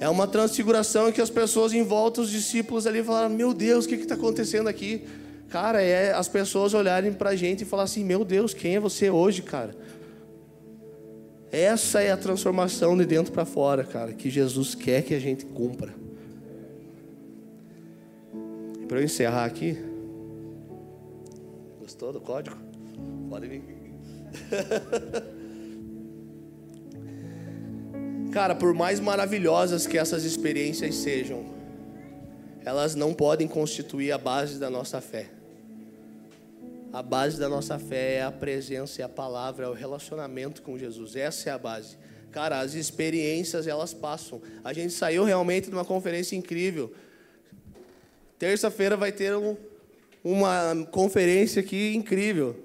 É 0.00 0.08
uma 0.08 0.26
transfiguração 0.26 1.12
que 1.12 1.20
as 1.20 1.30
pessoas 1.30 1.72
em 1.72 1.84
volta, 1.84 2.20
os 2.20 2.30
discípulos 2.30 2.86
ali 2.86 3.02
falaram: 3.02 3.30
Meu 3.30 3.54
Deus, 3.54 3.84
o 3.84 3.88
que 3.88 3.94
está 3.94 4.14
acontecendo 4.14 4.68
aqui? 4.68 5.04
Cara, 5.48 5.80
é 5.82 6.12
as 6.12 6.28
pessoas 6.28 6.74
olharem 6.74 7.12
para 7.12 7.30
a 7.30 7.36
gente 7.36 7.62
e 7.62 7.64
falar 7.64 7.84
assim: 7.84 8.04
Meu 8.04 8.24
Deus, 8.24 8.52
quem 8.52 8.74
é 8.74 8.80
você 8.80 9.08
hoje, 9.08 9.42
cara? 9.42 9.74
Essa 11.50 12.02
é 12.02 12.10
a 12.10 12.16
transformação 12.16 12.96
de 12.96 13.06
dentro 13.06 13.32
para 13.32 13.44
fora, 13.44 13.82
cara, 13.84 14.12
que 14.12 14.28
Jesus 14.28 14.74
quer 14.74 15.02
que 15.02 15.14
a 15.14 15.20
gente 15.20 15.46
cumpra. 15.46 16.07
Para 18.88 19.00
eu 19.00 19.04
encerrar 19.04 19.44
aqui, 19.44 19.76
gostou 21.78 22.12
do 22.12 22.20
código? 22.20 22.56
Pode 23.28 23.46
vir. 23.46 23.62
Cara, 28.32 28.54
por 28.54 28.72
mais 28.72 28.98
maravilhosas 28.98 29.86
que 29.86 29.98
essas 29.98 30.24
experiências 30.24 30.94
sejam, 30.94 31.44
elas 32.64 32.94
não 32.94 33.12
podem 33.12 33.46
constituir 33.46 34.12
a 34.12 34.18
base 34.18 34.58
da 34.58 34.70
nossa 34.70 35.00
fé. 35.00 35.28
A 36.92 37.02
base 37.02 37.38
da 37.38 37.48
nossa 37.48 37.78
fé 37.78 38.14
é 38.14 38.22
a 38.22 38.32
presença, 38.32 39.02
é 39.02 39.04
a 39.04 39.08
palavra, 39.08 39.66
é 39.66 39.68
o 39.68 39.74
relacionamento 39.74 40.62
com 40.62 40.78
Jesus. 40.78 41.14
Essa 41.14 41.50
é 41.50 41.52
a 41.52 41.58
base. 41.58 41.98
Cara, 42.30 42.60
as 42.60 42.74
experiências 42.74 43.66
elas 43.66 43.92
passam. 43.92 44.40
A 44.64 44.72
gente 44.72 44.92
saiu 44.92 45.24
realmente 45.24 45.68
de 45.68 45.74
uma 45.74 45.84
conferência 45.84 46.36
incrível. 46.36 46.92
Terça-feira 48.38 48.96
vai 48.96 49.10
ter 49.10 49.34
um, 49.34 49.56
uma 50.22 50.86
conferência 50.92 51.60
aqui 51.60 51.94
incrível. 51.94 52.64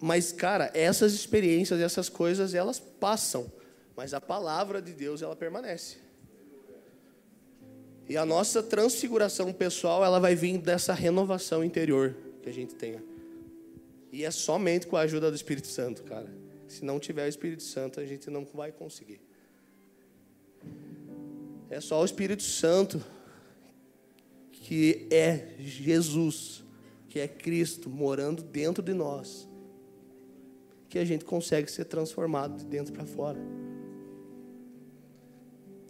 Mas, 0.00 0.32
cara, 0.32 0.70
essas 0.74 1.12
experiências, 1.12 1.80
essas 1.80 2.08
coisas, 2.08 2.54
elas 2.54 2.78
passam. 2.78 3.50
Mas 3.96 4.12
a 4.12 4.20
palavra 4.20 4.80
de 4.80 4.92
Deus, 4.92 5.22
ela 5.22 5.34
permanece. 5.34 5.96
E 8.08 8.16
a 8.16 8.26
nossa 8.26 8.62
transfiguração 8.62 9.52
pessoal, 9.52 10.04
ela 10.04 10.20
vai 10.20 10.34
vir 10.34 10.58
dessa 10.58 10.92
renovação 10.92 11.64
interior 11.64 12.14
que 12.42 12.48
a 12.48 12.52
gente 12.52 12.74
tenha. 12.74 13.02
E 14.12 14.24
é 14.24 14.30
somente 14.30 14.86
com 14.86 14.96
a 14.96 15.00
ajuda 15.00 15.30
do 15.30 15.34
Espírito 15.34 15.66
Santo, 15.66 16.02
cara. 16.04 16.30
Se 16.68 16.84
não 16.84 17.00
tiver 17.00 17.24
o 17.24 17.28
Espírito 17.28 17.62
Santo, 17.62 17.98
a 17.98 18.04
gente 18.04 18.30
não 18.30 18.44
vai 18.44 18.70
conseguir. 18.70 19.20
É 21.70 21.80
só 21.80 22.00
o 22.00 22.04
Espírito 22.04 22.42
Santo 22.42 23.02
que 24.64 25.06
é 25.10 25.54
Jesus, 25.58 26.64
que 27.10 27.20
é 27.20 27.28
Cristo 27.28 27.90
morando 27.90 28.42
dentro 28.42 28.82
de 28.82 28.94
nós, 28.94 29.46
que 30.88 30.98
a 30.98 31.04
gente 31.04 31.22
consegue 31.22 31.70
ser 31.70 31.84
transformado 31.84 32.56
de 32.56 32.64
dentro 32.64 32.90
para 32.90 33.04
fora. 33.04 33.38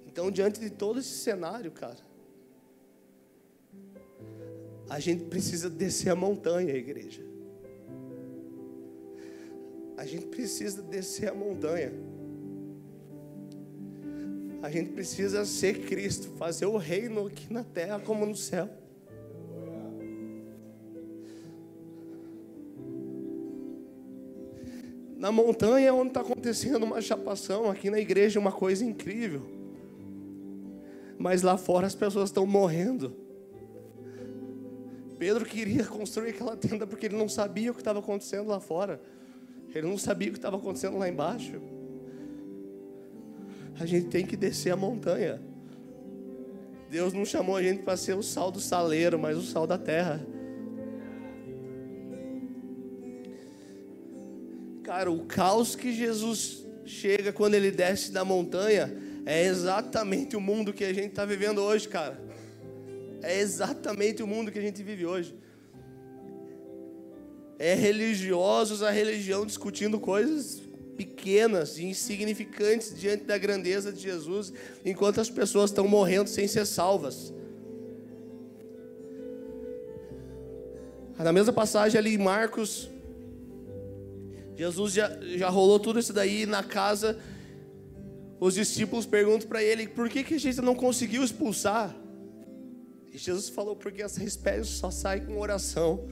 Então, 0.08 0.28
diante 0.28 0.58
de 0.58 0.70
todo 0.70 0.98
esse 0.98 1.18
cenário, 1.18 1.70
cara, 1.70 2.00
a 4.90 4.98
gente 4.98 5.22
precisa 5.26 5.70
descer 5.70 6.10
a 6.10 6.16
montanha, 6.16 6.74
igreja. 6.74 7.22
A 9.96 10.04
gente 10.04 10.26
precisa 10.26 10.82
descer 10.82 11.28
a 11.28 11.34
montanha. 11.34 11.92
A 14.64 14.70
gente 14.70 14.92
precisa 14.92 15.44
ser 15.44 15.84
Cristo, 15.84 16.26
fazer 16.38 16.64
o 16.64 16.78
reino 16.78 17.26
aqui 17.26 17.52
na 17.52 17.62
terra 17.62 18.00
como 18.00 18.24
no 18.24 18.34
céu. 18.34 18.66
Na 25.18 25.30
montanha 25.30 25.88
é 25.88 25.92
onde 25.92 26.08
está 26.08 26.22
acontecendo 26.22 26.82
uma 26.82 27.02
chapação, 27.02 27.70
aqui 27.70 27.90
na 27.90 28.00
igreja 28.00 28.40
uma 28.40 28.50
coisa 28.50 28.82
incrível. 28.82 29.42
Mas 31.18 31.42
lá 31.42 31.58
fora 31.58 31.86
as 31.86 31.94
pessoas 31.94 32.30
estão 32.30 32.46
morrendo. 32.46 33.14
Pedro 35.18 35.44
queria 35.44 35.84
construir 35.84 36.30
aquela 36.30 36.56
tenda 36.56 36.86
porque 36.86 37.04
ele 37.04 37.16
não 37.16 37.28
sabia 37.28 37.70
o 37.70 37.74
que 37.74 37.82
estava 37.82 37.98
acontecendo 37.98 38.48
lá 38.48 38.60
fora. 38.60 38.98
Ele 39.74 39.86
não 39.86 39.98
sabia 39.98 40.28
o 40.28 40.32
que 40.32 40.38
estava 40.38 40.56
acontecendo 40.56 40.96
lá 40.96 41.06
embaixo. 41.06 41.60
A 43.78 43.86
gente 43.86 44.06
tem 44.06 44.24
que 44.24 44.36
descer 44.36 44.70
a 44.70 44.76
montanha. 44.76 45.40
Deus 46.90 47.12
não 47.12 47.24
chamou 47.24 47.56
a 47.56 47.62
gente 47.62 47.82
para 47.82 47.96
ser 47.96 48.14
o 48.14 48.22
sal 48.22 48.50
do 48.50 48.60
saleiro, 48.60 49.18
mas 49.18 49.36
o 49.36 49.42
sal 49.42 49.66
da 49.66 49.76
terra. 49.76 50.24
Cara, 54.84 55.10
o 55.10 55.24
caos 55.24 55.74
que 55.74 55.92
Jesus 55.92 56.64
chega 56.84 57.32
quando 57.32 57.54
ele 57.54 57.70
desce 57.70 58.12
da 58.12 58.24
montanha 58.24 58.94
é 59.26 59.44
exatamente 59.44 60.36
o 60.36 60.40
mundo 60.40 60.72
que 60.72 60.84
a 60.84 60.92
gente 60.92 61.08
está 61.08 61.24
vivendo 61.24 61.58
hoje, 61.58 61.88
cara. 61.88 62.22
É 63.22 63.40
exatamente 63.40 64.22
o 64.22 64.26
mundo 64.26 64.52
que 64.52 64.58
a 64.58 64.62
gente 64.62 64.82
vive 64.82 65.06
hoje. 65.06 65.34
É 67.58 67.74
religiosos 67.74 68.82
a 68.82 68.90
religião 68.90 69.46
discutindo 69.46 69.98
coisas 69.98 70.63
pequenas 70.96 71.78
e 71.78 71.84
insignificantes 71.84 72.98
diante 72.98 73.24
da 73.24 73.36
grandeza 73.36 73.92
de 73.92 74.00
Jesus, 74.00 74.52
enquanto 74.84 75.20
as 75.20 75.30
pessoas 75.30 75.70
estão 75.70 75.86
morrendo 75.86 76.28
sem 76.28 76.46
ser 76.46 76.66
salvas. 76.66 77.32
Na 81.18 81.32
mesma 81.32 81.52
passagem 81.52 81.98
ali 81.98 82.14
em 82.14 82.18
Marcos, 82.18 82.90
Jesus 84.56 84.92
já, 84.92 85.10
já 85.36 85.48
rolou 85.48 85.78
tudo 85.78 85.98
isso 85.98 86.12
daí 86.12 86.46
na 86.46 86.62
casa. 86.62 87.18
Os 88.40 88.54
discípulos 88.54 89.06
perguntam 89.06 89.48
para 89.48 89.62
ele: 89.62 89.88
por 89.88 90.08
que, 90.08 90.22
que 90.22 90.34
a 90.34 90.40
gente 90.40 90.60
não 90.60 90.74
conseguiu 90.74 91.22
expulsar? 91.24 91.94
E 93.12 93.18
Jesus 93.18 93.48
falou: 93.48 93.76
porque 93.76 94.02
essa 94.02 94.22
espécie 94.22 94.70
só 94.70 94.90
sai 94.90 95.20
com 95.20 95.38
oração. 95.38 96.08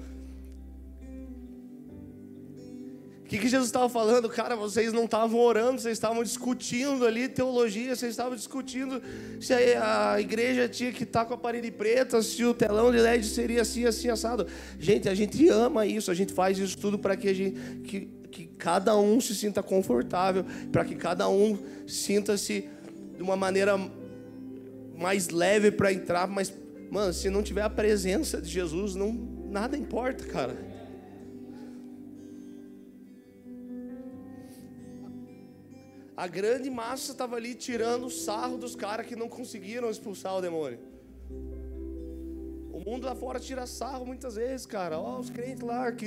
Que, 3.33 3.39
que 3.39 3.49
Jesus 3.49 3.68
estava 3.68 3.89
falando? 3.89 4.28
Cara, 4.28 4.55
vocês 4.55 4.93
não 4.93 5.07
estavam 5.07 5.41
orando, 5.41 5.80
vocês 5.80 5.97
estavam 5.97 6.22
discutindo 6.22 7.07
ali 7.07 7.28
teologia, 7.28 7.97
vocês 7.97 8.11
estavam 8.11 8.37
discutindo 8.37 9.01
se 9.41 9.55
a, 9.55 10.12
a 10.12 10.20
igreja 10.20 10.68
tinha 10.68 10.93
que 10.93 11.05
estar 11.05 11.20
tá 11.20 11.24
com 11.24 11.33
a 11.33 11.39
parede 11.39 11.70
preta, 11.70 12.20
se 12.20 12.45
o 12.45 12.53
telão 12.53 12.93
de 12.93 12.99
LED 12.99 13.24
seria 13.24 13.62
assim, 13.62 13.87
assim, 13.87 14.11
assado. 14.11 14.47
Gente, 14.78 15.09
a 15.09 15.14
gente 15.14 15.49
ama 15.49 15.87
isso, 15.87 16.11
a 16.11 16.14
gente 16.14 16.30
faz 16.30 16.59
isso 16.59 16.76
tudo 16.76 16.99
para 16.99 17.16
que 17.16 17.28
a 17.28 17.35
gente. 17.35 17.59
Que, 17.85 18.09
que 18.30 18.47
cada 18.47 18.97
um 18.99 19.18
se 19.18 19.35
sinta 19.35 19.62
confortável, 19.62 20.45
para 20.70 20.85
que 20.85 20.95
cada 20.95 21.26
um 21.28 21.59
sinta-se 21.87 22.68
de 23.16 23.22
uma 23.22 23.37
maneira 23.37 23.78
mais 24.95 25.30
leve 25.30 25.70
para 25.70 25.91
entrar, 25.91 26.26
mas 26.26 26.53
Mano, 26.91 27.11
se 27.14 27.30
não 27.30 27.43
tiver 27.43 27.62
a 27.62 27.70
presença 27.70 28.39
de 28.39 28.51
Jesus, 28.51 28.95
não, 28.95 29.11
nada 29.51 29.78
importa, 29.78 30.24
cara. 30.26 30.72
A 36.17 36.27
grande 36.27 36.69
massa 36.69 37.13
estava 37.13 37.37
ali 37.37 37.55
tirando 37.55 38.07
o 38.07 38.11
sarro 38.11 38.59
dos 38.59 38.77
caras 38.77 39.07
que 39.07 39.17
não 39.17 39.29
conseguiram 39.29 39.91
expulsar 39.91 40.37
o 40.37 40.43
demônio. 40.43 40.79
O 42.71 42.81
mundo 42.81 43.05
lá 43.05 43.15
fora 43.15 43.41
tira 43.41 43.67
sarro 43.67 44.05
muitas 44.05 44.35
vezes, 44.35 44.67
cara. 44.67 44.99
Ó, 44.99 45.19
os 45.19 45.31
crentes 45.31 45.63
lá, 45.63 45.91
que, 45.91 46.07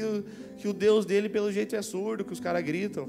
que 0.57 0.67
o 0.67 0.73
Deus 0.73 1.05
dele 1.05 1.27
pelo 1.27 1.51
jeito 1.51 1.75
é 1.75 1.81
surdo, 1.81 2.23
que 2.23 2.33
os 2.33 2.39
caras 2.39 2.63
gritam. 2.63 3.07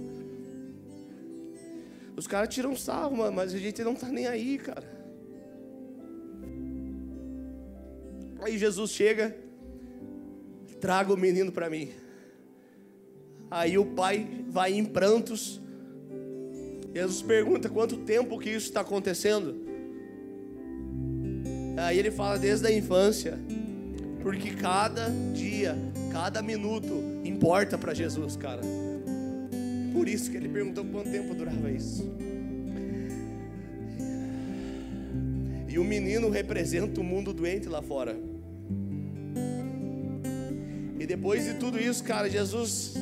Os 2.16 2.26
caras 2.26 2.54
tiram 2.54 2.74
sarro, 2.74 3.16
mano, 3.16 3.36
mas 3.36 3.52
a 3.52 3.58
gente 3.58 3.82
não 3.84 3.94
tá 3.94 4.08
nem 4.08 4.26
aí, 4.26 4.56
cara. 4.56 4.96
Aí 8.40 8.56
Jesus 8.56 8.90
chega, 8.90 9.36
traga 10.80 11.12
o 11.12 11.16
menino 11.16 11.52
para 11.52 11.68
mim. 11.68 11.90
Aí 13.50 13.76
o 13.76 13.84
pai 13.84 14.44
vai 14.48 14.72
em 14.72 14.84
prantos. 14.84 15.60
Jesus 16.96 17.20
pergunta 17.20 17.68
quanto 17.68 17.98
tempo 17.98 18.38
que 18.38 18.48
isso 18.48 18.68
está 18.68 18.80
acontecendo. 18.80 19.54
Aí 21.76 21.98
ele 21.98 22.10
fala 22.10 22.38
desde 22.38 22.66
a 22.66 22.72
infância, 22.72 23.38
porque 24.22 24.52
cada 24.52 25.10
dia, 25.34 25.76
cada 26.10 26.40
minuto 26.40 26.94
importa 27.22 27.76
para 27.76 27.92
Jesus, 27.92 28.34
cara. 28.34 28.62
Por 29.92 30.08
isso 30.08 30.30
que 30.30 30.38
ele 30.38 30.48
perguntou 30.48 30.86
quanto 30.86 31.10
tempo 31.10 31.34
durava 31.34 31.70
isso. 31.70 32.10
E 35.68 35.78
o 35.78 35.84
menino 35.84 36.30
representa 36.30 36.98
o 36.98 37.04
mundo 37.04 37.34
doente 37.34 37.68
lá 37.68 37.82
fora. 37.82 38.16
E 40.98 41.04
depois 41.04 41.44
de 41.44 41.58
tudo 41.58 41.78
isso, 41.78 42.02
cara, 42.02 42.30
Jesus 42.30 42.94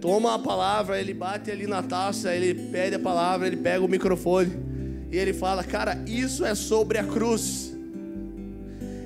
toma 0.00 0.34
a 0.34 0.38
palavra, 0.38 1.00
ele 1.00 1.12
bate 1.12 1.50
ali 1.50 1.66
na 1.66 1.82
taça, 1.82 2.34
ele 2.34 2.54
pede 2.54 2.96
a 2.96 2.98
palavra, 2.98 3.46
ele 3.46 3.56
pega 3.56 3.84
o 3.84 3.88
microfone 3.88 4.52
e 5.10 5.16
ele 5.16 5.32
fala: 5.32 5.64
Cara, 5.64 6.02
isso 6.06 6.44
é 6.44 6.54
sobre 6.54 6.98
a 6.98 7.04
cruz. 7.04 7.76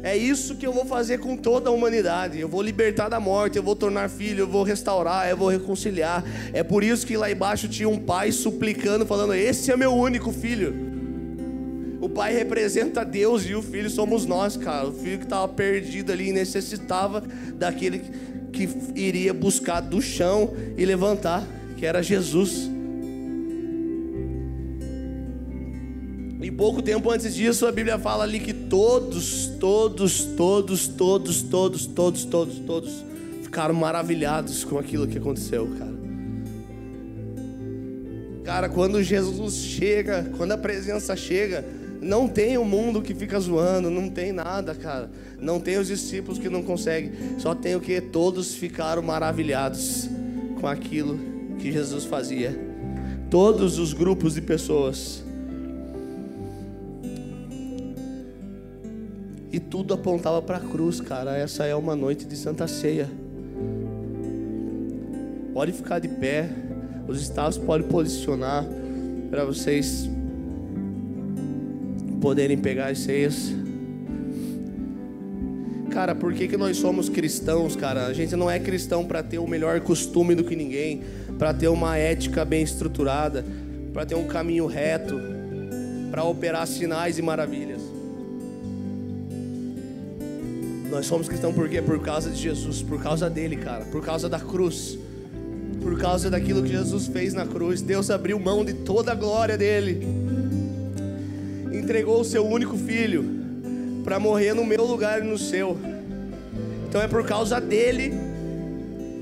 É 0.04 0.16
isso 0.16 0.56
que 0.56 0.66
eu 0.66 0.72
vou 0.72 0.84
fazer 0.84 1.18
com 1.18 1.36
toda 1.36 1.70
a 1.70 1.72
humanidade. 1.72 2.40
Eu 2.40 2.48
vou 2.48 2.60
libertar 2.60 3.08
da 3.08 3.20
morte, 3.20 3.56
eu 3.56 3.62
vou 3.62 3.76
tornar 3.76 4.10
filho, 4.10 4.40
eu 4.40 4.48
vou 4.48 4.64
restaurar, 4.64 5.30
eu 5.30 5.36
vou 5.36 5.48
reconciliar. 5.48 6.24
É 6.52 6.64
por 6.64 6.82
isso 6.82 7.06
que 7.06 7.16
lá 7.16 7.30
embaixo 7.30 7.68
tinha 7.68 7.88
um 7.88 7.98
pai 7.98 8.32
suplicando, 8.32 9.06
falando: 9.06 9.34
Esse 9.34 9.70
é 9.70 9.76
meu 9.76 9.92
único 9.92 10.32
filho. 10.32 10.92
O 12.00 12.08
pai 12.08 12.34
representa 12.34 13.04
Deus 13.04 13.46
e 13.46 13.54
o 13.54 13.62
filho 13.62 13.88
somos 13.88 14.26
nós, 14.26 14.56
cara. 14.56 14.88
O 14.88 14.92
filho 14.92 15.18
que 15.18 15.24
estava 15.24 15.46
perdido 15.46 16.10
ali 16.10 16.30
e 16.30 16.32
necessitava 16.32 17.22
daquele 17.54 18.02
que 18.52 18.68
iria 18.94 19.32
buscar 19.32 19.80
do 19.80 20.00
chão 20.00 20.52
e 20.76 20.84
levantar, 20.84 21.46
que 21.76 21.86
era 21.86 22.02
Jesus. 22.02 22.70
E 26.40 26.50
pouco 26.50 26.82
tempo 26.82 27.10
antes 27.10 27.34
disso, 27.34 27.66
a 27.66 27.72
Bíblia 27.72 27.98
fala 27.98 28.24
ali 28.24 28.40
que 28.40 28.52
todos, 28.52 29.46
todos, 29.58 30.24
todos, 30.24 30.86
todos, 30.86 31.42
todos, 31.42 31.86
todos, 31.86 32.24
todos, 32.24 32.58
todos 32.58 33.04
ficaram 33.42 33.74
maravilhados 33.74 34.64
com 34.64 34.78
aquilo 34.78 35.06
que 35.06 35.18
aconteceu, 35.18 35.68
cara. 35.78 35.92
Cara, 38.44 38.68
quando 38.68 39.02
Jesus 39.02 39.54
chega, 39.54 40.30
quando 40.36 40.52
a 40.52 40.58
presença 40.58 41.14
chega, 41.14 41.64
não 42.02 42.26
tem 42.26 42.58
o 42.58 42.62
um 42.62 42.64
mundo 42.64 43.00
que 43.00 43.14
fica 43.14 43.38
zoando, 43.38 43.88
não 43.88 44.10
tem 44.10 44.32
nada, 44.32 44.74
cara. 44.74 45.08
Não 45.38 45.60
tem 45.60 45.78
os 45.78 45.86
discípulos 45.86 46.38
que 46.38 46.48
não 46.48 46.62
conseguem. 46.62 47.12
Só 47.38 47.54
tem 47.54 47.76
o 47.76 47.80
que 47.80 48.00
todos 48.00 48.54
ficaram 48.54 49.00
maravilhados 49.00 50.10
com 50.60 50.66
aquilo 50.66 51.18
que 51.60 51.70
Jesus 51.70 52.04
fazia. 52.04 52.58
Todos 53.30 53.78
os 53.78 53.92
grupos 53.92 54.34
de 54.34 54.42
pessoas. 54.42 55.22
E 59.52 59.60
tudo 59.60 59.94
apontava 59.94 60.42
para 60.42 60.56
a 60.56 60.60
cruz, 60.60 61.00
cara. 61.00 61.36
Essa 61.36 61.66
é 61.66 61.74
uma 61.74 61.94
noite 61.94 62.24
de 62.24 62.36
Santa 62.36 62.66
Ceia. 62.66 63.08
Pode 65.54 65.72
ficar 65.72 66.00
de 66.00 66.08
pé. 66.08 66.50
Os 67.06 67.20
estados 67.20 67.58
podem 67.58 67.86
posicionar 67.86 68.66
para 69.30 69.44
vocês 69.44 70.08
poderem 72.22 72.56
pegar 72.56 72.86
as 72.86 73.00
ceias. 73.00 73.52
Cara, 75.90 76.14
por 76.14 76.32
que, 76.32 76.46
que 76.46 76.56
nós 76.56 76.76
somos 76.76 77.08
cristãos, 77.08 77.74
cara? 77.74 78.06
A 78.06 78.12
gente 78.14 78.34
não 78.36 78.48
é 78.48 78.58
cristão 78.60 79.04
para 79.04 79.22
ter 79.22 79.38
o 79.38 79.46
melhor 79.46 79.80
costume 79.80 80.34
do 80.34 80.44
que 80.44 80.56
ninguém, 80.56 81.02
para 81.36 81.52
ter 81.52 81.68
uma 81.68 81.98
ética 81.98 82.44
bem 82.44 82.62
estruturada, 82.62 83.44
para 83.92 84.06
ter 84.06 84.14
um 84.14 84.26
caminho 84.26 84.66
reto, 84.66 85.20
para 86.10 86.22
operar 86.24 86.66
sinais 86.66 87.18
e 87.18 87.22
maravilhas. 87.22 87.82
Nós 90.90 91.04
somos 91.06 91.28
cristãos 91.28 91.54
por 91.54 91.68
quê? 91.68 91.82
Por 91.82 92.00
causa 92.00 92.30
de 92.30 92.40
Jesus, 92.40 92.82
por 92.82 93.02
causa 93.02 93.28
dele, 93.28 93.56
cara, 93.56 93.84
por 93.86 94.02
causa 94.02 94.28
da 94.28 94.38
cruz, 94.38 94.96
por 95.82 95.98
causa 95.98 96.30
daquilo 96.30 96.62
que 96.62 96.70
Jesus 96.70 97.08
fez 97.08 97.34
na 97.34 97.46
cruz. 97.46 97.82
Deus 97.82 98.10
abriu 98.10 98.38
mão 98.38 98.64
de 98.64 98.74
toda 98.74 99.10
a 99.10 99.14
glória 99.14 99.58
dele 99.58 100.21
entregou 101.82 102.20
o 102.20 102.24
seu 102.24 102.46
único 102.46 102.76
filho 102.76 103.24
para 104.04 104.20
morrer 104.20 104.54
no 104.54 104.64
meu 104.64 104.84
lugar 104.84 105.20
e 105.20 105.24
no 105.24 105.36
seu. 105.36 105.76
Então 106.88 107.02
é 107.02 107.08
por 107.08 107.26
causa 107.26 107.60
dele 107.60 108.12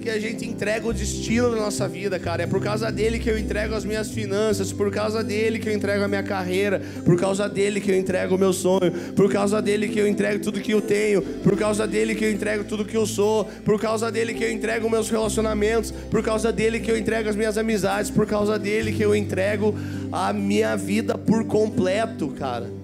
que 0.00 0.08
a 0.08 0.18
gente 0.18 0.48
entrega 0.48 0.86
o 0.88 0.92
destino 0.92 1.50
da 1.50 1.56
nossa 1.56 1.86
vida, 1.86 2.18
cara. 2.18 2.42
É 2.42 2.46
por 2.46 2.62
causa 2.62 2.90
dele 2.90 3.18
que 3.18 3.30
eu 3.30 3.38
entrego 3.38 3.74
as 3.74 3.84
minhas 3.84 4.10
finanças, 4.10 4.72
por 4.72 4.90
causa 4.90 5.22
dele 5.22 5.58
que 5.58 5.68
eu 5.68 5.74
entrego 5.74 6.02
a 6.02 6.08
minha 6.08 6.22
carreira, 6.22 6.80
por 7.04 7.18
causa 7.18 7.48
dele 7.48 7.80
que 7.80 7.90
eu 7.90 7.96
entrego 7.96 8.34
o 8.34 8.38
meu 8.38 8.52
sonho, 8.52 8.90
por 9.14 9.30
causa 9.30 9.60
dele 9.60 9.88
que 9.88 9.98
eu 9.98 10.08
entrego 10.08 10.42
tudo 10.42 10.60
que 10.60 10.72
eu 10.72 10.80
tenho, 10.80 11.22
por 11.22 11.56
causa 11.56 11.86
dele 11.86 12.14
que 12.14 12.24
eu 12.24 12.32
entrego 12.32 12.64
tudo 12.64 12.84
que 12.84 12.96
eu 12.96 13.06
sou, 13.06 13.44
por 13.64 13.78
causa 13.78 14.10
dele 14.10 14.32
que 14.32 14.42
eu 14.42 14.50
entrego 14.50 14.88
meus 14.88 15.10
relacionamentos, 15.10 15.90
por 15.90 16.22
causa 16.22 16.50
dele 16.50 16.80
que 16.80 16.90
eu 16.90 16.96
entrego 16.96 17.28
as 17.28 17.36
minhas 17.36 17.58
amizades, 17.58 18.10
por 18.10 18.26
causa 18.26 18.58
dele 18.58 18.92
que 18.92 19.04
eu 19.04 19.14
entrego 19.14 19.74
a 20.10 20.32
minha 20.32 20.76
vida 20.76 21.18
por 21.18 21.44
completo, 21.44 22.28
cara. 22.28 22.79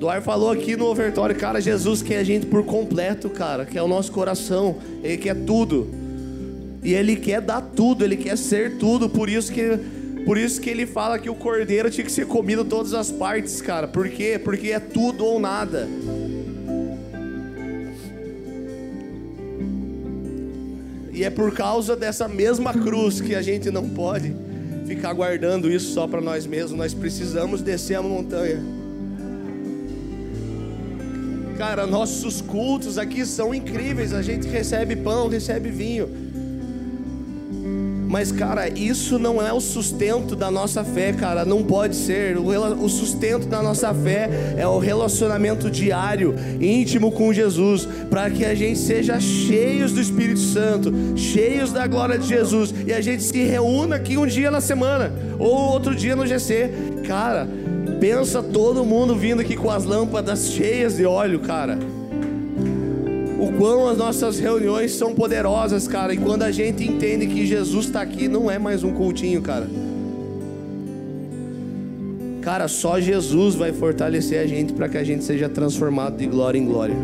Doar 0.00 0.22
falou 0.22 0.50
aqui 0.50 0.76
no 0.76 0.86
overtório, 0.86 1.36
cara, 1.36 1.60
Jesus 1.60 2.00
quer 2.00 2.16
a 2.16 2.24
gente 2.24 2.46
por 2.46 2.64
completo, 2.64 3.28
cara, 3.28 3.66
que 3.66 3.76
é 3.76 3.82
o 3.82 3.86
nosso 3.86 4.10
coração, 4.10 4.78
ele 5.04 5.18
quer 5.18 5.36
tudo. 5.44 5.90
E 6.82 6.94
ele 6.94 7.16
quer 7.16 7.42
dar 7.42 7.60
tudo, 7.60 8.02
ele 8.02 8.16
quer 8.16 8.38
ser 8.38 8.78
tudo, 8.78 9.10
por 9.10 9.28
isso 9.28 9.52
que 9.52 9.78
por 10.24 10.38
isso 10.38 10.58
que 10.58 10.70
ele 10.70 10.86
fala 10.86 11.18
que 11.18 11.28
o 11.28 11.34
cordeiro 11.34 11.90
tinha 11.90 12.02
que 12.02 12.10
ser 12.10 12.26
comido 12.26 12.64
todas 12.64 12.94
as 12.94 13.10
partes, 13.10 13.60
cara. 13.60 13.86
Por 13.86 14.08
quê? 14.08 14.40
Porque 14.42 14.68
é 14.68 14.80
tudo 14.80 15.22
ou 15.22 15.38
nada. 15.38 15.86
E 21.12 21.22
é 21.22 21.28
por 21.28 21.52
causa 21.52 21.94
dessa 21.94 22.26
mesma 22.26 22.72
cruz 22.72 23.20
que 23.20 23.34
a 23.34 23.42
gente 23.42 23.70
não 23.70 23.86
pode 23.90 24.34
ficar 24.86 25.12
guardando 25.12 25.70
isso 25.70 25.92
só 25.92 26.06
para 26.06 26.22
nós 26.22 26.46
mesmos. 26.46 26.78
Nós 26.78 26.94
precisamos 26.94 27.60
descer 27.60 27.96
a 27.96 28.02
montanha. 28.02 28.79
Cara, 31.60 31.86
nossos 31.86 32.40
cultos 32.40 32.96
aqui 32.96 33.26
são 33.26 33.54
incríveis. 33.54 34.14
A 34.14 34.22
gente 34.22 34.48
recebe 34.48 34.96
pão, 34.96 35.28
recebe 35.28 35.68
vinho. 35.68 36.08
Mas, 38.08 38.32
cara, 38.32 38.66
isso 38.66 39.18
não 39.18 39.46
é 39.46 39.52
o 39.52 39.60
sustento 39.60 40.34
da 40.34 40.50
nossa 40.50 40.82
fé, 40.82 41.12
cara. 41.12 41.44
Não 41.44 41.62
pode 41.62 41.94
ser. 41.96 42.38
O 42.38 42.88
sustento 42.88 43.46
da 43.46 43.62
nossa 43.62 43.92
fé 43.92 44.54
é 44.56 44.66
o 44.66 44.78
relacionamento 44.78 45.70
diário, 45.70 46.34
íntimo 46.58 47.12
com 47.12 47.30
Jesus, 47.30 47.86
para 48.08 48.30
que 48.30 48.42
a 48.42 48.54
gente 48.54 48.78
seja 48.78 49.20
cheios 49.20 49.92
do 49.92 50.00
Espírito 50.00 50.40
Santo, 50.40 50.90
cheios 51.14 51.72
da 51.72 51.86
glória 51.86 52.18
de 52.18 52.26
Jesus, 52.26 52.74
e 52.86 52.92
a 52.94 53.02
gente 53.02 53.22
se 53.22 53.38
reúna 53.44 53.96
aqui 53.96 54.16
um 54.16 54.26
dia 54.26 54.50
na 54.50 54.62
semana, 54.62 55.12
ou 55.38 55.72
outro 55.72 55.94
dia 55.94 56.16
no 56.16 56.26
GC. 56.26 56.70
Cara, 57.06 57.46
Pensa 58.00 58.42
todo 58.42 58.84
mundo 58.84 59.14
vindo 59.14 59.40
aqui 59.40 59.56
com 59.56 59.70
as 59.70 59.84
lâmpadas 59.84 60.50
cheias 60.52 60.96
de 60.96 61.04
óleo, 61.04 61.40
cara. 61.40 61.78
O 63.38 63.52
quão 63.58 63.88
as 63.88 63.96
nossas 63.96 64.38
reuniões 64.38 64.92
são 64.92 65.14
poderosas, 65.14 65.88
cara. 65.88 66.12
E 66.12 66.16
quando 66.16 66.42
a 66.42 66.50
gente 66.50 66.84
entende 66.84 67.26
que 67.26 67.46
Jesus 67.46 67.86
está 67.86 68.02
aqui, 68.02 68.28
não 68.28 68.50
é 68.50 68.58
mais 68.58 68.84
um 68.84 68.92
cultinho, 68.92 69.40
cara. 69.42 69.68
Cara, 72.42 72.68
só 72.68 72.98
Jesus 72.98 73.54
vai 73.54 73.72
fortalecer 73.72 74.40
a 74.40 74.46
gente 74.46 74.72
para 74.72 74.88
que 74.88 74.96
a 74.96 75.04
gente 75.04 75.24
seja 75.24 75.48
transformado 75.48 76.16
de 76.16 76.26
glória 76.26 76.58
em 76.58 76.64
glória. 76.64 76.96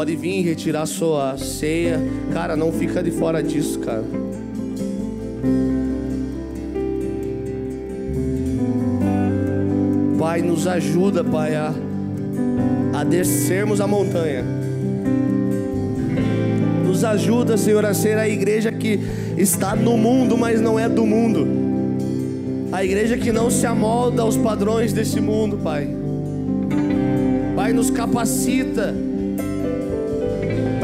Pode 0.00 0.16
vir 0.16 0.40
retirar 0.40 0.86
sua 0.86 1.36
ceia. 1.36 2.00
Cara, 2.32 2.56
não 2.56 2.72
fica 2.72 3.02
de 3.02 3.10
fora 3.10 3.42
disso, 3.42 3.78
cara. 3.80 4.02
Pai, 10.18 10.40
nos 10.40 10.66
ajuda, 10.66 11.22
Pai, 11.22 11.54
a, 11.54 11.74
a 12.94 13.04
descermos 13.04 13.78
a 13.78 13.86
montanha. 13.86 14.42
Nos 16.86 17.04
ajuda, 17.04 17.58
Senhor, 17.58 17.84
a 17.84 17.92
ser 17.92 18.16
a 18.16 18.26
igreja 18.26 18.72
que 18.72 18.98
está 19.36 19.76
no 19.76 19.98
mundo, 19.98 20.34
mas 20.38 20.62
não 20.62 20.78
é 20.78 20.88
do 20.88 21.04
mundo. 21.04 21.46
A 22.72 22.82
igreja 22.82 23.18
que 23.18 23.30
não 23.30 23.50
se 23.50 23.66
amolda 23.66 24.22
aos 24.22 24.38
padrões 24.38 24.94
desse 24.94 25.20
mundo, 25.20 25.58
Pai. 25.58 25.90
Pai, 27.54 27.74
nos 27.74 27.90
capacita 27.90 28.94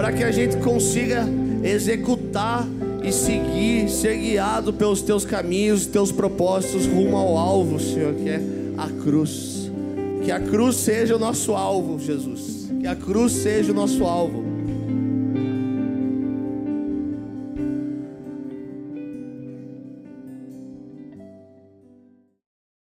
para 0.07 0.17
que 0.17 0.23
a 0.23 0.31
gente 0.31 0.57
consiga 0.59 1.27
executar 1.65 2.65
e 3.03 3.11
seguir, 3.11 3.89
ser 3.89 4.17
guiado 4.17 4.73
pelos 4.73 5.03
teus 5.03 5.25
caminhos, 5.25 5.85
teus 5.85 6.13
propósitos 6.13 6.87
rumo 6.87 7.17
ao 7.17 7.37
alvo, 7.37 7.81
Senhor, 7.81 8.15
que 8.15 8.29
é 8.29 8.41
a 8.79 8.89
cruz. 9.03 9.69
Que 10.25 10.31
a 10.31 10.39
cruz 10.39 10.77
seja 10.77 11.17
o 11.17 11.19
nosso 11.19 11.57
alvo, 11.57 11.99
Jesus. 11.99 12.71
Que 12.79 12.87
a 12.87 12.95
cruz 12.95 13.33
seja 13.33 13.73
o 13.73 13.75
nosso 13.75 14.05
alvo. 14.05 14.46